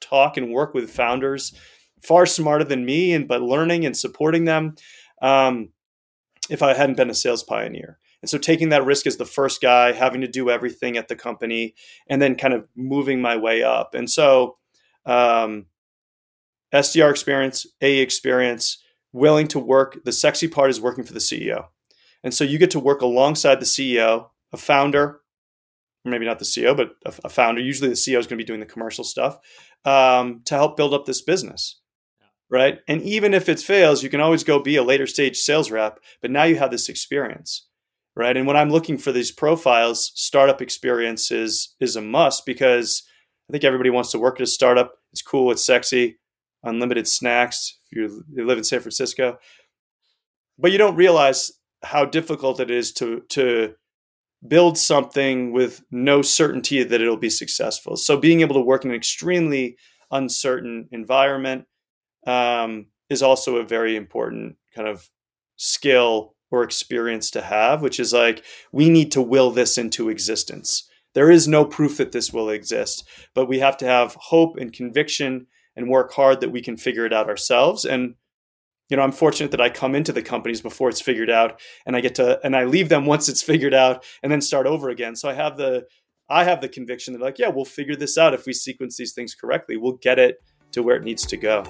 talk 0.00 0.36
and 0.36 0.52
work 0.52 0.74
with 0.74 0.90
founders 0.90 1.54
far 2.02 2.26
smarter 2.26 2.64
than 2.64 2.84
me 2.84 3.12
and 3.12 3.26
but 3.26 3.42
learning 3.42 3.86
and 3.86 3.96
supporting 3.96 4.44
them 4.44 4.74
um, 5.22 5.70
if 6.50 6.62
I 6.62 6.74
hadn't 6.74 6.96
been 6.96 7.10
a 7.10 7.14
sales 7.14 7.42
pioneer. 7.42 7.98
And 8.22 8.30
so 8.30 8.38
taking 8.38 8.70
that 8.70 8.84
risk 8.84 9.06
as 9.06 9.16
the 9.16 9.24
first 9.24 9.60
guy, 9.60 9.92
having 9.92 10.20
to 10.20 10.28
do 10.28 10.50
everything 10.50 10.96
at 10.96 11.08
the 11.08 11.16
company, 11.16 11.74
and 12.08 12.20
then 12.20 12.36
kind 12.36 12.54
of 12.54 12.66
moving 12.74 13.20
my 13.20 13.36
way 13.36 13.62
up. 13.62 13.94
And 13.94 14.10
so 14.10 14.56
um, 15.04 15.66
SDR 16.72 17.10
experience, 17.10 17.66
AE 17.80 17.98
experience, 17.98 18.82
willing 19.12 19.48
to 19.48 19.58
work. 19.58 20.02
The 20.04 20.12
sexy 20.12 20.48
part 20.48 20.70
is 20.70 20.80
working 20.80 21.04
for 21.04 21.12
the 21.12 21.18
CEO. 21.18 21.66
And 22.22 22.34
so 22.34 22.42
you 22.42 22.58
get 22.58 22.70
to 22.72 22.80
work 22.80 23.02
alongside 23.02 23.60
the 23.60 23.66
CEO, 23.66 24.30
a 24.52 24.56
founder, 24.56 25.20
maybe 26.04 26.26
not 26.26 26.38
the 26.38 26.44
CEO, 26.44 26.76
but 26.76 26.90
a, 27.04 27.12
a 27.24 27.28
founder. 27.28 27.60
Usually 27.60 27.88
the 27.88 27.96
CEO 27.96 28.18
is 28.18 28.26
going 28.26 28.38
to 28.38 28.42
be 28.42 28.44
doing 28.44 28.60
the 28.60 28.66
commercial 28.66 29.04
stuff 29.04 29.38
um, 29.84 30.42
to 30.44 30.54
help 30.54 30.76
build 30.76 30.94
up 30.94 31.06
this 31.06 31.22
business. 31.22 31.80
Right. 32.48 32.78
And 32.86 33.02
even 33.02 33.34
if 33.34 33.48
it 33.48 33.58
fails, 33.58 34.04
you 34.04 34.08
can 34.08 34.20
always 34.20 34.44
go 34.44 34.60
be 34.60 34.76
a 34.76 34.84
later 34.84 35.06
stage 35.08 35.36
sales 35.36 35.70
rep, 35.70 35.98
but 36.22 36.30
now 36.30 36.44
you 36.44 36.56
have 36.56 36.70
this 36.70 36.88
experience. 36.88 37.66
Right. 38.14 38.36
And 38.36 38.46
when 38.46 38.56
I'm 38.56 38.70
looking 38.70 38.98
for 38.98 39.10
these 39.10 39.32
profiles, 39.32 40.12
startup 40.14 40.62
experience 40.62 41.30
is, 41.30 41.74
is 41.80 41.96
a 41.96 42.00
must 42.00 42.46
because 42.46 43.02
I 43.48 43.52
think 43.52 43.64
everybody 43.64 43.90
wants 43.90 44.12
to 44.12 44.18
work 44.18 44.36
at 44.36 44.44
a 44.44 44.46
startup. 44.46 44.94
It's 45.12 45.22
cool, 45.22 45.50
it's 45.50 45.64
sexy, 45.64 46.18
unlimited 46.62 47.08
snacks 47.08 47.78
if 47.90 47.98
you 48.36 48.44
live 48.44 48.58
in 48.58 48.64
San 48.64 48.80
Francisco. 48.80 49.38
But 50.58 50.72
you 50.72 50.78
don't 50.78 50.96
realize 50.96 51.52
how 51.82 52.04
difficult 52.04 52.60
it 52.60 52.70
is 52.70 52.92
to 52.94 53.22
to 53.30 53.74
build 54.46 54.78
something 54.78 55.52
with 55.52 55.82
no 55.90 56.22
certainty 56.22 56.82
that 56.82 57.00
it'll 57.00 57.16
be 57.16 57.30
successful. 57.30 57.96
So 57.96 58.16
being 58.16 58.40
able 58.40 58.54
to 58.54 58.60
work 58.60 58.84
in 58.84 58.90
an 58.90 58.96
extremely 58.96 59.76
uncertain 60.10 60.88
environment 60.92 61.66
um, 62.26 62.86
is 63.08 63.22
also 63.22 63.56
a 63.56 63.64
very 63.64 63.96
important 63.96 64.56
kind 64.74 64.88
of 64.88 65.08
skill 65.56 66.34
or 66.50 66.62
experience 66.62 67.30
to 67.32 67.42
have, 67.42 67.82
which 67.82 67.98
is 67.98 68.12
like 68.12 68.44
we 68.72 68.88
need 68.88 69.10
to 69.12 69.22
will 69.22 69.50
this 69.50 69.78
into 69.78 70.08
existence. 70.08 70.88
There 71.14 71.30
is 71.30 71.48
no 71.48 71.64
proof 71.64 71.96
that 71.96 72.12
this 72.12 72.32
will 72.32 72.50
exist, 72.50 73.08
but 73.34 73.48
we 73.48 73.58
have 73.58 73.76
to 73.78 73.86
have 73.86 74.16
hope 74.20 74.56
and 74.58 74.72
conviction 74.72 75.46
and 75.74 75.88
work 75.88 76.12
hard 76.12 76.40
that 76.40 76.52
we 76.52 76.60
can 76.60 76.76
figure 76.76 77.06
it 77.06 77.12
out 77.12 77.28
ourselves. 77.28 77.84
And 77.84 78.14
you 78.88 78.96
know, 78.96 79.02
I'm 79.02 79.12
fortunate 79.12 79.50
that 79.50 79.60
I 79.60 79.70
come 79.70 79.94
into 79.94 80.12
the 80.12 80.22
companies 80.22 80.60
before 80.60 80.88
it's 80.88 81.00
figured 81.00 81.30
out 81.30 81.60
and 81.86 81.96
I 81.96 82.00
get 82.00 82.14
to 82.16 82.40
and 82.44 82.56
I 82.56 82.64
leave 82.64 82.88
them 82.88 83.06
once 83.06 83.28
it's 83.28 83.42
figured 83.42 83.74
out 83.74 84.04
and 84.22 84.30
then 84.30 84.40
start 84.40 84.66
over 84.66 84.90
again. 84.90 85.16
So 85.16 85.28
I 85.28 85.34
have 85.34 85.56
the 85.56 85.86
I 86.28 86.44
have 86.44 86.60
the 86.60 86.68
conviction 86.68 87.14
that 87.14 87.22
like, 87.22 87.38
yeah, 87.38 87.48
we'll 87.48 87.64
figure 87.64 87.96
this 87.96 88.18
out 88.18 88.34
if 88.34 88.46
we 88.46 88.52
sequence 88.52 88.96
these 88.96 89.12
things 89.12 89.34
correctly. 89.34 89.76
We'll 89.76 89.98
get 90.02 90.18
it 90.18 90.42
to 90.72 90.82
where 90.82 90.96
it 90.96 91.04
needs 91.04 91.24
to 91.26 91.36
go. 91.36 91.64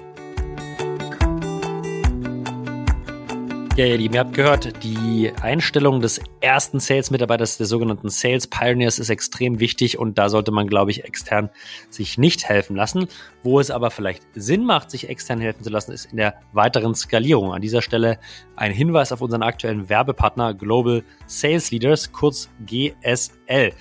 Ja, 3.77 3.85
ihr 3.85 3.99
Lieben, 3.99 4.15
ihr 4.15 4.21
habt 4.21 4.33
gehört, 4.33 4.83
die 4.83 5.31
Einstellung 5.39 6.01
des 6.01 6.19
ersten 6.41 6.79
Sales-Mitarbeiters, 6.79 7.57
der 7.57 7.67
sogenannten 7.67 8.09
Sales 8.09 8.47
Pioneers, 8.47 8.97
ist 8.97 9.11
extrem 9.11 9.59
wichtig 9.59 9.99
und 9.99 10.17
da 10.17 10.29
sollte 10.29 10.49
man, 10.49 10.65
glaube 10.65 10.89
ich, 10.89 11.03
extern 11.03 11.51
sich 11.91 12.17
nicht 12.17 12.49
helfen 12.49 12.75
lassen. 12.75 13.07
Wo 13.43 13.59
es 13.59 13.69
aber 13.69 13.91
vielleicht 13.91 14.23
Sinn 14.33 14.65
macht, 14.65 14.89
sich 14.89 15.09
extern 15.09 15.39
helfen 15.39 15.63
zu 15.63 15.69
lassen, 15.69 15.91
ist 15.91 16.05
in 16.05 16.17
der 16.17 16.41
weiteren 16.53 16.95
Skalierung. 16.95 17.53
An 17.53 17.61
dieser 17.61 17.83
Stelle 17.83 18.17
ein 18.55 18.71
Hinweis 18.71 19.11
auf 19.11 19.21
unseren 19.21 19.43
aktuellen 19.43 19.89
Werbepartner 19.89 20.55
Global 20.55 21.03
Sales 21.27 21.69
Leaders, 21.69 22.11
kurz 22.11 22.49
GSL. 22.65 23.73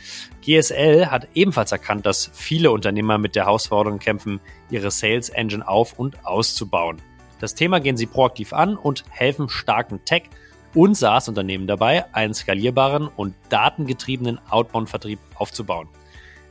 GSL 0.42 1.06
hat 1.06 1.28
ebenfalls 1.32 1.72
erkannt, 1.72 2.04
dass 2.04 2.30
viele 2.34 2.70
Unternehmer 2.70 3.16
mit 3.16 3.34
der 3.34 3.46
Herausforderung 3.46 3.98
kämpfen, 3.98 4.40
ihre 4.68 4.90
Sales 4.90 5.30
Engine 5.30 5.66
auf- 5.66 5.98
und 5.98 6.26
auszubauen. 6.26 7.00
Das 7.40 7.54
Thema 7.54 7.80
gehen 7.80 7.96
sie 7.96 8.06
proaktiv 8.06 8.52
an 8.52 8.76
und 8.76 9.04
helfen 9.10 9.48
starken 9.48 10.04
Tech- 10.04 10.30
und 10.74 10.94
SaaS-Unternehmen 10.94 11.66
dabei, 11.66 12.12
einen 12.14 12.34
skalierbaren 12.34 13.08
und 13.08 13.34
datengetriebenen 13.48 14.38
Outbound-Vertrieb 14.50 15.18
aufzubauen. 15.34 15.88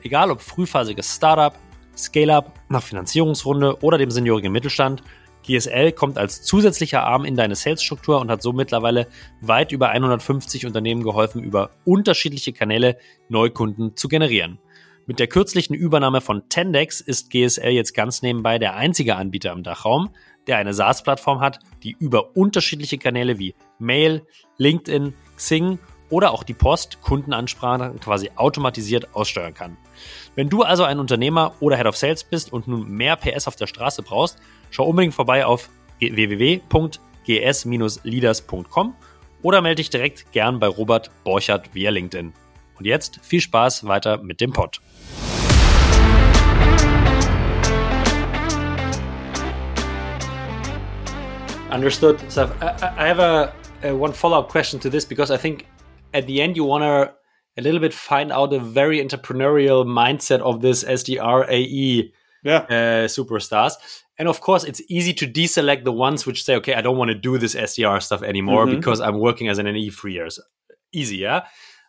Egal 0.03 0.31
ob 0.31 0.41
frühphasiges 0.41 1.15
Startup, 1.15 1.55
Scale-up, 1.97 2.51
nach 2.69 2.83
Finanzierungsrunde 2.83 3.81
oder 3.81 3.97
dem 3.97 4.11
seniorigen 4.11 4.51
Mittelstand, 4.51 5.03
GSL 5.45 5.91
kommt 5.91 6.17
als 6.17 6.41
zusätzlicher 6.41 7.03
Arm 7.03 7.23
in 7.23 7.35
deine 7.35 7.55
Sales-Struktur 7.55 8.19
und 8.19 8.31
hat 8.31 8.41
so 8.41 8.51
mittlerweile 8.51 9.07
weit 9.41 9.71
über 9.71 9.89
150 9.89 10.65
Unternehmen 10.65 11.03
geholfen, 11.03 11.43
über 11.43 11.69
unterschiedliche 11.85 12.51
Kanäle 12.51 12.97
Neukunden 13.29 13.95
zu 13.95 14.07
generieren. 14.07 14.59
Mit 15.07 15.19
der 15.19 15.27
kürzlichen 15.27 15.75
Übernahme 15.75 16.19
von 16.19 16.49
Tendex 16.49 16.99
ist 16.99 17.29
GSL 17.29 17.69
jetzt 17.69 17.93
ganz 17.93 18.23
nebenbei 18.23 18.57
der 18.57 18.75
einzige 18.75 19.15
Anbieter 19.15 19.51
im 19.51 19.61
Dachraum, 19.61 20.09
der 20.47 20.57
eine 20.57 20.73
SaaS-Plattform 20.73 21.41
hat, 21.41 21.59
die 21.83 21.95
über 21.99 22.35
unterschiedliche 22.35 22.97
Kanäle 22.97 23.37
wie 23.37 23.53
Mail, 23.77 24.25
LinkedIn, 24.57 25.13
Xing 25.37 25.77
oder 26.09 26.31
auch 26.31 26.41
die 26.41 26.55
Post 26.55 27.03
Kundenansprachen 27.03 27.99
quasi 27.99 28.31
automatisiert 28.35 29.13
aussteuern 29.13 29.53
kann. 29.53 29.77
Wenn 30.33 30.49
du 30.49 30.63
also 30.63 30.83
ein 30.83 30.97
Unternehmer 30.97 31.53
oder 31.59 31.77
Head 31.77 31.85
of 31.85 31.97
Sales 31.97 32.23
bist 32.23 32.51
und 32.51 32.67
nun 32.67 32.89
mehr 32.89 33.15
PS 33.15 33.47
auf 33.47 33.55
der 33.55 33.67
Straße 33.67 34.01
brauchst, 34.01 34.39
schau 34.71 34.85
unbedingt 34.85 35.13
vorbei 35.13 35.45
auf 35.45 35.69
www.gs-leaders.com 35.99 38.95
oder 39.43 39.61
melde 39.61 39.75
dich 39.75 39.91
direkt 39.91 40.31
gern 40.31 40.59
bei 40.59 40.67
Robert 40.67 41.11
Borchert 41.23 41.75
via 41.75 41.91
LinkedIn. 41.91 42.33
Und 42.77 42.85
jetzt 42.85 43.19
viel 43.23 43.41
Spaß 43.41 43.87
weiter 43.87 44.17
mit 44.17 44.41
dem 44.41 44.51
Pod. 44.51 44.81
Understood. 51.71 52.19
So 52.29 52.43
I, 52.61 52.75
I 52.97 53.07
have 53.07 53.19
a, 53.19 53.53
a 53.83 53.93
one 53.93 54.13
follow 54.13 54.39
up 54.39 54.49
question 54.49 54.79
to 54.79 54.89
this 54.89 55.05
because 55.05 55.31
I 55.31 55.37
think 55.37 55.65
at 56.13 56.25
the 56.27 56.41
end 56.41 56.55
you 56.55 56.63
want 56.63 56.83
to 56.83 57.13
a 57.57 57.61
little 57.61 57.79
bit 57.79 57.93
find 57.93 58.31
out 58.31 58.49
the 58.49 58.59
very 58.59 59.01
entrepreneurial 59.01 59.85
mindset 59.85 60.39
of 60.41 60.61
this 60.61 60.83
SDR 60.83 61.47
AE 61.49 62.11
yeah. 62.43 62.57
uh, 62.69 63.07
superstars. 63.07 63.73
And 64.17 64.29
of 64.29 64.39
course, 64.39 64.63
it's 64.63 64.81
easy 64.87 65.13
to 65.13 65.27
deselect 65.27 65.83
the 65.83 65.91
ones 65.91 66.25
which 66.25 66.43
say, 66.43 66.55
okay, 66.55 66.73
I 66.73 66.81
don't 66.81 66.97
want 66.97 67.09
to 67.09 67.15
do 67.15 67.37
this 67.37 67.55
SDR 67.55 68.01
stuff 68.01 68.23
anymore 68.23 68.65
mm-hmm. 68.65 68.75
because 68.75 69.01
I'm 69.01 69.19
working 69.19 69.49
as 69.49 69.57
an 69.57 69.67
AE 69.67 69.89
for 69.89 70.07
years. 70.07 70.39
Easy, 70.93 71.17
yeah? 71.17 71.45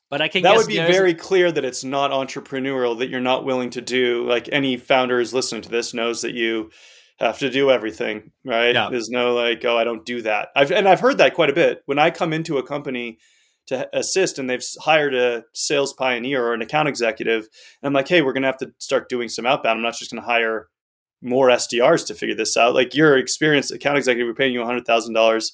But 0.08 0.22
I 0.22 0.28
can 0.28 0.42
that 0.42 0.56
would 0.56 0.68
be 0.68 0.76
very 0.76 1.14
clear 1.14 1.50
that 1.50 1.64
it's 1.64 1.82
not 1.82 2.12
entrepreneurial, 2.12 2.98
that 2.98 3.08
you're 3.08 3.20
not 3.20 3.44
willing 3.44 3.70
to 3.70 3.80
do. 3.80 4.24
Like 4.28 4.48
any 4.52 4.76
founder 4.76 5.18
who's 5.18 5.34
listening 5.34 5.62
to 5.62 5.68
this 5.68 5.94
knows 5.94 6.22
that 6.22 6.32
you 6.32 6.70
have 7.18 7.38
to 7.38 7.50
do 7.50 7.70
everything, 7.70 8.30
right? 8.44 8.74
Yeah. 8.74 8.88
There's 8.90 9.08
no 9.08 9.34
like, 9.34 9.64
oh, 9.64 9.76
I 9.76 9.84
don't 9.84 10.04
do 10.04 10.22
that. 10.22 10.48
I've 10.54 10.70
and 10.70 10.88
I've 10.88 11.00
heard 11.00 11.18
that 11.18 11.34
quite 11.34 11.50
a 11.50 11.54
bit. 11.54 11.82
When 11.86 11.98
I 11.98 12.10
come 12.10 12.32
into 12.32 12.58
a 12.58 12.66
company 12.66 13.18
to 13.66 13.88
assist 13.98 14.38
and 14.38 14.48
they've 14.48 14.64
hired 14.78 15.14
a 15.14 15.44
sales 15.52 15.92
pioneer 15.92 16.44
or 16.44 16.54
an 16.54 16.62
account 16.62 16.88
executive, 16.88 17.48
and 17.82 17.88
I'm 17.88 17.92
like, 17.92 18.06
hey, 18.06 18.22
we're 18.22 18.32
gonna 18.32 18.46
have 18.46 18.58
to 18.58 18.72
start 18.78 19.08
doing 19.08 19.28
some 19.28 19.46
outbound. 19.46 19.78
I'm 19.78 19.82
not 19.82 19.96
just 19.96 20.12
gonna 20.12 20.24
hire 20.24 20.68
more 21.20 21.48
SDRs 21.48 22.06
to 22.06 22.14
figure 22.14 22.36
this 22.36 22.56
out. 22.56 22.74
Like 22.74 22.94
your 22.94 23.16
experienced 23.16 23.72
account 23.72 23.98
executive, 23.98 24.28
we're 24.28 24.34
paying 24.34 24.52
you 24.52 24.64
hundred 24.64 24.86
thousand 24.86 25.14
dollars 25.14 25.52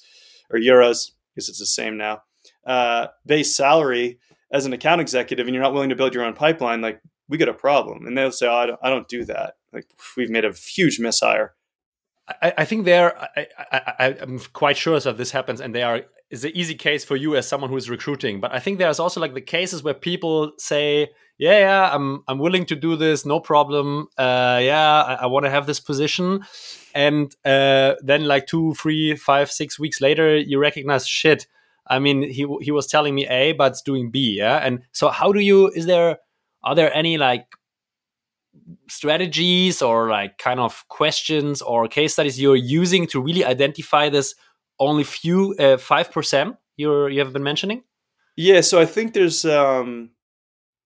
or 0.51 0.59
euros, 0.59 1.11
because 1.33 1.49
it's 1.49 1.59
the 1.59 1.65
same 1.65 1.97
now. 1.97 2.21
Uh, 2.67 3.07
base 3.25 3.55
salary 3.55 4.19
as 4.53 4.65
an 4.65 4.71
account 4.71 5.01
executive, 5.01 5.47
and 5.47 5.53
you're 5.53 5.63
not 5.63 5.73
willing 5.73 5.89
to 5.89 5.95
build 5.95 6.13
your 6.13 6.23
own 6.23 6.33
pipeline. 6.33 6.79
Like 6.79 7.01
we 7.27 7.37
got 7.37 7.49
a 7.49 7.53
problem. 7.53 8.05
And 8.05 8.17
they'll 8.17 8.31
say, 8.31 8.47
oh, 8.47 8.53
I, 8.53 8.65
don't, 8.67 8.79
I 8.83 8.89
don't 8.89 9.07
do 9.07 9.25
that. 9.25 9.55
Like 9.73 9.87
we've 10.15 10.29
made 10.29 10.45
a 10.45 10.53
huge 10.53 10.99
mishire. 10.99 11.49
I, 12.41 12.53
I 12.59 12.65
think 12.65 12.85
there, 12.85 13.17
I, 13.99 14.15
am 14.21 14.39
quite 14.53 14.77
sure 14.77 14.97
that 14.99 15.17
this 15.17 15.31
happens, 15.31 15.59
and 15.59 15.75
they 15.75 15.83
are 15.83 16.03
is 16.29 16.45
an 16.45 16.51
easy 16.55 16.73
case 16.73 17.03
for 17.03 17.15
you 17.15 17.35
as 17.35 17.47
someone 17.47 17.69
who 17.69 17.77
is 17.77 17.89
recruiting. 17.89 18.39
But 18.39 18.53
I 18.53 18.59
think 18.59 18.77
there's 18.77 18.99
also 18.99 19.19
like 19.19 19.33
the 19.33 19.41
cases 19.41 19.83
where 19.83 19.93
people 19.93 20.53
say, 20.57 21.09
"Yeah, 21.37 21.59
yeah, 21.59 21.89
I'm 21.93 22.23
I'm 22.29 22.39
willing 22.39 22.65
to 22.67 22.75
do 22.75 22.95
this, 22.95 23.25
no 23.25 23.41
problem. 23.41 24.07
Uh, 24.17 24.59
yeah, 24.61 25.03
I, 25.03 25.13
I 25.21 25.25
want 25.25 25.45
to 25.45 25.49
have 25.49 25.65
this 25.65 25.81
position," 25.81 26.43
and 26.95 27.35
uh, 27.43 27.95
then 28.01 28.25
like 28.25 28.47
two, 28.47 28.73
three, 28.75 29.17
five, 29.17 29.51
six 29.51 29.77
weeks 29.77 29.99
later, 29.99 30.37
you 30.37 30.59
recognize 30.59 31.05
shit. 31.05 31.45
I 31.87 31.99
mean, 31.99 32.23
he 32.23 32.47
he 32.61 32.71
was 32.71 32.87
telling 32.87 33.15
me 33.15 33.27
A, 33.27 33.53
but 33.53 33.73
it's 33.73 33.81
doing 33.81 34.11
B. 34.11 34.35
Yeah, 34.37 34.57
and 34.57 34.83
so 34.91 35.09
how 35.09 35.31
do 35.31 35.39
you? 35.39 35.69
Is 35.69 35.85
there 35.85 36.19
are 36.63 36.75
there 36.75 36.93
any 36.93 37.17
like 37.17 37.45
strategies 38.89 39.81
or 39.81 40.09
like 40.09 40.37
kind 40.37 40.59
of 40.59 40.87
questions 40.87 41.61
or 41.61 41.87
case 41.87 42.13
studies 42.13 42.39
you're 42.39 42.55
using 42.55 43.07
to 43.07 43.21
really 43.21 43.43
identify 43.43 44.09
this 44.09 44.35
only 44.79 45.03
few 45.03 45.55
uh, 45.59 45.77
five 45.77 46.11
percent 46.11 46.55
you 46.77 47.07
you 47.07 47.19
have 47.19 47.33
been 47.33 47.43
mentioning? 47.43 47.83
Yeah, 48.35 48.61
so 48.61 48.79
I 48.79 48.85
think 48.85 49.13
there's 49.13 49.45
um, 49.45 50.11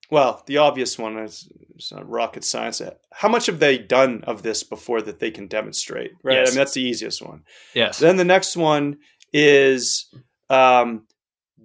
well, 0.10 0.44
the 0.48 0.58
obvious 0.58 0.98
one 0.98 1.18
is 1.18 1.50
it's 1.76 1.92
not 1.92 2.10
rocket 2.10 2.44
science. 2.44 2.82
How 3.12 3.30
much 3.30 3.46
have 3.46 3.60
they 3.60 3.78
done 3.78 4.24
of 4.26 4.42
this 4.42 4.64
before 4.64 5.02
that 5.02 5.20
they 5.20 5.32
can 5.32 5.48
demonstrate? 5.48 6.12
Right. 6.24 6.36
Yes. 6.36 6.48
I 6.48 6.52
mean, 6.52 6.58
that's 6.58 6.74
the 6.74 6.82
easiest 6.82 7.22
one. 7.22 7.44
Yes. 7.74 8.00
Then 8.00 8.18
the 8.18 8.26
next 8.26 8.58
one 8.58 8.98
is 9.32 10.14
um, 10.50 11.06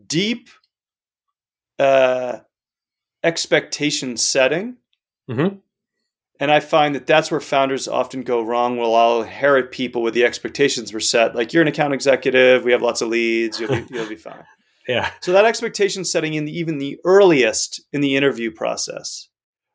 deep 0.06 0.48
uh, 1.78 2.38
expectation 3.22 4.16
setting. 4.16 4.76
Mm-hmm. 5.30 5.56
And 6.40 6.50
I 6.50 6.60
find 6.60 6.94
that 6.94 7.06
that's 7.06 7.30
where 7.30 7.40
founders 7.40 7.86
often 7.86 8.22
go 8.22 8.42
wrong. 8.42 8.76
Well, 8.76 8.96
I'll 8.96 9.22
inherit 9.22 9.70
people 9.70 10.02
with 10.02 10.14
the 10.14 10.24
expectations 10.24 10.92
were 10.92 11.00
set. 11.00 11.36
Like 11.36 11.52
you're 11.52 11.62
an 11.62 11.68
account 11.68 11.94
executive, 11.94 12.64
we 12.64 12.72
have 12.72 12.82
lots 12.82 13.00
of 13.00 13.08
leads, 13.08 13.60
you'll 13.60 13.70
be, 13.70 13.86
you'll 13.90 14.08
be 14.08 14.16
fine. 14.16 14.44
Yeah. 14.88 15.10
So 15.20 15.32
that 15.32 15.44
expectation 15.44 16.04
setting 16.04 16.34
in 16.34 16.44
the, 16.44 16.58
even 16.58 16.78
the 16.78 16.98
earliest 17.04 17.80
in 17.92 18.00
the 18.00 18.16
interview 18.16 18.50
process, 18.50 19.28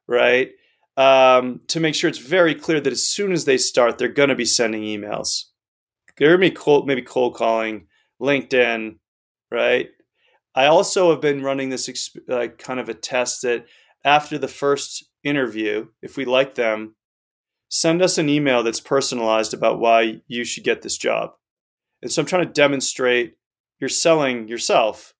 right? 0.07 0.51
Um, 0.97 1.61
to 1.67 1.79
make 1.79 1.95
sure 1.95 2.09
it's 2.09 2.17
very 2.17 2.53
clear 2.53 2.81
that 2.81 2.91
as 2.91 3.03
soon 3.03 3.31
as 3.31 3.45
they 3.45 3.57
start, 3.57 3.97
they're 3.97 4.09
going 4.09 4.29
to 4.29 4.35
be 4.35 4.45
sending 4.45 4.81
emails. 4.81 5.45
There 6.17 6.37
may 6.37 6.49
cold, 6.49 6.87
maybe 6.87 7.03
cold 7.03 7.35
calling, 7.35 7.86
LinkedIn, 8.22 8.97
right? 9.51 9.89
I 10.55 10.65
also 10.65 11.11
have 11.11 11.22
been 11.22 11.43
running 11.43 11.70
this 11.70 12.09
like 12.28 12.57
kind 12.57 12.80
of 12.80 12.89
a 12.89 12.93
test 12.93 13.43
that 13.43 13.65
after 14.03 14.38
the 14.38 14.47
first 14.47 15.05
interview, 15.24 15.88
if 16.01 16.18
we 16.18 16.26
like 16.26 16.55
them, 16.55 16.95
send 17.70 18.01
us 18.01 18.18
an 18.18 18.30
email 18.30 18.63
that's 18.63 18.80
personalized 18.80 19.53
about 19.53 19.80
why 19.80 20.22
you 20.28 20.43
should 20.43 20.63
get 20.63 20.82
this 20.82 20.97
job. 20.97 21.32
And 22.01 22.11
so 22.11 22.22
I'm 22.22 22.26
trying 22.26 22.45
to 22.45 22.51
demonstrate 22.51 23.36
you're 23.80 23.89
selling 23.89 24.47
yourself. 24.47 25.13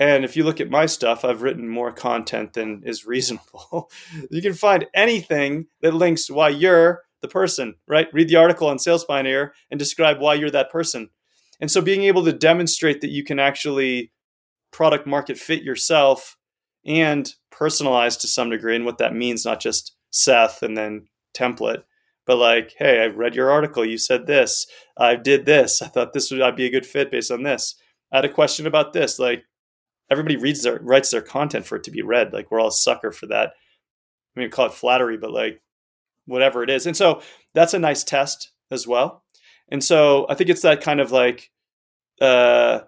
And 0.00 0.24
if 0.24 0.36
you 0.36 0.44
look 0.44 0.60
at 0.60 0.70
my 0.70 0.86
stuff, 0.86 1.24
I've 1.24 1.42
written 1.42 1.68
more 1.68 1.92
content 1.92 2.52
than 2.52 2.82
is 2.84 3.04
reasonable. 3.04 3.90
you 4.30 4.40
can 4.40 4.54
find 4.54 4.86
anything 4.94 5.66
that 5.82 5.94
links 5.94 6.30
why 6.30 6.50
you're 6.50 7.02
the 7.20 7.28
person, 7.28 7.74
right? 7.88 8.08
Read 8.12 8.28
the 8.28 8.36
article 8.36 8.68
on 8.68 8.78
Sales 8.78 9.04
Pioneer 9.04 9.52
and 9.70 9.78
describe 9.78 10.20
why 10.20 10.34
you're 10.34 10.50
that 10.50 10.70
person. 10.70 11.10
And 11.60 11.70
so 11.70 11.80
being 11.80 12.04
able 12.04 12.24
to 12.24 12.32
demonstrate 12.32 13.00
that 13.00 13.10
you 13.10 13.24
can 13.24 13.38
actually 13.38 14.12
product 14.70 15.06
market 15.06 15.38
fit 15.38 15.62
yourself 15.62 16.36
and 16.86 17.32
personalize 17.52 18.18
to 18.20 18.28
some 18.28 18.50
degree 18.50 18.76
and 18.76 18.84
what 18.84 18.98
that 18.98 19.14
means, 19.14 19.44
not 19.44 19.60
just 19.60 19.94
Seth 20.10 20.62
and 20.62 20.76
then 20.76 21.08
template, 21.36 21.82
but 22.26 22.36
like, 22.36 22.74
hey, 22.78 23.02
I 23.02 23.06
read 23.06 23.34
your 23.34 23.50
article. 23.50 23.84
You 23.84 23.98
said 23.98 24.26
this. 24.26 24.66
I 24.96 25.16
did 25.16 25.46
this. 25.46 25.82
I 25.82 25.88
thought 25.88 26.12
this 26.12 26.30
would 26.30 26.40
I'd 26.40 26.56
be 26.56 26.66
a 26.66 26.70
good 26.70 26.86
fit 26.86 27.10
based 27.10 27.30
on 27.30 27.42
this. 27.42 27.74
I 28.12 28.18
had 28.18 28.24
a 28.24 28.32
question 28.32 28.66
about 28.66 28.92
this. 28.92 29.18
Like 29.18 29.44
everybody 30.10 30.36
reads 30.36 30.62
their 30.62 30.78
writes 30.80 31.10
their 31.10 31.22
content 31.22 31.66
for 31.66 31.76
it 31.76 31.84
to 31.84 31.90
be 31.90 32.02
read. 32.02 32.32
Like 32.32 32.50
we're 32.50 32.60
all 32.60 32.68
a 32.68 32.72
sucker 32.72 33.12
for 33.12 33.26
that. 33.26 33.52
I 34.36 34.40
mean, 34.40 34.50
call 34.50 34.66
it 34.66 34.74
flattery, 34.74 35.16
but 35.16 35.32
like 35.32 35.60
whatever 36.26 36.62
it 36.62 36.70
is. 36.70 36.86
And 36.86 36.96
so 36.96 37.22
that's 37.54 37.74
a 37.74 37.78
nice 37.78 38.04
test 38.04 38.52
as 38.70 38.86
well. 38.86 39.24
And 39.70 39.82
so 39.82 40.26
I 40.28 40.34
think 40.34 40.50
it's 40.50 40.62
that 40.62 40.80
kind 40.80 41.00
of 41.00 41.12
like, 41.12 41.50
uh, 42.20 42.80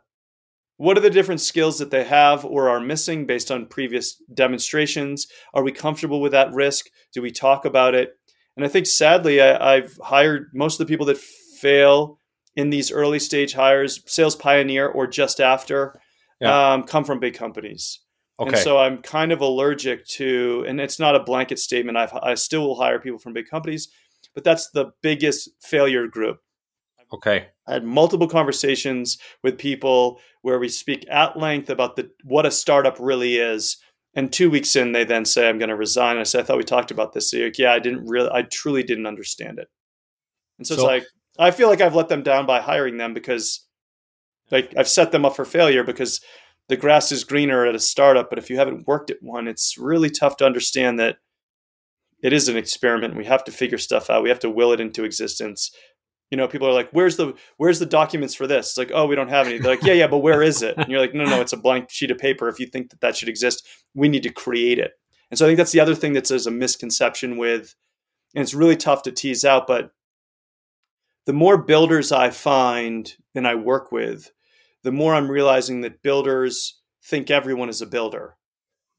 what 0.76 0.96
are 0.96 1.02
the 1.02 1.10
different 1.10 1.42
skills 1.42 1.78
that 1.78 1.90
they 1.90 2.04
have 2.04 2.44
or 2.44 2.70
are 2.70 2.80
missing 2.80 3.26
based 3.26 3.50
on 3.50 3.66
previous 3.66 4.16
demonstrations? 4.32 5.26
Are 5.52 5.62
we 5.62 5.72
comfortable 5.72 6.22
with 6.22 6.32
that 6.32 6.52
risk? 6.54 6.86
Do 7.12 7.20
we 7.20 7.30
talk 7.30 7.66
about 7.66 7.94
it? 7.94 8.14
And 8.56 8.64
I 8.64 8.68
think 8.68 8.86
sadly, 8.86 9.42
I, 9.42 9.76
I've 9.76 9.98
hired 10.02 10.50
most 10.54 10.80
of 10.80 10.86
the 10.86 10.90
people 10.90 11.06
that 11.06 11.18
fail 11.18 12.18
in 12.56 12.70
these 12.70 12.90
early 12.90 13.18
stage 13.18 13.52
hires, 13.52 14.02
sales 14.06 14.34
pioneer 14.34 14.88
or 14.88 15.06
just 15.06 15.38
after, 15.38 16.00
yeah. 16.40 16.72
um, 16.72 16.84
come 16.84 17.04
from 17.04 17.20
big 17.20 17.34
companies. 17.34 18.00
Okay. 18.40 18.48
And 18.48 18.58
so 18.58 18.78
I'm 18.78 19.02
kind 19.02 19.32
of 19.32 19.42
allergic 19.42 20.06
to, 20.08 20.64
and 20.66 20.80
it's 20.80 20.98
not 20.98 21.14
a 21.14 21.22
blanket 21.22 21.58
statement. 21.58 21.98
I've, 21.98 22.14
I 22.14 22.34
still 22.34 22.66
will 22.66 22.80
hire 22.80 22.98
people 22.98 23.18
from 23.18 23.34
big 23.34 23.48
companies, 23.48 23.88
but 24.34 24.44
that's 24.44 24.70
the 24.70 24.92
biggest 25.02 25.50
failure 25.60 26.06
group. 26.06 26.40
Okay. 27.12 27.48
I 27.66 27.74
had 27.74 27.84
multiple 27.84 28.28
conversations 28.28 29.18
with 29.42 29.58
people 29.58 30.20
where 30.42 30.58
we 30.58 30.68
speak 30.68 31.04
at 31.10 31.36
length 31.36 31.70
about 31.70 31.96
the 31.96 32.10
what 32.24 32.46
a 32.46 32.50
startup 32.50 32.96
really 32.98 33.36
is. 33.36 33.76
And 34.14 34.32
two 34.32 34.50
weeks 34.50 34.74
in, 34.74 34.92
they 34.92 35.04
then 35.04 35.24
say, 35.24 35.48
"I'm 35.48 35.58
going 35.58 35.68
to 35.68 35.76
resign." 35.76 36.18
I 36.18 36.24
said, 36.24 36.40
"I 36.40 36.44
thought 36.44 36.58
we 36.58 36.64
talked 36.64 36.90
about 36.90 37.12
this." 37.12 37.30
So 37.30 37.38
like, 37.38 37.58
yeah, 37.58 37.72
I 37.72 37.78
didn't 37.78 38.06
really, 38.06 38.30
I 38.32 38.42
truly 38.42 38.82
didn't 38.82 39.06
understand 39.06 39.58
it. 39.58 39.68
And 40.58 40.66
so, 40.66 40.74
so 40.74 40.80
it's 40.80 40.86
like, 40.86 41.04
I 41.38 41.52
feel 41.52 41.68
like 41.68 41.80
I've 41.80 41.94
let 41.94 42.08
them 42.08 42.22
down 42.22 42.44
by 42.44 42.60
hiring 42.60 42.96
them 42.96 43.14
because 43.14 43.66
like 44.50 44.74
I've 44.76 44.88
set 44.88 45.12
them 45.12 45.24
up 45.24 45.36
for 45.36 45.44
failure 45.44 45.84
because 45.84 46.20
the 46.68 46.76
grass 46.76 47.10
is 47.12 47.24
greener 47.24 47.66
at 47.66 47.74
a 47.74 47.80
startup, 47.80 48.30
but 48.30 48.38
if 48.38 48.50
you 48.50 48.56
haven't 48.56 48.86
worked 48.86 49.10
at 49.10 49.22
one, 49.22 49.48
it's 49.48 49.76
really 49.78 50.10
tough 50.10 50.36
to 50.38 50.46
understand 50.46 50.98
that 51.00 51.16
it 52.22 52.32
is 52.32 52.48
an 52.48 52.56
experiment. 52.56 53.16
We 53.16 53.24
have 53.24 53.44
to 53.44 53.52
figure 53.52 53.78
stuff 53.78 54.10
out. 54.10 54.22
We 54.22 54.28
have 54.28 54.40
to 54.40 54.50
will 54.50 54.72
it 54.72 54.80
into 54.80 55.04
existence. 55.04 55.70
You 56.30 56.36
know, 56.36 56.46
people 56.46 56.68
are 56.68 56.72
like, 56.72 56.90
"Where's 56.92 57.16
the 57.16 57.34
where's 57.56 57.78
the 57.80 57.86
documents 57.86 58.34
for 58.34 58.46
this?" 58.46 58.70
It's 58.70 58.78
like, 58.78 58.92
"Oh, 58.94 59.06
we 59.06 59.16
don't 59.16 59.28
have 59.28 59.46
any." 59.46 59.58
They're 59.58 59.72
like, 59.72 59.82
"Yeah, 59.82 59.94
yeah, 59.94 60.06
but 60.06 60.18
where 60.18 60.42
is 60.42 60.62
it?" 60.62 60.74
And 60.76 60.88
you're 60.88 61.00
like, 61.00 61.14
"No, 61.14 61.24
no, 61.24 61.40
it's 61.40 61.52
a 61.52 61.56
blank 61.56 61.90
sheet 61.90 62.10
of 62.10 62.18
paper. 62.18 62.48
If 62.48 62.60
you 62.60 62.66
think 62.66 62.90
that 62.90 63.00
that 63.00 63.16
should 63.16 63.28
exist, 63.28 63.66
we 63.94 64.08
need 64.08 64.22
to 64.22 64.32
create 64.32 64.78
it." 64.78 64.92
And 65.30 65.38
so 65.38 65.44
I 65.44 65.48
think 65.48 65.58
that's 65.58 65.72
the 65.72 65.80
other 65.80 65.94
thing 65.94 66.12
that's 66.12 66.30
as 66.30 66.46
a 66.46 66.50
misconception 66.50 67.36
with, 67.36 67.74
and 68.34 68.42
it's 68.42 68.54
really 68.54 68.76
tough 68.76 69.02
to 69.02 69.12
tease 69.12 69.44
out, 69.44 69.66
but 69.66 69.92
the 71.26 71.32
more 71.32 71.58
builders 71.58 72.12
I 72.12 72.30
find 72.30 73.14
and 73.34 73.46
I 73.46 73.54
work 73.54 73.92
with, 73.92 74.32
the 74.82 74.92
more 74.92 75.14
I'm 75.14 75.30
realizing 75.30 75.82
that 75.82 76.02
builders 76.02 76.80
think 77.04 77.30
everyone 77.30 77.68
is 77.68 77.82
a 77.82 77.86
builder. 77.86 78.36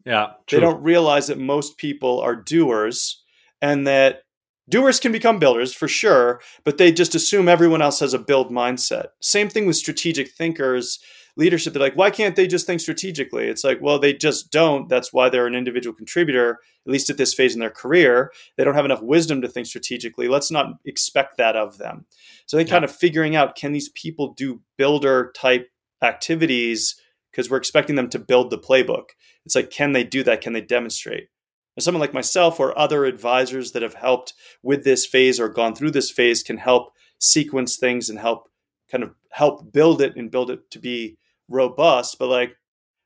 Yeah. 0.05 0.33
True. 0.47 0.59
They 0.59 0.65
don't 0.65 0.81
realize 0.81 1.27
that 1.27 1.37
most 1.37 1.77
people 1.77 2.19
are 2.19 2.35
doers 2.35 3.23
and 3.61 3.85
that 3.87 4.23
doers 4.69 4.99
can 4.99 5.11
become 5.11 5.39
builders 5.39 5.73
for 5.73 5.87
sure, 5.87 6.41
but 6.63 6.77
they 6.77 6.91
just 6.91 7.15
assume 7.15 7.47
everyone 7.47 7.81
else 7.81 7.99
has 7.99 8.13
a 8.13 8.19
build 8.19 8.51
mindset. 8.51 9.07
Same 9.21 9.49
thing 9.49 9.65
with 9.65 9.75
strategic 9.75 10.31
thinkers 10.31 10.99
leadership 11.37 11.73
they're 11.73 11.81
like 11.81 11.95
why 11.95 12.09
can't 12.09 12.35
they 12.35 12.47
just 12.47 12.67
think 12.67 12.81
strategically? 12.81 13.47
It's 13.47 13.63
like 13.63 13.79
well 13.81 13.99
they 13.99 14.13
just 14.13 14.51
don't. 14.51 14.89
That's 14.89 15.13
why 15.13 15.29
they're 15.29 15.47
an 15.47 15.55
individual 15.55 15.95
contributor 15.95 16.59
at 16.85 16.91
least 16.91 17.09
at 17.09 17.17
this 17.17 17.33
phase 17.33 17.53
in 17.53 17.59
their 17.59 17.69
career. 17.69 18.31
They 18.57 18.63
don't 18.63 18.75
have 18.75 18.85
enough 18.85 19.01
wisdom 19.01 19.41
to 19.41 19.47
think 19.47 19.67
strategically. 19.67 20.27
Let's 20.27 20.51
not 20.51 20.73
expect 20.85 21.37
that 21.37 21.55
of 21.55 21.77
them. 21.77 22.05
So 22.47 22.57
they 22.57 22.63
yeah. 22.63 22.71
kind 22.71 22.85
of 22.85 22.95
figuring 22.95 23.35
out 23.35 23.55
can 23.55 23.71
these 23.71 23.89
people 23.89 24.33
do 24.33 24.61
builder 24.77 25.31
type 25.35 25.69
activities? 26.01 26.95
Because 27.31 27.49
we're 27.49 27.57
expecting 27.57 27.95
them 27.95 28.09
to 28.09 28.19
build 28.19 28.49
the 28.49 28.57
playbook. 28.57 29.09
It's 29.45 29.55
like 29.55 29.69
can 29.69 29.93
they 29.93 30.03
do 30.03 30.23
that? 30.23 30.41
Can 30.41 30.53
they 30.53 30.61
demonstrate 30.61 31.29
and 31.75 31.83
someone 31.83 32.01
like 32.01 32.13
myself 32.13 32.59
or 32.59 32.77
other 32.77 33.05
advisors 33.05 33.71
that 33.71 33.81
have 33.81 33.93
helped 33.93 34.33
with 34.61 34.83
this 34.83 35.05
phase 35.05 35.39
or 35.39 35.49
gone 35.49 35.75
through 35.75 35.91
this 35.91 36.11
phase 36.11 36.43
can 36.43 36.57
help 36.57 36.93
sequence 37.19 37.77
things 37.77 38.09
and 38.09 38.19
help 38.19 38.49
kind 38.91 39.03
of 39.03 39.13
help 39.31 39.71
build 39.71 40.01
it 40.01 40.15
and 40.15 40.31
build 40.31 40.51
it 40.51 40.69
to 40.71 40.79
be 40.79 41.17
robust. 41.47 42.19
But 42.19 42.27
like 42.27 42.55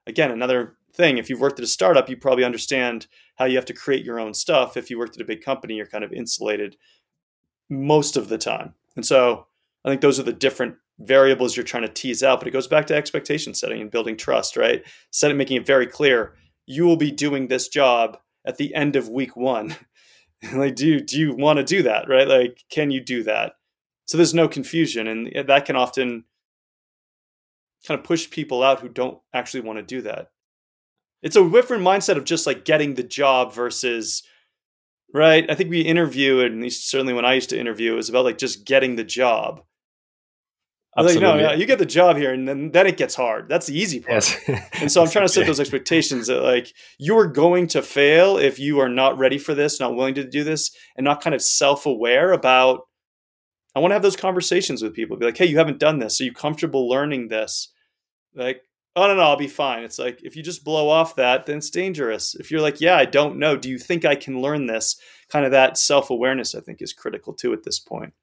again, 0.07 0.31
another 0.31 0.77
thing, 0.93 1.17
if 1.17 1.29
you've 1.29 1.41
worked 1.41 1.59
at 1.59 1.65
a 1.65 1.67
startup, 1.67 2.09
you 2.09 2.17
probably 2.17 2.43
understand 2.43 3.07
how 3.35 3.45
you 3.45 3.57
have 3.57 3.65
to 3.65 3.73
create 3.73 4.05
your 4.05 4.19
own 4.19 4.33
stuff. 4.33 4.77
If 4.77 4.89
you 4.89 4.97
worked 4.97 5.15
at 5.15 5.21
a 5.21 5.25
big 5.25 5.41
company, 5.41 5.75
you're 5.75 5.85
kind 5.85 6.03
of 6.03 6.13
insulated 6.13 6.77
most 7.69 8.17
of 8.17 8.29
the 8.29 8.37
time. 8.37 8.73
And 8.95 9.05
so 9.05 9.47
I 9.83 9.89
think 9.89 10.01
those 10.01 10.19
are 10.19 10.23
the 10.23 10.33
different 10.33 10.75
variables 10.99 11.55
you're 11.55 11.65
trying 11.65 11.83
to 11.83 11.89
tease 11.89 12.23
out. 12.23 12.39
But 12.39 12.47
it 12.47 12.51
goes 12.51 12.67
back 12.67 12.87
to 12.87 12.95
expectation 12.95 13.53
setting 13.53 13.81
and 13.81 13.91
building 13.91 14.15
trust, 14.15 14.55
right? 14.55 14.83
Set 15.11 15.31
it, 15.31 15.35
making 15.35 15.57
it 15.57 15.65
very 15.65 15.85
clear 15.85 16.35
you 16.65 16.85
will 16.85 16.97
be 16.97 17.11
doing 17.11 17.47
this 17.47 17.67
job 17.67 18.17
at 18.45 18.57
the 18.57 18.73
end 18.75 18.95
of 18.95 19.09
week 19.09 19.35
one. 19.35 19.75
like, 20.53 20.75
do 20.75 20.87
you, 20.87 20.99
do 21.01 21.19
you 21.19 21.35
want 21.35 21.57
to 21.57 21.63
do 21.63 21.83
that, 21.83 22.07
right? 22.07 22.27
Like, 22.27 22.63
can 22.69 22.91
you 22.91 23.01
do 23.01 23.23
that? 23.23 23.53
So 24.05 24.17
there's 24.17 24.33
no 24.33 24.47
confusion, 24.47 25.07
and 25.07 25.47
that 25.47 25.65
can 25.65 25.75
often 25.75 26.25
kind 27.87 27.99
of 27.99 28.05
push 28.05 28.29
people 28.29 28.63
out 28.63 28.79
who 28.79 28.89
don't 28.89 29.19
actually 29.33 29.61
want 29.61 29.79
to 29.79 29.83
do 29.83 30.01
that. 30.03 30.29
It's 31.23 31.35
a 31.35 31.49
different 31.49 31.83
mindset 31.83 32.17
of 32.17 32.23
just 32.23 32.45
like 32.45 32.65
getting 32.65 32.93
the 32.93 33.03
job 33.03 33.53
versus 33.53 34.21
right. 35.11 35.49
I 35.49 35.55
think 35.55 35.71
we 35.71 35.81
interview, 35.81 36.41
and 36.41 36.71
certainly 36.71 37.13
when 37.13 37.25
I 37.25 37.33
used 37.33 37.49
to 37.49 37.59
interview, 37.59 37.93
it 37.93 37.95
was 37.95 38.09
about 38.09 38.25
like 38.25 38.37
just 38.37 38.65
getting 38.65 38.95
the 38.95 39.03
job. 39.03 39.63
Absolutely. 40.97 41.27
Like, 41.27 41.41
no, 41.41 41.53
you 41.53 41.65
get 41.65 41.79
the 41.79 41.85
job 41.85 42.15
here, 42.15 42.33
and 42.33 42.47
then 42.47 42.71
then 42.71 42.87
it 42.87 42.95
gets 42.95 43.15
hard. 43.15 43.49
That's 43.49 43.65
the 43.65 43.77
easy 43.77 43.99
part. 43.99 44.39
Yes. 44.47 44.69
and 44.81 44.91
so 44.91 45.01
I'm 45.01 45.09
trying 45.11 45.25
to 45.25 45.33
set 45.33 45.45
those 45.45 45.59
expectations 45.59 46.27
that 46.27 46.41
like 46.41 46.73
you 46.97 47.17
are 47.17 47.27
going 47.27 47.67
to 47.67 47.81
fail 47.81 48.37
if 48.37 48.59
you 48.59 48.79
are 48.79 48.89
not 48.89 49.17
ready 49.17 49.37
for 49.37 49.53
this, 49.53 49.79
not 49.79 49.95
willing 49.95 50.15
to 50.15 50.23
do 50.23 50.43
this, 50.43 50.71
and 50.95 51.03
not 51.03 51.21
kind 51.21 51.35
of 51.35 51.41
self 51.41 51.85
aware 51.85 52.31
about. 52.31 52.81
I 53.75 53.79
want 53.79 53.91
to 53.91 53.95
have 53.95 54.03
those 54.03 54.15
conversations 54.15 54.81
with 54.81 54.93
people. 54.93 55.17
Be 55.17 55.25
like, 55.25 55.37
hey, 55.37 55.47
you 55.47 55.57
haven't 55.57 55.79
done 55.79 55.99
this. 55.99 56.21
Are 56.21 56.23
you 56.23 56.31
comfortable 56.31 56.87
learning 56.87 57.27
this? 57.27 57.73
like 58.35 58.61
oh 58.95 59.07
no 59.07 59.15
no 59.15 59.21
i'll 59.21 59.37
be 59.37 59.47
fine 59.47 59.83
it's 59.83 59.97
like 59.99 60.19
if 60.23 60.35
you 60.35 60.43
just 60.43 60.63
blow 60.63 60.89
off 60.89 61.15
that 61.15 61.45
then 61.45 61.57
it's 61.57 61.69
dangerous 61.69 62.35
if 62.35 62.51
you're 62.51 62.61
like 62.61 62.81
yeah 62.81 62.95
i 62.95 63.05
don't 63.05 63.37
know 63.37 63.55
do 63.57 63.69
you 63.69 63.79
think 63.79 64.05
i 64.05 64.15
can 64.15 64.41
learn 64.41 64.67
this 64.67 64.99
kind 65.29 65.45
of 65.45 65.51
that 65.51 65.77
self-awareness 65.77 66.53
i 66.53 66.59
think 66.59 66.81
is 66.81 66.93
critical 66.93 67.33
too 67.33 67.53
at 67.53 67.63
this 67.63 67.79
point. 67.79 68.13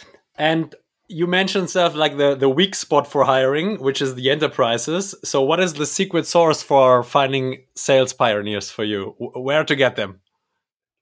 point 0.00 0.16
and 0.36 0.74
you 1.08 1.26
mentioned 1.26 1.70
stuff 1.70 1.94
like 1.94 2.16
the 2.16 2.34
the 2.34 2.48
weak 2.48 2.74
spot 2.74 3.06
for 3.06 3.24
hiring 3.24 3.78
which 3.80 4.02
is 4.02 4.14
the 4.14 4.30
enterprises. 4.30 5.14
So 5.24 5.42
what 5.42 5.60
is 5.60 5.74
the 5.74 5.86
secret 5.86 6.26
source 6.26 6.62
for 6.62 7.02
finding 7.02 7.64
sales 7.74 8.12
pioneers 8.12 8.70
for 8.70 8.84
you? 8.84 9.14
Where 9.18 9.64
to 9.64 9.76
get 9.76 9.96
them? 9.96 10.20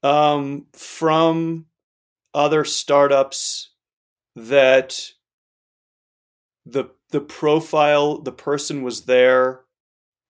Um, 0.03 0.67
from 0.73 1.65
other 2.33 2.65
startups 2.65 3.71
that 4.35 5.11
the 6.65 6.85
the 7.09 7.21
profile 7.21 8.19
the 8.19 8.31
person 8.31 8.83
was 8.83 9.05
there 9.05 9.61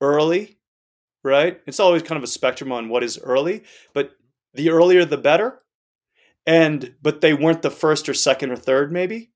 early 0.02 0.58
right? 1.24 1.60
It's 1.66 1.80
always 1.80 2.04
kind 2.04 2.18
of 2.18 2.24
a 2.24 2.28
spectrum 2.28 2.72
on 2.72 2.88
what 2.88 3.04
is 3.04 3.18
early 3.18 3.64
but 3.94 4.12
the 4.54 4.70
earlier 4.70 5.04
the 5.06 5.18
better. 5.18 5.62
And 6.46 6.94
but 7.02 7.22
they 7.22 7.34
weren't 7.34 7.64
the 7.64 7.72
first 7.72 8.08
or 8.08 8.14
second 8.14 8.52
or 8.52 8.56
third 8.56 8.92
maybe 8.92 9.32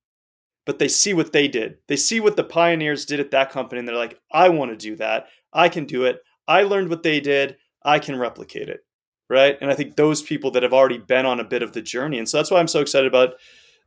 but 0.66 0.80
they 0.80 0.88
see 0.88 1.14
what 1.14 1.34
they 1.34 1.48
did 1.48 1.78
they 1.88 1.96
see 1.96 2.20
what 2.20 2.36
the 2.36 2.44
pioneers 2.44 3.06
did 3.06 3.20
at 3.20 3.32
that 3.32 3.52
company 3.52 3.80
and 3.80 3.88
they're 3.88 3.96
like 3.96 4.20
i 4.32 4.50
want 4.50 4.72
to 4.72 4.78
do 4.78 4.96
that 4.96 5.28
i 5.54 5.70
can 5.70 5.86
do 5.86 6.06
it 6.06 6.22
i 6.48 6.64
learned 6.64 6.90
what 6.90 7.04
they 7.04 7.20
did 7.20 7.58
i 7.84 8.00
can 8.00 8.18
replicate 8.18 8.70
it 8.70 8.82
right 9.30 9.58
and 9.62 9.72
i 9.72 9.76
think 9.76 9.96
those 9.96 10.22
people 10.22 10.52
that 10.52 10.64
have 10.64 10.74
already 10.74 10.98
been 10.98 11.26
on 11.26 11.40
a 11.40 11.44
bit 11.44 11.64
of 11.64 11.74
the 11.74 11.82
journey 11.82 12.18
and 12.18 12.28
so 12.28 12.38
that's 12.38 12.52
why 12.52 12.60
i'm 12.60 12.68
so 12.68 12.82
excited 12.82 13.08
about 13.08 13.34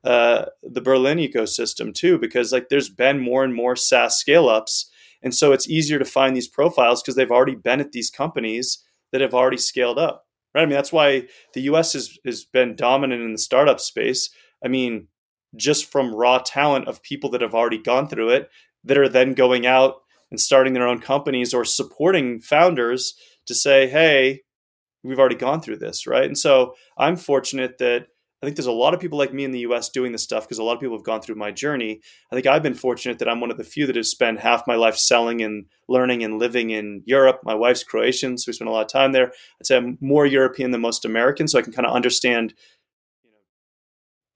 uh, 0.05 0.47
the 0.62 0.81
Berlin 0.81 1.18
ecosystem 1.18 1.95
too, 1.95 2.18
because 2.18 2.53
like 2.53 2.68
there's 2.68 2.89
been 2.89 3.20
more 3.20 3.45
and 3.45 3.55
more 3.55 3.77
SaaS 3.77 4.18
scale 4.18 4.49
ups. 4.49 4.91
And 5.23 5.35
so 5.35 5.53
it's 5.53 5.68
easier 5.68 5.99
to 5.99 6.05
find 6.05 6.35
these 6.35 6.49
profiles 6.49 7.01
because 7.01 7.14
they've 7.14 7.31
already 7.31 7.55
been 7.55 7.81
at 7.81 7.93
these 7.93 8.11
companies 8.11 8.83
that 9.12 9.20
have 9.20 9.35
already 9.35 9.59
scaled 9.59 9.99
up. 9.99 10.27
Right. 10.55 10.62
I 10.62 10.66
mean, 10.66 10.75
that's 10.75 10.93
why 10.93 11.29
the 11.55 11.62
US 11.62 11.93
has, 11.93 12.18
has 12.27 12.45
been 12.45 12.75
dominant 12.75 13.23
in 13.23 13.33
the 13.33 13.39
startup 13.39 13.81
space. 13.81 14.29
I 14.64 14.68
mean, 14.68 15.09
just 15.57 15.90
from 15.90 16.14
raw 16.14 16.38
talent 16.38 16.88
of 16.88 17.03
people 17.03 17.30
that 17.30 17.40
have 17.40 17.55
already 17.55 17.78
gone 17.78 18.09
through 18.09 18.30
it 18.30 18.50
that 18.84 18.98
are 18.98 19.09
then 19.09 19.34
going 19.34 19.66
out 19.66 19.96
and 20.30 20.40
starting 20.40 20.72
their 20.72 20.88
own 20.88 20.98
companies 20.98 21.53
or 21.53 21.64
supporting 21.64 22.40
founders 22.40 23.14
to 23.46 23.55
say, 23.55 23.86
hey, 23.88 24.40
we've 25.05 25.18
already 25.18 25.34
gone 25.34 25.61
through 25.61 25.76
this. 25.76 26.07
Right. 26.07 26.24
And 26.24 26.38
so 26.38 26.74
I'm 26.96 27.16
fortunate 27.16 27.78
that 27.78 28.07
I 28.42 28.46
think 28.46 28.57
there's 28.57 28.66
a 28.66 28.72
lot 28.72 28.92
of 28.92 28.98
people 28.98 29.18
like 29.18 29.32
me 29.32 29.44
in 29.44 29.53
the 29.53 29.61
US 29.61 29.88
doing 29.88 30.11
this 30.11 30.24
stuff 30.24 30.44
because 30.44 30.59
a 30.59 30.64
lot 30.64 30.74
of 30.74 30.80
people 30.80 30.96
have 30.96 31.05
gone 31.05 31.20
through 31.20 31.36
my 31.36 31.53
journey. 31.53 32.00
I 32.30 32.34
think 32.34 32.46
I've 32.46 32.62
been 32.62 32.74
fortunate 32.74 33.20
that 33.20 33.28
I'm 33.28 33.40
one 33.40 33.53
of 33.53 33.57
the 33.57 33.62
few 33.62 33.86
that 33.86 33.94
have 33.94 34.07
spent 34.07 34.40
half 34.40 34.66
my 34.66 34.74
life 34.74 34.96
selling 34.96 35.42
and 35.42 35.66
learning 35.88 36.24
and 36.24 36.40
living 36.40 36.70
in 36.70 37.03
Europe. 37.07 37.42
My 37.44 37.55
wife's 37.55 37.84
Croatian, 37.84 38.36
so 38.36 38.48
we 38.48 38.55
spent 38.55 38.68
a 38.68 38.72
lot 38.72 38.84
of 38.84 38.90
time 38.90 39.12
there. 39.12 39.28
I'd 39.61 39.66
say 39.66 39.76
I'm 39.76 39.96
more 40.00 40.26
European 40.26 40.72
than 40.72 40.80
most 40.80 41.05
Americans, 41.05 41.53
so 41.53 41.59
I 41.61 41.62
can 41.62 41.72
kind 41.72 41.86
of 41.86 41.94
understand 41.94 42.53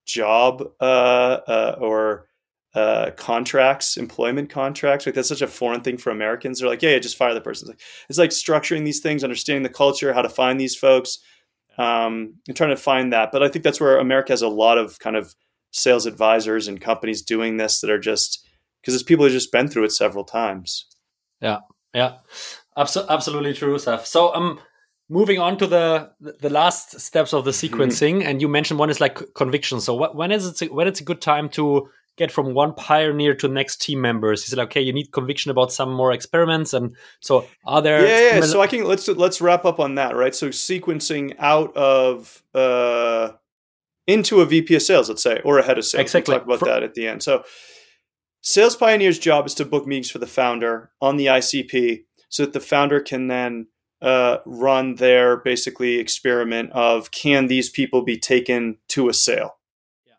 job 0.06 0.62
uh, 0.80 1.38
uh, 1.46 1.76
or 1.80 2.28
uh, 2.74 3.10
contracts, 3.16 3.96
employment 3.96 4.50
contracts. 4.50 5.06
Like 5.06 5.14
that's 5.14 5.28
such 5.28 5.42
a 5.42 5.46
foreign 5.46 5.80
thing 5.80 5.98
for 5.98 6.10
Americans. 6.10 6.60
They're 6.60 6.68
like, 6.68 6.82
yeah, 6.82 6.90
yeah, 6.90 6.98
just 6.98 7.16
fire 7.16 7.34
the 7.34 7.40
person. 7.40 7.68
It's 8.08 8.18
like, 8.18 8.30
it's 8.30 8.52
like 8.52 8.60
structuring 8.60 8.84
these 8.84 9.00
things, 9.00 9.24
understanding 9.24 9.62
the 9.62 9.68
culture, 9.68 10.12
how 10.12 10.22
to 10.22 10.28
find 10.28 10.60
these 10.60 10.76
folks 10.76 11.18
um, 11.78 12.34
and 12.46 12.56
trying 12.56 12.70
to 12.70 12.76
find 12.76 13.12
that. 13.12 13.30
But 13.32 13.42
I 13.42 13.48
think 13.48 13.64
that's 13.64 13.80
where 13.80 13.98
America 13.98 14.32
has 14.32 14.42
a 14.42 14.48
lot 14.48 14.78
of 14.78 14.98
kind 14.98 15.16
of 15.16 15.34
sales 15.72 16.06
advisors 16.06 16.68
and 16.68 16.80
companies 16.80 17.22
doing 17.22 17.56
this 17.56 17.80
that 17.80 17.90
are 17.90 17.98
just 17.98 18.46
because 18.80 18.94
it's 18.94 19.02
people 19.02 19.24
who've 19.24 19.32
just 19.32 19.52
been 19.52 19.68
through 19.68 19.84
it 19.84 19.92
several 19.92 20.24
times. 20.24 20.86
Yeah, 21.40 21.58
yeah, 21.92 22.16
Abso- 22.76 23.08
absolutely 23.08 23.54
true, 23.54 23.78
Seth. 23.78 24.06
So 24.06 24.34
um, 24.34 24.60
moving 25.08 25.38
on 25.38 25.58
to 25.58 25.66
the 25.66 26.10
the 26.20 26.50
last 26.50 27.00
steps 27.00 27.32
of 27.32 27.44
the 27.44 27.50
mm-hmm. 27.50 27.80
sequencing, 27.80 28.24
and 28.24 28.40
you 28.40 28.48
mentioned 28.48 28.78
one 28.78 28.90
is 28.90 29.00
like 29.00 29.18
conviction. 29.34 29.80
So 29.80 29.94
what, 29.94 30.16
when 30.16 30.32
is 30.32 30.60
it 30.62 30.72
when 30.72 30.86
it's 30.86 31.00
a 31.00 31.04
good 31.04 31.20
time 31.20 31.48
to 31.50 31.88
get 32.16 32.32
from 32.32 32.54
one 32.54 32.72
pioneer 32.74 33.34
to 33.36 33.48
next 33.48 33.80
team 33.80 34.00
members? 34.00 34.42
He 34.42 34.48
said, 34.48 34.58
okay, 34.60 34.80
you 34.80 34.92
need 34.92 35.12
conviction 35.12 35.50
about 35.50 35.72
some 35.72 35.92
more 35.92 36.12
experiments. 36.12 36.72
And 36.72 36.96
so 37.20 37.46
are 37.64 37.82
there 37.82 38.06
Yeah, 38.06 38.36
yeah. 38.36 38.40
So 38.42 38.60
I 38.60 38.66
can 38.66 38.84
let's 38.84 39.06
let's 39.08 39.40
wrap 39.40 39.64
up 39.64 39.78
on 39.78 39.96
that, 39.96 40.16
right? 40.16 40.34
So 40.34 40.48
sequencing 40.48 41.34
out 41.38 41.76
of 41.76 42.42
uh 42.54 43.32
into 44.06 44.40
a 44.40 44.46
VP 44.46 44.76
of 44.76 44.82
sales, 44.82 45.08
let's 45.08 45.22
say, 45.22 45.40
or 45.44 45.58
a 45.58 45.62
head 45.62 45.78
of 45.78 45.84
sales. 45.84 46.02
Exactly. 46.02 46.32
We'll 46.32 46.40
talk 46.40 46.46
about 46.46 46.58
for- 46.60 46.66
that 46.66 46.82
at 46.82 46.94
the 46.94 47.08
end. 47.08 47.22
So 47.22 47.44
sales 48.40 48.76
pioneer's 48.76 49.18
job 49.18 49.46
is 49.46 49.54
to 49.54 49.64
book 49.64 49.86
meetings 49.86 50.10
for 50.10 50.18
the 50.18 50.26
founder 50.26 50.90
on 51.00 51.16
the 51.16 51.26
ICP 51.26 52.04
so 52.28 52.44
that 52.44 52.52
the 52.52 52.60
founder 52.60 53.00
can 53.00 53.28
then 53.28 53.66
uh, 54.02 54.38
run 54.44 54.96
their 54.96 55.38
basically 55.38 55.98
experiment 55.98 56.70
of 56.72 57.10
can 57.10 57.46
these 57.46 57.70
people 57.70 58.02
be 58.02 58.18
taken 58.18 58.76
to 58.88 59.08
a 59.08 59.14
sale 59.14 59.56
Yeah. 60.06 60.14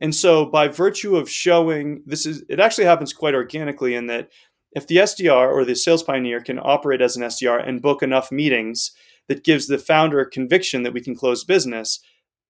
and 0.00 0.14
so, 0.14 0.44
by 0.44 0.68
virtue 0.68 1.16
of 1.16 1.30
showing 1.30 2.02
this 2.04 2.26
is, 2.26 2.44
it 2.48 2.58
actually 2.58 2.86
happens 2.86 3.12
quite 3.12 3.34
organically 3.34 3.94
in 3.94 4.06
that 4.08 4.28
if 4.72 4.86
the 4.86 4.96
SDR 4.96 5.52
or 5.52 5.64
the 5.64 5.74
sales 5.74 6.02
pioneer 6.02 6.40
can 6.40 6.58
operate 6.62 7.00
as 7.00 7.16
an 7.16 7.22
SDR 7.22 7.66
and 7.66 7.82
book 7.82 8.02
enough 8.02 8.30
meetings 8.30 8.92
that 9.28 9.44
gives 9.44 9.66
the 9.66 9.78
founder 9.78 10.20
a 10.20 10.28
conviction 10.30 10.82
that 10.82 10.92
we 10.92 11.00
can 11.00 11.14
close 11.14 11.44
business, 11.44 12.00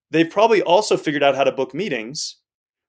they've 0.09 0.29
probably 0.29 0.61
also 0.61 0.97
figured 0.97 1.23
out 1.23 1.35
how 1.35 1.43
to 1.43 1.51
book 1.51 1.73
meetings, 1.73 2.37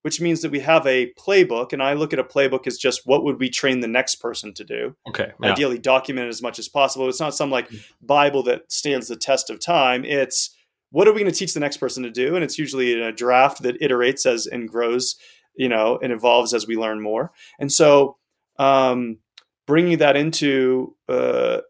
which 0.02 0.20
means 0.20 0.42
that 0.42 0.50
we 0.50 0.60
have 0.60 0.86
a 0.86 1.12
playbook. 1.18 1.72
And 1.72 1.82
I 1.82 1.94
look 1.94 2.12
at 2.12 2.18
a 2.18 2.24
playbook 2.24 2.66
as 2.66 2.76
just 2.76 3.02
what 3.04 3.24
would 3.24 3.40
we 3.40 3.48
train 3.48 3.80
the 3.80 3.88
next 3.88 4.16
person 4.16 4.52
to 4.54 4.64
do? 4.64 4.96
Okay. 5.08 5.32
Yeah. 5.42 5.52
Ideally, 5.52 5.78
document 5.78 6.28
as 6.28 6.42
much 6.42 6.58
as 6.58 6.68
possible. 6.68 7.08
It's 7.08 7.20
not 7.20 7.34
some 7.34 7.50
like 7.50 7.68
mm-hmm. 7.68 8.06
Bible 8.06 8.42
that 8.44 8.70
stands 8.70 9.08
the 9.08 9.16
test 9.16 9.50
of 9.50 9.60
time. 9.60 10.04
It's 10.04 10.54
what 10.90 11.08
are 11.08 11.12
we 11.12 11.20
going 11.20 11.32
to 11.32 11.38
teach 11.38 11.54
the 11.54 11.60
next 11.60 11.78
person 11.78 12.02
to 12.02 12.10
do? 12.10 12.34
And 12.34 12.44
it's 12.44 12.58
usually 12.58 12.92
in 12.92 13.00
a 13.00 13.12
draft 13.12 13.62
that 13.62 13.80
iterates 13.80 14.26
as 14.26 14.46
and 14.46 14.68
grows, 14.68 15.16
you 15.56 15.68
know, 15.68 15.98
and 16.02 16.12
evolves 16.12 16.52
as 16.52 16.66
we 16.66 16.76
learn 16.76 17.00
more. 17.00 17.32
And 17.58 17.72
so, 17.72 18.18
um, 18.58 19.18
bringing 19.66 19.98
that 19.98 20.16
into 20.16 20.94
uh, 21.08 21.60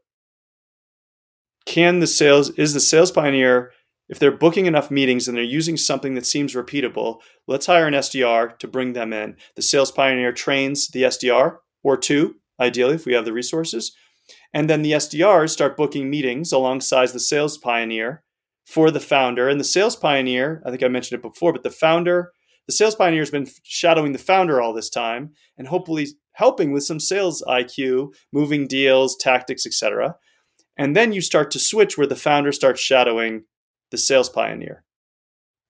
can 1.66 2.00
the 2.00 2.06
sales 2.06 2.50
is 2.50 2.74
the 2.74 2.80
sales 2.80 3.12
pioneer 3.12 3.72
if 4.12 4.18
they're 4.18 4.30
booking 4.30 4.66
enough 4.66 4.90
meetings 4.90 5.26
and 5.26 5.34
they're 5.34 5.42
using 5.42 5.78
something 5.78 6.14
that 6.16 6.26
seems 6.26 6.54
repeatable, 6.54 7.20
let's 7.48 7.64
hire 7.64 7.86
an 7.86 7.94
SDR 7.94 8.58
to 8.58 8.68
bring 8.68 8.92
them 8.92 9.10
in. 9.10 9.36
The 9.56 9.62
sales 9.62 9.90
pioneer 9.90 10.32
trains 10.32 10.88
the 10.88 11.04
SDR 11.04 11.56
or 11.82 11.96
two, 11.96 12.34
ideally, 12.60 12.96
if 12.96 13.06
we 13.06 13.14
have 13.14 13.24
the 13.24 13.32
resources. 13.32 13.96
And 14.52 14.68
then 14.68 14.82
the 14.82 14.92
SDRs 14.92 15.48
start 15.48 15.78
booking 15.78 16.10
meetings 16.10 16.52
alongside 16.52 17.08
the 17.08 17.18
sales 17.18 17.56
pioneer 17.56 18.22
for 18.66 18.90
the 18.90 19.00
founder 19.00 19.48
and 19.48 19.58
the 19.58 19.64
sales 19.64 19.96
pioneer. 19.96 20.62
I 20.66 20.68
think 20.68 20.82
I 20.82 20.88
mentioned 20.88 21.18
it 21.18 21.22
before, 21.22 21.54
but 21.54 21.62
the 21.62 21.70
founder, 21.70 22.32
the 22.66 22.74
sales 22.74 22.94
pioneer 22.94 23.22
has 23.22 23.30
been 23.30 23.48
shadowing 23.62 24.12
the 24.12 24.18
founder 24.18 24.60
all 24.60 24.74
this 24.74 24.90
time 24.90 25.30
and 25.56 25.68
hopefully 25.68 26.08
helping 26.32 26.70
with 26.70 26.84
some 26.84 27.00
sales 27.00 27.42
IQ, 27.48 28.12
moving 28.30 28.66
deals, 28.66 29.16
tactics, 29.16 29.64
etc. 29.64 30.16
And 30.76 30.94
then 30.94 31.14
you 31.14 31.22
start 31.22 31.50
to 31.52 31.58
switch 31.58 31.96
where 31.96 32.06
the 32.06 32.14
founder 32.14 32.52
starts 32.52 32.82
shadowing 32.82 33.44
the 33.92 33.98
sales 33.98 34.28
pioneer. 34.28 34.82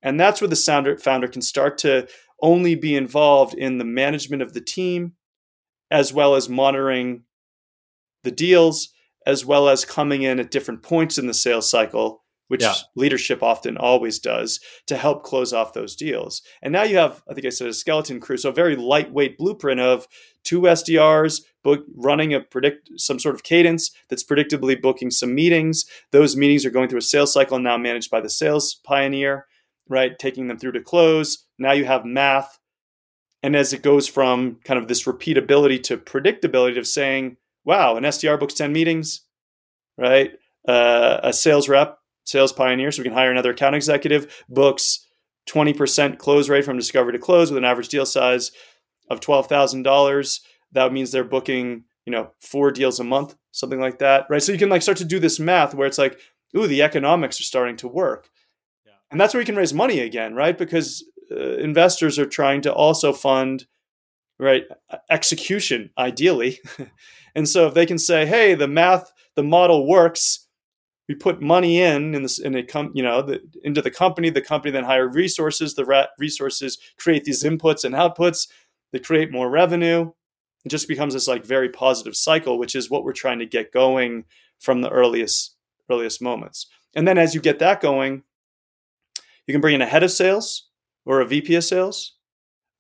And 0.03 0.18
that's 0.18 0.41
where 0.41 0.49
the 0.49 0.97
founder 1.01 1.29
can 1.29 1.43
start 1.43 1.77
to 1.79 2.09
only 2.41 2.75
be 2.75 2.97
involved 2.97 3.55
in 3.55 3.77
the 3.77 3.85
management 3.85 4.43
of 4.43 4.55
the 4.55 4.61
team, 4.61 5.12
as 5.91 6.12
well 6.12 6.35
as 6.35 6.49
monitoring 6.49 7.25
the 8.25 8.31
deals, 8.31 8.89
as 9.27 9.45
well 9.45 9.68
as 9.68 9.85
coming 9.85 10.23
in 10.23 10.41
at 10.41 10.51
different 10.51 10.83
points 10.83 11.18
in 11.18 11.27
the 11.27 11.35
sales 11.35 11.70
cycle 11.70 12.22
which 12.49 12.62
yeah. 12.62 12.74
leadership 12.97 13.43
often 13.43 13.76
always 13.76 14.18
does 14.18 14.61
to 14.86 14.97
help 14.97 15.22
close 15.22 15.53
off 15.53 15.72
those 15.72 15.97
deals. 15.97 16.43
And 16.62 16.72
now 16.72 16.82
you 16.82 16.97
have, 16.99 17.22
I 17.28 17.34
think 17.34 17.47
I 17.47 17.51
said, 17.51 17.68
a 17.68 17.74
skeleton 17.74 18.20
crew, 18.20 18.36
so 18.36 18.51
a 18.51 18.53
very 18.53 18.76
lightweight 18.76 19.38
blueprint 19.38 19.80
of 19.80 20.07
two 20.45 20.62
SDRs 20.62 21.43
book, 21.62 21.84
running 21.95 22.34
a 22.34 22.40
predict 22.40 22.90
some 22.97 23.18
sort 23.18 23.34
of 23.34 23.43
cadence 23.43 23.90
that's 24.11 24.24
predictably 24.24 24.80
booking 24.80 25.11
some 25.11 25.34
meetings. 25.34 25.86
Those 26.11 26.36
meetings 26.36 26.66
are 26.66 26.70
going 26.70 26.88
through 26.88 26.99
a 26.99 27.03
sales 27.03 27.32
cycle 27.32 27.59
now 27.59 27.78
managed 27.78 28.11
by 28.11 28.20
the 28.20 28.30
sales 28.30 28.74
pioneer, 28.84 29.47
right? 29.88 30.18
Taking 30.18 30.49
them 30.49 30.59
through 30.59 30.72
to 30.72 30.82
close. 30.82 31.47
Now 31.59 31.72
you 31.72 31.84
have 31.84 32.05
math. 32.05 32.59
And 33.43 33.57
as 33.57 33.72
it 33.72 33.82
goes 33.82 34.07
from 34.07 34.57
kind 34.64 34.78
of 34.78 34.88
this 34.88 35.05
repeatability 35.05 35.82
to 35.84 35.97
predictability 35.97 36.78
of 36.78 36.86
saying, 36.86 37.36
wow, 37.64 37.97
an 37.97 38.05
SDR 38.05 38.38
books 38.38 38.55
10 38.55 38.72
meetings, 38.72 39.22
right? 39.99 40.32
Uh, 40.66 41.18
a 41.22 41.32
sales 41.32 41.68
rep 41.68 41.99
sales 42.25 42.53
pioneer. 42.53 42.91
So 42.91 43.01
we 43.01 43.05
can 43.05 43.16
hire 43.16 43.31
another 43.31 43.51
account 43.51 43.75
executive, 43.75 44.45
books 44.49 45.07
20% 45.49 46.18
close 46.18 46.49
rate 46.49 46.64
from 46.64 46.77
discovery 46.77 47.12
to 47.12 47.18
close 47.18 47.51
with 47.51 47.59
an 47.59 47.64
average 47.64 47.89
deal 47.89 48.07
size 48.07 48.53
of 49.11 49.20
$12,000. 49.20 50.41
That 50.73 50.93
means 50.93 51.11
they're 51.11 51.25
booking, 51.25 51.85
you 52.07 52.12
know, 52.12 52.31
four 52.41 52.70
deals 52.70 53.01
a 53.01 53.05
month, 53.05 53.35
something 53.51 53.81
like 53.81 53.99
that, 53.99 54.27
right? 54.31 54.43
So 54.43 54.53
you 54.53 54.59
can 54.59 54.68
like 54.68 54.83
start 54.83 54.99
to 54.99 55.05
do 55.05 55.18
this 55.18 55.41
math 55.41 55.75
where 55.75 55.87
it's 55.87 55.99
like, 55.99 56.20
ooh, 56.57 56.66
the 56.66 56.83
economics 56.83 57.41
are 57.41 57.45
starting 57.45 57.77
to 57.79 57.89
work. 57.89 58.29
Yeah. 58.87 58.93
And 59.11 59.20
that's 59.20 59.35
where 59.35 59.41
you 59.41 59.47
can 59.47 59.57
raise 59.57 59.75
money 59.75 60.01
again, 60.01 60.35
right? 60.35 60.57
Because 60.57 61.05
uh, 61.31 61.57
investors 61.57 62.18
are 62.18 62.27
trying 62.27 62.62
to 62.62 62.73
also 62.73 63.12
fund 63.12 63.66
right? 64.43 64.64
Execution, 65.09 65.91
ideally. 65.97 66.59
and 67.35 67.49
so 67.49 67.68
if 67.68 67.75
they 67.75 67.87
can 67.87 67.99
say, 67.99 68.27
hey, 68.27 68.55
the 68.55 68.68
math, 68.68 69.12
the 69.37 69.43
model 69.43 69.87
works, 69.87 70.49
we 71.09 71.15
put 71.15 71.43
money 71.43 71.81
in 71.81 72.15
in 72.15 72.23
this 72.23 72.39
in 72.39 72.55
a 72.55 72.63
com- 72.63 72.93
you 72.95 73.03
know 73.03 73.23
the, 73.23 73.41
into 73.65 73.83
the 73.83 73.91
company. 73.91 74.31
The 74.31 74.41
company 74.41 74.73
then 74.73 74.85
hire 74.85 75.09
resources. 75.09 75.75
The 75.75 76.09
resources 76.19 76.79
create 76.97 77.25
these 77.25 77.43
inputs 77.43 77.85
and 77.85 77.95
outputs 77.95 78.47
they 78.93 78.99
create 78.99 79.33
more 79.33 79.51
revenue. 79.51 80.13
It 80.65 80.69
just 80.69 80.87
becomes 80.87 81.15
this 81.15 81.27
like 81.27 81.45
very 81.45 81.69
positive 81.69 82.15
cycle 82.15 82.59
which 82.59 82.77
is 82.77 82.89
what 82.89 83.05
we're 83.05 83.13
trying 83.13 83.41
to 83.41 83.47
get 83.47 83.73
going 83.73 84.25
from 84.61 84.81
the 84.81 84.91
earliest 84.91 85.57
earliest 85.91 86.23
moments. 86.23 86.69
And 86.95 87.09
then 87.09 87.19
as 87.19 87.35
you 87.35 87.41
get 87.41 87.59
that 87.59 87.81
going 87.81 88.23
you 89.47 89.53
can 89.53 89.61
bring 89.61 89.75
in 89.75 89.83
a 89.83 89.87
head 89.87 90.05
of 90.05 90.13
sales 90.13 90.69
or 91.05 91.21
a 91.21 91.27
vp 91.27 91.55
of 91.57 91.65
sales. 91.65 92.15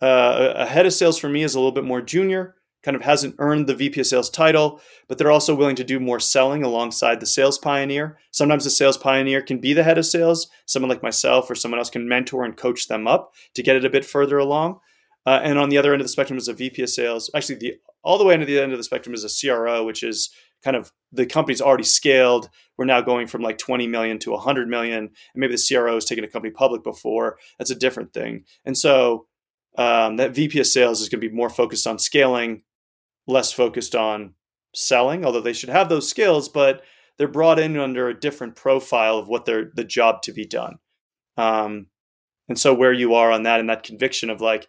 Uh, 0.00 0.52
a 0.56 0.66
head 0.66 0.86
of 0.86 0.92
sales 0.92 1.18
for 1.18 1.28
me 1.28 1.42
is 1.42 1.54
a 1.54 1.58
little 1.58 1.72
bit 1.72 1.84
more 1.84 2.02
junior 2.02 2.56
kind 2.82 2.96
of 2.96 3.02
hasn't 3.02 3.36
earned 3.38 3.66
the 3.66 3.74
VP 3.74 4.00
of 4.00 4.06
sales 4.06 4.30
title, 4.30 4.80
but 5.08 5.18
they're 5.18 5.30
also 5.30 5.54
willing 5.54 5.76
to 5.76 5.84
do 5.84 6.00
more 6.00 6.20
selling 6.20 6.62
alongside 6.62 7.20
the 7.20 7.26
sales 7.26 7.58
pioneer. 7.58 8.18
Sometimes 8.30 8.64
the 8.64 8.70
sales 8.70 8.98
pioneer 8.98 9.42
can 9.42 9.58
be 9.58 9.72
the 9.72 9.84
head 9.84 9.98
of 9.98 10.06
sales. 10.06 10.48
Someone 10.66 10.90
like 10.90 11.02
myself 11.02 11.50
or 11.50 11.54
someone 11.54 11.78
else 11.78 11.90
can 11.90 12.08
mentor 12.08 12.44
and 12.44 12.56
coach 12.56 12.88
them 12.88 13.06
up 13.06 13.34
to 13.54 13.62
get 13.62 13.76
it 13.76 13.84
a 13.84 13.90
bit 13.90 14.04
further 14.04 14.38
along. 14.38 14.80
Uh, 15.24 15.40
and 15.42 15.58
on 15.58 15.68
the 15.68 15.78
other 15.78 15.92
end 15.92 16.00
of 16.00 16.04
the 16.04 16.12
spectrum 16.12 16.38
is 16.38 16.48
a 16.48 16.52
VP 16.52 16.82
of 16.82 16.90
sales. 16.90 17.30
Actually, 17.34 17.56
the 17.56 17.74
all 18.02 18.18
the 18.18 18.24
way 18.24 18.34
into 18.34 18.46
the 18.46 18.60
end 18.60 18.72
of 18.72 18.78
the 18.78 18.84
spectrum 18.84 19.14
is 19.14 19.24
a 19.24 19.48
CRO, 19.48 19.84
which 19.84 20.02
is 20.02 20.30
kind 20.64 20.76
of 20.76 20.92
the 21.12 21.26
company's 21.26 21.60
already 21.60 21.84
scaled. 21.84 22.48
We're 22.76 22.84
now 22.84 23.00
going 23.00 23.26
from 23.26 23.42
like 23.42 23.58
20 23.58 23.86
million 23.86 24.18
to 24.20 24.32
100 24.32 24.68
million. 24.68 24.98
And 24.98 25.10
maybe 25.36 25.54
the 25.54 25.64
CRO 25.68 25.94
has 25.94 26.04
taken 26.04 26.24
a 26.24 26.28
company 26.28 26.52
public 26.52 26.82
before. 26.82 27.38
That's 27.58 27.70
a 27.70 27.76
different 27.76 28.12
thing. 28.12 28.44
And 28.64 28.76
so 28.76 29.26
um, 29.78 30.16
that 30.16 30.34
VP 30.34 30.58
of 30.60 30.66
sales 30.66 31.00
is 31.00 31.08
going 31.08 31.20
to 31.20 31.28
be 31.28 31.34
more 31.34 31.50
focused 31.50 31.86
on 31.86 31.98
scaling 31.98 32.62
less 33.26 33.52
focused 33.52 33.94
on 33.94 34.34
selling, 34.74 35.24
although 35.24 35.40
they 35.40 35.52
should 35.52 35.68
have 35.68 35.88
those 35.88 36.08
skills, 36.08 36.48
but 36.48 36.82
they're 37.18 37.28
brought 37.28 37.58
in 37.58 37.76
under 37.78 38.08
a 38.08 38.18
different 38.18 38.56
profile 38.56 39.18
of 39.18 39.28
what 39.28 39.44
they're 39.44 39.70
the 39.74 39.84
job 39.84 40.22
to 40.22 40.32
be 40.32 40.46
done. 40.46 40.76
Um, 41.36 41.86
and 42.48 42.58
so 42.58 42.74
where 42.74 42.92
you 42.92 43.14
are 43.14 43.30
on 43.30 43.44
that 43.44 43.60
and 43.60 43.68
that 43.68 43.84
conviction 43.84 44.30
of 44.30 44.40
like, 44.40 44.66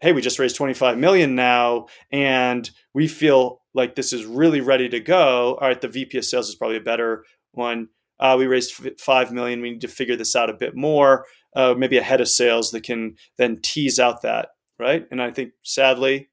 hey, 0.00 0.12
we 0.12 0.20
just 0.20 0.38
raised 0.38 0.56
25 0.56 0.98
million 0.98 1.34
now, 1.34 1.86
and 2.10 2.70
we 2.92 3.08
feel 3.08 3.62
like 3.74 3.94
this 3.94 4.12
is 4.12 4.24
really 4.24 4.60
ready 4.60 4.88
to 4.88 5.00
go. 5.00 5.54
All 5.60 5.68
right, 5.68 5.80
the 5.80 5.88
VP 5.88 6.18
of 6.18 6.24
sales 6.24 6.48
is 6.48 6.56
probably 6.56 6.76
a 6.76 6.82
better 6.82 7.24
one. 7.52 7.88
Uh, 8.20 8.36
we 8.38 8.46
raised 8.46 8.72
five 9.00 9.32
million. 9.32 9.60
We 9.60 9.72
need 9.72 9.80
to 9.80 9.88
figure 9.88 10.16
this 10.16 10.36
out 10.36 10.50
a 10.50 10.54
bit 10.54 10.76
more. 10.76 11.24
Uh, 11.56 11.74
maybe 11.76 11.98
a 11.98 12.02
head 12.02 12.20
of 12.20 12.28
sales 12.28 12.70
that 12.70 12.82
can 12.82 13.14
then 13.38 13.60
tease 13.62 13.98
out 13.98 14.22
that 14.22 14.48
right. 14.78 15.06
And 15.10 15.22
I 15.22 15.30
think 15.30 15.52
sadly, 15.62 16.30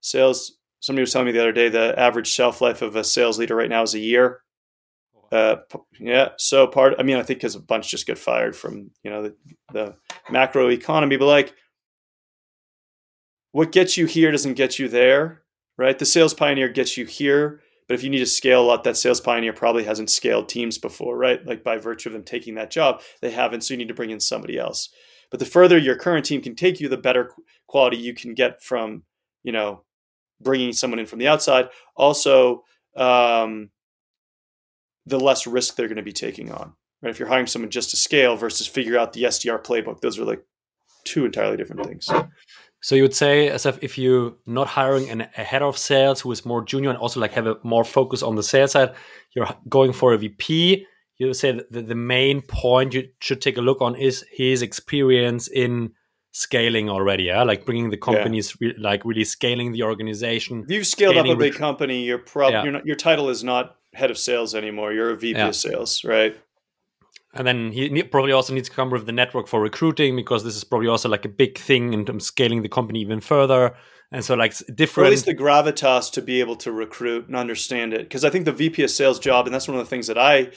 sales 0.00 0.57
somebody 0.80 1.02
was 1.02 1.12
telling 1.12 1.26
me 1.26 1.32
the 1.32 1.40
other 1.40 1.52
day 1.52 1.68
the 1.68 1.98
average 1.98 2.28
shelf 2.28 2.60
life 2.60 2.82
of 2.82 2.96
a 2.96 3.04
sales 3.04 3.38
leader 3.38 3.56
right 3.56 3.70
now 3.70 3.82
is 3.82 3.94
a 3.94 3.98
year. 3.98 4.42
Uh, 5.30 5.56
yeah. 6.00 6.30
So 6.38 6.66
part, 6.66 6.94
I 6.98 7.02
mean, 7.02 7.16
I 7.16 7.22
think 7.22 7.40
because 7.40 7.54
a 7.54 7.60
bunch 7.60 7.90
just 7.90 8.06
get 8.06 8.18
fired 8.18 8.56
from, 8.56 8.90
you 9.02 9.10
know, 9.10 9.22
the, 9.22 9.36
the 9.72 9.94
macro 10.30 10.68
economy, 10.70 11.16
but 11.16 11.26
like 11.26 11.54
what 13.52 13.72
gets 13.72 13.96
you 13.96 14.06
here 14.06 14.30
doesn't 14.30 14.54
get 14.54 14.78
you 14.78 14.88
there, 14.88 15.42
right? 15.76 15.98
The 15.98 16.06
sales 16.06 16.34
pioneer 16.34 16.68
gets 16.68 16.96
you 16.96 17.04
here. 17.04 17.60
But 17.86 17.94
if 17.94 18.02
you 18.02 18.10
need 18.10 18.18
to 18.18 18.26
scale 18.26 18.62
a 18.62 18.66
lot, 18.66 18.84
that 18.84 18.98
sales 18.98 19.20
pioneer 19.20 19.54
probably 19.54 19.84
hasn't 19.84 20.10
scaled 20.10 20.48
teams 20.48 20.76
before, 20.76 21.16
right? 21.16 21.44
Like 21.46 21.64
by 21.64 21.78
virtue 21.78 22.10
of 22.10 22.12
them 22.12 22.22
taking 22.22 22.54
that 22.56 22.70
job, 22.70 23.00
they 23.22 23.30
haven't. 23.30 23.62
So 23.62 23.72
you 23.72 23.78
need 23.78 23.88
to 23.88 23.94
bring 23.94 24.10
in 24.10 24.20
somebody 24.20 24.58
else. 24.58 24.90
But 25.30 25.40
the 25.40 25.46
further 25.46 25.78
your 25.78 25.96
current 25.96 26.26
team 26.26 26.42
can 26.42 26.54
take 26.54 26.80
you, 26.80 26.88
the 26.88 26.98
better 26.98 27.32
quality 27.66 27.96
you 27.96 28.14
can 28.14 28.34
get 28.34 28.62
from, 28.62 29.04
you 29.42 29.52
know, 29.52 29.84
bringing 30.40 30.72
someone 30.72 30.98
in 30.98 31.06
from 31.06 31.18
the 31.18 31.28
outside. 31.28 31.68
Also, 31.96 32.64
um, 32.96 33.70
the 35.06 35.18
less 35.18 35.46
risk 35.46 35.76
they're 35.76 35.88
going 35.88 35.96
to 35.96 36.02
be 36.02 36.12
taking 36.12 36.52
on. 36.52 36.74
Right? 37.02 37.10
If 37.10 37.18
you're 37.18 37.28
hiring 37.28 37.46
someone 37.46 37.70
just 37.70 37.90
to 37.90 37.96
scale 37.96 38.36
versus 38.36 38.66
figure 38.66 38.98
out 38.98 39.12
the 39.12 39.24
SDR 39.24 39.62
playbook, 39.62 40.00
those 40.00 40.18
are 40.18 40.24
like 40.24 40.44
two 41.04 41.24
entirely 41.24 41.56
different 41.56 41.86
things. 41.86 42.08
So 42.80 42.94
you 42.94 43.02
would 43.02 43.14
say, 43.14 43.48
as 43.48 43.66
if, 43.66 43.78
if 43.82 43.98
you're 43.98 44.34
not 44.46 44.68
hiring 44.68 45.10
an, 45.10 45.22
a 45.36 45.42
head 45.42 45.62
of 45.62 45.76
sales 45.76 46.20
who 46.20 46.30
is 46.30 46.44
more 46.44 46.64
junior 46.64 46.90
and 46.90 46.98
also 46.98 47.18
like 47.18 47.32
have 47.32 47.46
a 47.46 47.56
more 47.64 47.84
focus 47.84 48.22
on 48.22 48.36
the 48.36 48.42
sales 48.42 48.72
side, 48.72 48.94
you're 49.34 49.48
going 49.68 49.92
for 49.92 50.12
a 50.12 50.18
VP. 50.18 50.86
You 51.16 51.26
would 51.26 51.36
say 51.36 51.52
that 51.52 51.72
the, 51.72 51.82
the 51.82 51.96
main 51.96 52.40
point 52.40 52.94
you 52.94 53.08
should 53.20 53.40
take 53.40 53.56
a 53.56 53.62
look 53.62 53.80
on 53.80 53.96
is 53.96 54.24
his 54.30 54.62
experience 54.62 55.48
in 55.48 55.92
scaling 56.38 56.88
already 56.88 57.24
yeah 57.24 57.42
like 57.42 57.64
bringing 57.64 57.90
the 57.90 57.96
companies 57.96 58.56
yeah. 58.60 58.68
re- 58.68 58.76
like 58.78 59.04
really 59.04 59.24
scaling 59.24 59.72
the 59.72 59.82
organization 59.82 60.62
if 60.62 60.70
you've 60.70 60.86
scaled 60.86 61.16
up 61.16 61.26
a 61.26 61.34
big 61.34 61.54
company 61.54 62.04
you're 62.04 62.16
probably 62.16 62.70
yeah. 62.70 62.80
your 62.84 62.94
title 62.94 63.28
is 63.28 63.42
not 63.42 63.76
head 63.92 64.08
of 64.08 64.16
sales 64.16 64.54
anymore 64.54 64.92
you're 64.92 65.10
a 65.10 65.16
vp 65.16 65.36
yeah. 65.36 65.48
of 65.48 65.56
sales 65.56 66.04
right 66.04 66.36
and 67.34 67.44
then 67.44 67.72
he 67.72 68.02
probably 68.04 68.30
also 68.30 68.54
needs 68.54 68.68
to 68.68 68.74
come 68.74 68.88
with 68.88 69.04
the 69.04 69.12
network 69.12 69.48
for 69.48 69.60
recruiting 69.60 70.14
because 70.14 70.44
this 70.44 70.54
is 70.54 70.62
probably 70.62 70.86
also 70.86 71.08
like 71.08 71.24
a 71.24 71.28
big 71.28 71.58
thing 71.58 71.92
in 71.92 72.04
terms 72.04 72.26
scaling 72.26 72.62
the 72.62 72.68
company 72.68 73.00
even 73.00 73.20
further 73.20 73.74
and 74.12 74.24
so 74.24 74.36
like 74.36 74.54
different 74.76 75.04
or 75.04 75.08
at 75.08 75.10
least 75.10 75.26
the 75.26 75.34
gravitas 75.34 76.12
to 76.12 76.22
be 76.22 76.38
able 76.38 76.54
to 76.54 76.70
recruit 76.70 77.26
and 77.26 77.34
understand 77.34 77.92
it 77.92 78.02
because 78.02 78.24
i 78.24 78.30
think 78.30 78.44
the 78.44 78.52
vp 78.52 78.80
of 78.84 78.90
sales 78.90 79.18
job 79.18 79.44
and 79.46 79.52
that's 79.52 79.66
one 79.66 79.76
of 79.76 79.84
the 79.84 79.90
things 79.90 80.06
that 80.06 80.16
i 80.16 80.48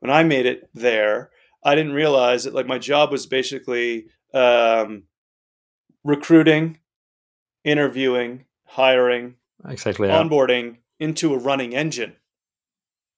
when 0.00 0.10
i 0.10 0.24
made 0.24 0.44
it 0.44 0.68
there 0.74 1.30
i 1.64 1.76
didn't 1.76 1.92
realize 1.92 2.42
that 2.42 2.52
like 2.52 2.66
my 2.66 2.78
job 2.78 3.12
was 3.12 3.26
basically 3.26 4.06
um, 4.32 5.04
recruiting, 6.04 6.78
interviewing, 7.64 8.44
hiring, 8.64 9.36
exactly 9.68 10.08
yeah. 10.08 10.22
onboarding 10.22 10.78
into 10.98 11.34
a 11.34 11.38
running 11.38 11.74
engine. 11.74 12.16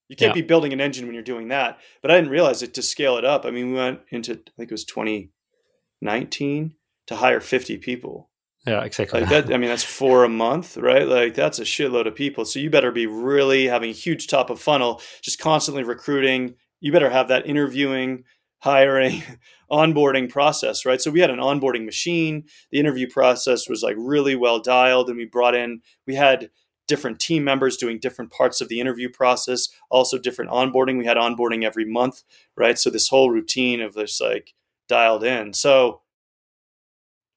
You 0.09 0.17
can't 0.17 0.37
yeah. 0.37 0.43
be 0.43 0.47
building 0.47 0.73
an 0.73 0.81
engine 0.81 1.07
when 1.07 1.15
you're 1.15 1.23
doing 1.23 1.49
that. 1.49 1.79
But 2.03 2.11
I 2.11 2.17
didn't 2.17 2.31
realize 2.31 2.63
it 2.63 2.75
to 2.75 2.83
scale 2.83 3.17
it 3.17 3.25
up. 3.25 3.47
I 3.47 3.51
mean, 3.51 3.69
we 3.69 3.79
went 3.79 4.01
into 4.11 4.33
I 4.33 4.51
think 4.57 4.71
it 4.71 4.73
was 4.73 4.85
2019 4.85 6.75
to 7.07 7.17
hire 7.17 7.41
50 7.41 7.79
people. 7.79 8.29
Yeah, 8.67 8.85
exactly. 8.85 9.21
Like 9.21 9.31
that, 9.31 9.53
I 9.53 9.57
mean, 9.57 9.71
that's 9.71 9.83
four 9.83 10.23
a 10.23 10.29
month, 10.29 10.77
right? 10.77 11.07
Like 11.07 11.35
that's 11.35 11.59
a 11.59 11.65
shitload 11.65 12.07
of 12.07 12.15
people. 12.15 12.45
So 12.45 12.61
you 12.61 12.71
better 12.71 12.93
be 12.93 13.07
really 13.07 13.67
having 13.67 13.91
a 13.91 13.95
huge 13.95 14.29
top 14.29 14.51
of 14.51 14.61
funnel, 14.61 15.01
just 15.21 15.41
constantly 15.41 15.83
recruiting. 15.83 16.55
You 16.81 16.93
better 16.93 17.11
have 17.11 17.29
that 17.29 17.47
interviewing, 17.47 18.25
hiring, 18.63 19.23
onboarding 19.71 20.31
process, 20.31 20.87
right? 20.87 21.01
So 21.01 21.11
we 21.11 21.21
had 21.21 21.31
an 21.31 21.39
onboarding 21.39 21.85
machine. 21.85 22.45
The 22.71 22.79
interview 22.79 23.09
process 23.09 23.69
was 23.69 23.83
like 23.83 23.97
really 23.99 24.37
well 24.37 24.61
dialed, 24.61 25.09
and 25.09 25.19
we 25.19 25.25
brought 25.25 25.55
in, 25.55 25.83
we 26.07 26.15
had 26.15 26.51
different 26.89 27.21
team 27.21 27.45
members 27.45 27.77
doing 27.77 27.99
different 27.99 28.31
parts 28.31 28.61
of 28.61 28.69
the 28.69 28.81
interview 28.81 29.09
process, 29.09 29.69
also 29.91 30.19
different 30.19 30.51
onboarding. 30.51 30.99
We 30.99 31.07
had 31.07 31.17
onboarding 31.17 31.65
every 31.65 31.85
month, 31.85 32.23
right? 32.57 32.79
So 32.79 32.91
this 32.91 33.09
whole 33.09 33.31
routine 33.31 33.81
of 33.81 33.95
this 33.95 34.21
like 34.21 34.55
dialed 34.89 35.25
in. 35.25 35.55
So 35.55 36.03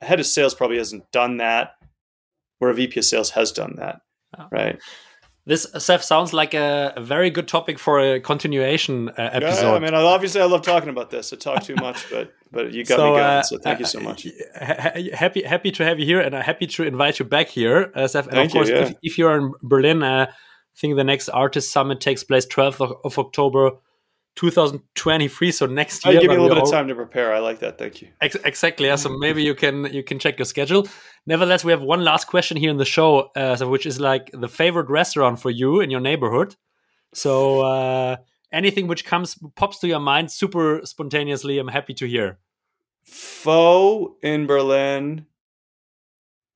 a 0.02 0.06
head 0.06 0.20
of 0.20 0.26
sales 0.26 0.54
probably 0.54 0.78
hasn't 0.78 1.12
done 1.12 1.38
that, 1.38 1.74
where 2.60 2.72
a 2.72 2.74
VP 2.74 3.00
of 3.00 3.06
sales 3.06 3.32
has 3.32 3.52
done 3.52 3.76
that, 3.78 4.02
oh. 4.38 4.48
right? 4.52 4.80
This 5.48 5.68
Seth 5.78 6.04
sounds 6.04 6.34
like 6.34 6.56
a, 6.56 6.94
a, 6.96 7.02
very 7.02 7.30
good 7.30 7.48
topic 7.48 7.78
for 7.78 8.00
a 8.00 8.20
continuation 8.20 9.10
uh, 9.10 9.30
episode. 9.32 9.70
Yeah, 9.70 9.76
I 9.76 9.80
mean, 9.80 9.94
obviously, 9.94 10.42
I 10.42 10.46
love 10.46 10.64
talking 10.64 10.90
about 10.90 11.12
this. 11.12 11.32
I 11.32 11.36
talk 11.36 11.62
too 11.62 11.76
much, 11.76 12.10
but 12.10 12.34
but 12.52 12.74
you 12.74 12.84
got 12.84 12.98
so, 12.98 13.04
me 13.04 13.10
going. 13.12 13.24
Uh, 13.24 13.44
so 13.44 13.58
thank 13.60 13.76
uh, 13.76 13.80
you 13.80 13.86
so 13.86 14.00
much. 14.00 14.28
happy 14.56 15.44
happy 15.44 15.70
to 15.70 15.86
have 15.86 16.00
you 16.00 16.06
here, 16.06 16.20
and 16.20 16.36
I'm 16.36 16.42
happy 16.42 16.66
to 16.66 16.84
invite 16.84 17.20
you 17.20 17.26
back 17.26 17.50
here, 17.50 17.92
uh, 17.94 18.08
Seth. 18.08 18.26
And 18.26 18.34
thank 18.34 18.50
of 18.50 18.54
course, 18.54 18.70
you, 18.70 18.76
yeah. 18.76 18.82
if, 18.82 18.96
if, 19.04 19.18
you're 19.20 19.38
in 19.38 19.54
Berlin, 19.62 20.02
uh, 20.02 20.26
I 20.30 20.80
think 20.80 20.96
the 20.96 21.04
next 21.04 21.30
artist 21.30 21.72
summit 21.72 22.02
takes 22.02 22.24
place 22.24 22.48
12th 22.48 22.82
of, 22.82 22.94
of 23.04 23.20
October. 23.20 23.72
2023 24.36 25.52
so 25.52 25.66
next 25.66 26.06
year 26.06 26.20
give 26.20 26.30
me 26.30 26.36
a 26.36 26.42
little 26.42 26.56
bit 26.56 26.64
of 26.64 26.72
time 26.72 26.88
to 26.88 26.96
prepare. 26.96 27.34
I 27.34 27.40
like 27.40 27.60
that. 27.60 27.78
Thank 27.78 28.02
you. 28.02 28.10
Ex 28.22 28.36
exactly. 28.44 28.88
Yeah, 28.88 28.96
so 28.98 29.10
maybe 29.10 29.44
you 29.44 29.56
can 29.56 29.86
you 29.86 30.04
can 30.04 30.20
check 30.20 30.38
your 30.38 30.46
schedule. 30.46 30.88
Nevertheless 31.26 31.64
we 31.64 31.72
have 31.72 31.82
one 31.82 32.04
last 32.04 32.26
question 32.28 32.58
here 32.58 32.70
in 32.70 32.78
the 32.78 32.86
show 32.86 33.32
uh, 33.36 33.58
which 33.60 33.86
is 33.86 34.00
like 34.00 34.30
the 34.34 34.50
favorite 34.50 34.90
restaurant 34.90 35.40
for 35.40 35.50
you 35.50 35.80
in 35.80 35.90
your 35.90 36.02
neighborhood. 36.02 36.56
So 37.14 37.62
uh, 37.62 38.18
anything 38.52 38.88
which 38.88 39.06
comes 39.06 39.38
pops 39.56 39.80
to 39.80 39.88
your 39.88 40.00
mind 40.00 40.32
super 40.32 40.82
spontaneously 40.84 41.58
i'm 41.58 41.70
happy 41.70 41.94
to 41.94 42.06
hear. 42.08 42.40
Pho 43.04 44.18
in 44.22 44.48
berlin 44.48 45.28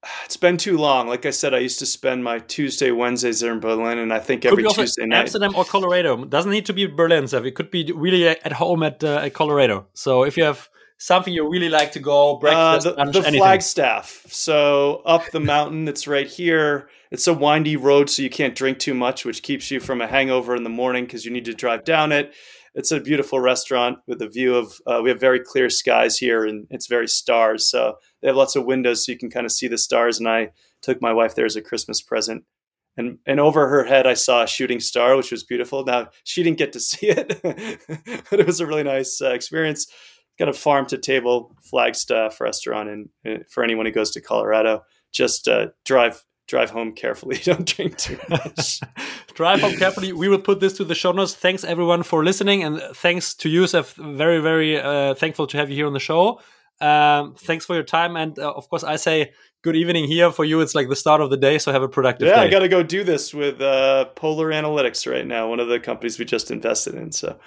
it's 0.25 0.37
been 0.37 0.57
too 0.57 0.77
long. 0.77 1.07
Like 1.07 1.25
I 1.25 1.31
said, 1.31 1.53
I 1.53 1.59
used 1.59 1.79
to 1.79 1.85
spend 1.85 2.23
my 2.23 2.39
Tuesday, 2.39 2.91
Wednesdays 2.91 3.39
there 3.39 3.53
in 3.53 3.59
Berlin, 3.59 3.97
and 3.97 4.13
I 4.13 4.19
think 4.19 4.45
every 4.45 4.63
Tuesday 4.63 5.05
night. 5.05 5.21
Amsterdam 5.21 5.53
or 5.55 5.65
Colorado 5.65 6.25
doesn't 6.25 6.51
need 6.51 6.65
to 6.67 6.73
be 6.73 6.87
Berlin, 6.87 7.27
so 7.27 7.43
it 7.43 7.55
could 7.55 7.71
be 7.71 7.91
really 7.93 8.27
at 8.27 8.53
home 8.53 8.83
at, 8.83 9.03
uh, 9.03 9.21
at 9.23 9.33
Colorado. 9.33 9.87
So 9.93 10.23
if 10.23 10.37
you 10.37 10.43
have 10.43 10.69
something 10.97 11.33
you 11.33 11.49
really 11.49 11.69
like 11.69 11.93
to 11.93 11.99
go 11.99 12.37
breakfast, 12.37 12.87
uh, 12.87 12.91
the, 12.91 12.97
lunch, 12.97 13.13
the. 13.13 13.37
Flagstaff. 13.37 14.25
So 14.27 15.01
up 15.05 15.23
the 15.31 15.39
mountain, 15.39 15.87
it's 15.87 16.07
right 16.07 16.27
here. 16.27 16.89
It's 17.11 17.27
a 17.27 17.33
windy 17.33 17.75
road, 17.75 18.09
so 18.09 18.21
you 18.21 18.29
can't 18.29 18.53
drink 18.53 18.77
too 18.77 18.93
much, 18.93 19.25
which 19.25 19.41
keeps 19.41 19.71
you 19.71 19.79
from 19.79 19.99
a 19.99 20.07
hangover 20.07 20.55
in 20.55 20.63
the 20.63 20.69
morning 20.69 21.05
because 21.05 21.25
you 21.25 21.31
need 21.31 21.45
to 21.45 21.53
drive 21.53 21.83
down 21.83 22.11
it. 22.11 22.33
It's 22.75 22.91
a 22.91 22.99
beautiful 22.99 23.39
restaurant 23.39 23.99
with 24.07 24.21
a 24.21 24.27
view 24.27 24.55
of. 24.55 24.79
Uh, 24.85 25.01
we 25.03 25.09
have 25.09 25.19
very 25.19 25.39
clear 25.39 25.69
skies 25.69 26.17
here, 26.17 26.45
and 26.45 26.67
it's 26.69 26.87
very 26.87 27.07
stars. 27.07 27.67
So 27.67 27.97
they 28.21 28.27
have 28.27 28.37
lots 28.37 28.55
of 28.55 28.65
windows, 28.65 29.05
so 29.05 29.11
you 29.11 29.17
can 29.17 29.29
kind 29.29 29.45
of 29.45 29.51
see 29.51 29.67
the 29.67 29.77
stars. 29.77 30.19
And 30.19 30.27
I 30.27 30.51
took 30.81 31.01
my 31.01 31.13
wife 31.13 31.35
there 31.35 31.45
as 31.45 31.55
a 31.55 31.61
Christmas 31.61 32.01
present. 32.01 32.43
And, 32.97 33.19
and 33.25 33.39
over 33.39 33.69
her 33.69 33.85
head, 33.85 34.05
I 34.05 34.13
saw 34.13 34.43
a 34.43 34.47
shooting 34.47 34.79
star, 34.79 35.15
which 35.15 35.31
was 35.31 35.43
beautiful. 35.43 35.85
Now 35.85 36.09
she 36.23 36.43
didn't 36.43 36.57
get 36.57 36.73
to 36.73 36.79
see 36.81 37.07
it, 37.07 37.39
but 38.29 38.39
it 38.39 38.45
was 38.45 38.59
a 38.59 38.67
really 38.67 38.83
nice 38.83 39.21
uh, 39.21 39.31
experience. 39.31 39.87
Got 40.37 40.49
a 40.49 40.53
farm 40.53 40.85
to 40.87 40.97
table 40.97 41.53
Flagstaff 41.61 42.39
restaurant, 42.39 42.89
and, 42.89 43.09
and 43.25 43.43
for 43.49 43.63
anyone 43.63 43.85
who 43.85 43.91
goes 43.91 44.11
to 44.11 44.21
Colorado, 44.21 44.83
just 45.11 45.47
uh, 45.47 45.67
drive 45.85 46.23
drive 46.49 46.71
home 46.71 46.93
carefully. 46.93 47.37
Don't 47.43 47.65
drink 47.65 47.97
too 47.97 48.19
much. 48.29 48.81
Drive 49.39 49.61
home 49.61 49.77
carefully. 49.77 50.11
We 50.11 50.27
will 50.27 50.45
put 50.49 50.59
this 50.59 50.73
to 50.73 50.83
the 50.83 50.93
show 50.93 51.13
notes. 51.13 51.33
Thanks 51.33 51.63
everyone 51.63 52.03
for 52.03 52.25
listening, 52.25 52.61
and 52.61 52.81
thanks 52.93 53.33
to 53.35 53.47
you, 53.47 53.67
Seth. 53.67 53.93
Very, 53.95 54.39
very 54.41 54.77
uh, 54.77 55.13
thankful 55.13 55.47
to 55.47 55.57
have 55.57 55.69
you 55.69 55.77
here 55.77 55.87
on 55.87 55.93
the 55.93 55.99
show. 56.11 56.41
Um, 56.81 57.35
thanks 57.35 57.65
for 57.65 57.73
your 57.73 57.85
time, 57.85 58.17
and 58.17 58.37
uh, 58.37 58.51
of 58.51 58.69
course, 58.69 58.83
I 58.83 58.97
say 58.97 59.31
good 59.61 59.77
evening 59.77 60.09
here 60.09 60.29
for 60.33 60.43
you. 60.43 60.59
It's 60.59 60.75
like 60.75 60.89
the 60.89 60.95
start 60.95 61.21
of 61.21 61.29
the 61.29 61.37
day, 61.37 61.57
so 61.57 61.71
have 61.71 61.83
a 61.83 61.87
productive. 61.87 62.27
Yeah, 62.27 62.35
day. 62.35 62.47
I 62.47 62.49
got 62.49 62.59
to 62.59 62.67
go 62.67 62.83
do 62.83 63.05
this 63.05 63.33
with 63.33 63.61
uh, 63.61 64.05
Polar 64.15 64.49
Analytics 64.49 65.09
right 65.09 65.25
now, 65.25 65.47
one 65.47 65.61
of 65.61 65.69
the 65.69 65.79
companies 65.79 66.19
we 66.19 66.25
just 66.25 66.51
invested 66.51 66.95
in. 66.95 67.13
So 67.13 67.39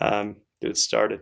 um, 0.00 0.36
get 0.60 0.70
it 0.72 0.76
started. 0.76 1.20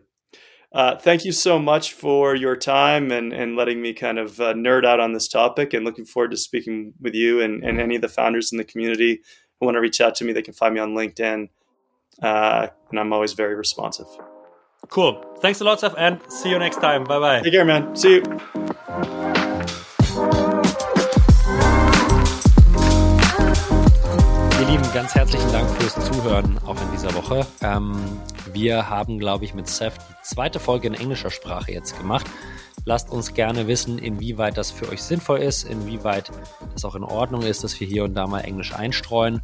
Uh, 0.72 0.96
thank 0.96 1.24
you 1.24 1.32
so 1.32 1.58
much 1.58 1.92
for 1.92 2.34
your 2.34 2.56
time 2.56 3.12
and, 3.12 3.32
and 3.32 3.56
letting 3.56 3.80
me 3.80 3.92
kind 3.92 4.18
of 4.18 4.40
uh, 4.40 4.54
nerd 4.54 4.84
out 4.84 5.00
on 5.00 5.12
this 5.12 5.28
topic 5.28 5.72
and 5.72 5.84
looking 5.84 6.04
forward 6.04 6.30
to 6.30 6.36
speaking 6.36 6.94
with 7.00 7.14
you 7.14 7.40
and, 7.40 7.64
and 7.64 7.80
any 7.80 7.96
of 7.96 8.02
the 8.02 8.08
founders 8.08 8.52
in 8.52 8.58
the 8.58 8.64
community 8.64 9.20
who 9.60 9.66
want 9.66 9.76
to 9.76 9.80
reach 9.80 10.00
out 10.00 10.14
to 10.16 10.24
me. 10.24 10.32
They 10.32 10.42
can 10.42 10.54
find 10.54 10.74
me 10.74 10.80
on 10.80 10.94
LinkedIn. 10.94 11.48
Uh, 12.22 12.68
and 12.90 12.98
I'm 12.98 13.12
always 13.12 13.34
very 13.34 13.54
responsive. 13.54 14.06
Cool. 14.88 15.22
Thanks 15.40 15.60
a 15.60 15.64
lot, 15.64 15.80
Seth, 15.80 15.94
and 15.96 16.18
see 16.28 16.50
you 16.50 16.58
next 16.58 16.80
time. 16.80 17.04
Bye 17.04 17.18
bye. 17.20 17.40
Take 17.42 17.52
care, 17.52 17.64
man. 17.64 17.94
See 17.94 18.16
you. 18.16 18.22
Lieben, 24.70 24.92
ganz 24.94 25.14
herzlichen 25.14 25.50
Dank 25.52 25.68
fürs 25.70 25.94
Zuhören 26.06 26.58
auch 26.66 26.80
in 26.80 26.90
dieser 26.92 27.12
Woche. 27.14 27.46
Ähm, 27.62 28.20
wir 28.52 28.88
haben, 28.88 29.18
glaube 29.18 29.44
ich, 29.44 29.54
mit 29.54 29.66
Seth 29.66 29.94
die 29.94 30.22
zweite 30.22 30.60
Folge 30.60 30.86
in 30.86 30.94
englischer 30.94 31.30
Sprache 31.30 31.72
jetzt 31.72 31.98
gemacht. 31.98 32.26
Lasst 32.84 33.10
uns 33.10 33.34
gerne 33.34 33.66
wissen, 33.66 33.98
inwieweit 33.98 34.56
das 34.56 34.70
für 34.70 34.88
euch 34.88 35.02
sinnvoll 35.02 35.40
ist, 35.40 35.64
inwieweit 35.64 36.30
das 36.72 36.84
auch 36.84 36.94
in 36.94 37.02
Ordnung 37.04 37.42
ist, 37.42 37.64
dass 37.64 37.78
wir 37.80 37.86
hier 37.86 38.04
und 38.04 38.14
da 38.14 38.26
mal 38.26 38.40
Englisch 38.40 38.74
einstreuen. 38.74 39.42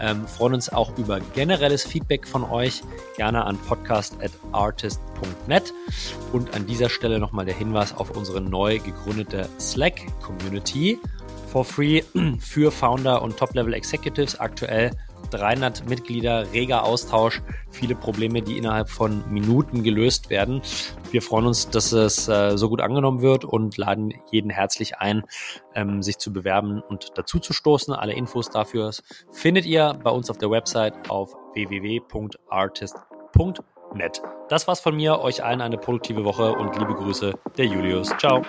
Ähm, 0.00 0.26
freuen 0.26 0.54
uns 0.54 0.72
auch 0.72 0.96
über 0.98 1.20
generelles 1.34 1.84
Feedback 1.84 2.26
von 2.26 2.44
euch, 2.44 2.82
gerne 3.16 3.44
an 3.44 3.58
podcast.artist.net. 3.58 5.74
Und 6.32 6.54
an 6.54 6.66
dieser 6.66 6.88
Stelle 6.88 7.18
nochmal 7.18 7.44
der 7.44 7.54
Hinweis 7.54 7.94
auf 7.94 8.16
unsere 8.16 8.40
neu 8.40 8.78
gegründete 8.78 9.48
Slack-Community 9.58 10.98
for 11.48 11.64
free 11.64 12.02
für 12.38 12.70
Founder 12.70 13.22
und 13.22 13.36
Top-Level 13.36 13.74
Executives. 13.74 14.38
Aktuell 14.38 14.92
300 15.30 15.88
Mitglieder, 15.88 16.52
reger 16.52 16.84
Austausch, 16.84 17.42
viele 17.70 17.94
Probleme, 17.94 18.42
die 18.42 18.58
innerhalb 18.58 18.88
von 18.88 19.22
Minuten 19.30 19.82
gelöst 19.82 20.30
werden. 20.30 20.62
Wir 21.10 21.22
freuen 21.22 21.46
uns, 21.46 21.70
dass 21.70 21.92
es 21.92 22.28
äh, 22.28 22.56
so 22.56 22.68
gut 22.68 22.80
angenommen 22.80 23.22
wird 23.22 23.44
und 23.44 23.76
laden 23.76 24.14
jeden 24.30 24.50
herzlich 24.50 24.98
ein, 24.98 25.24
ähm, 25.74 26.02
sich 26.02 26.18
zu 26.18 26.32
bewerben 26.32 26.80
und 26.80 27.12
dazu 27.16 27.38
zu 27.38 27.52
stoßen. 27.52 27.94
Alle 27.94 28.14
Infos 28.14 28.50
dafür 28.50 28.90
findet 29.30 29.66
ihr 29.66 29.96
bei 30.02 30.10
uns 30.10 30.30
auf 30.30 30.38
der 30.38 30.50
Website 30.50 31.10
auf 31.10 31.36
www.artist.net. 31.54 34.22
Das 34.48 34.66
war's 34.66 34.80
von 34.80 34.96
mir. 34.96 35.20
Euch 35.20 35.44
allen 35.44 35.60
eine 35.60 35.78
produktive 35.78 36.24
Woche 36.24 36.52
und 36.52 36.76
liebe 36.78 36.94
Grüße, 36.94 37.34
der 37.56 37.66
Julius. 37.66 38.08
Ciao. 38.18 38.42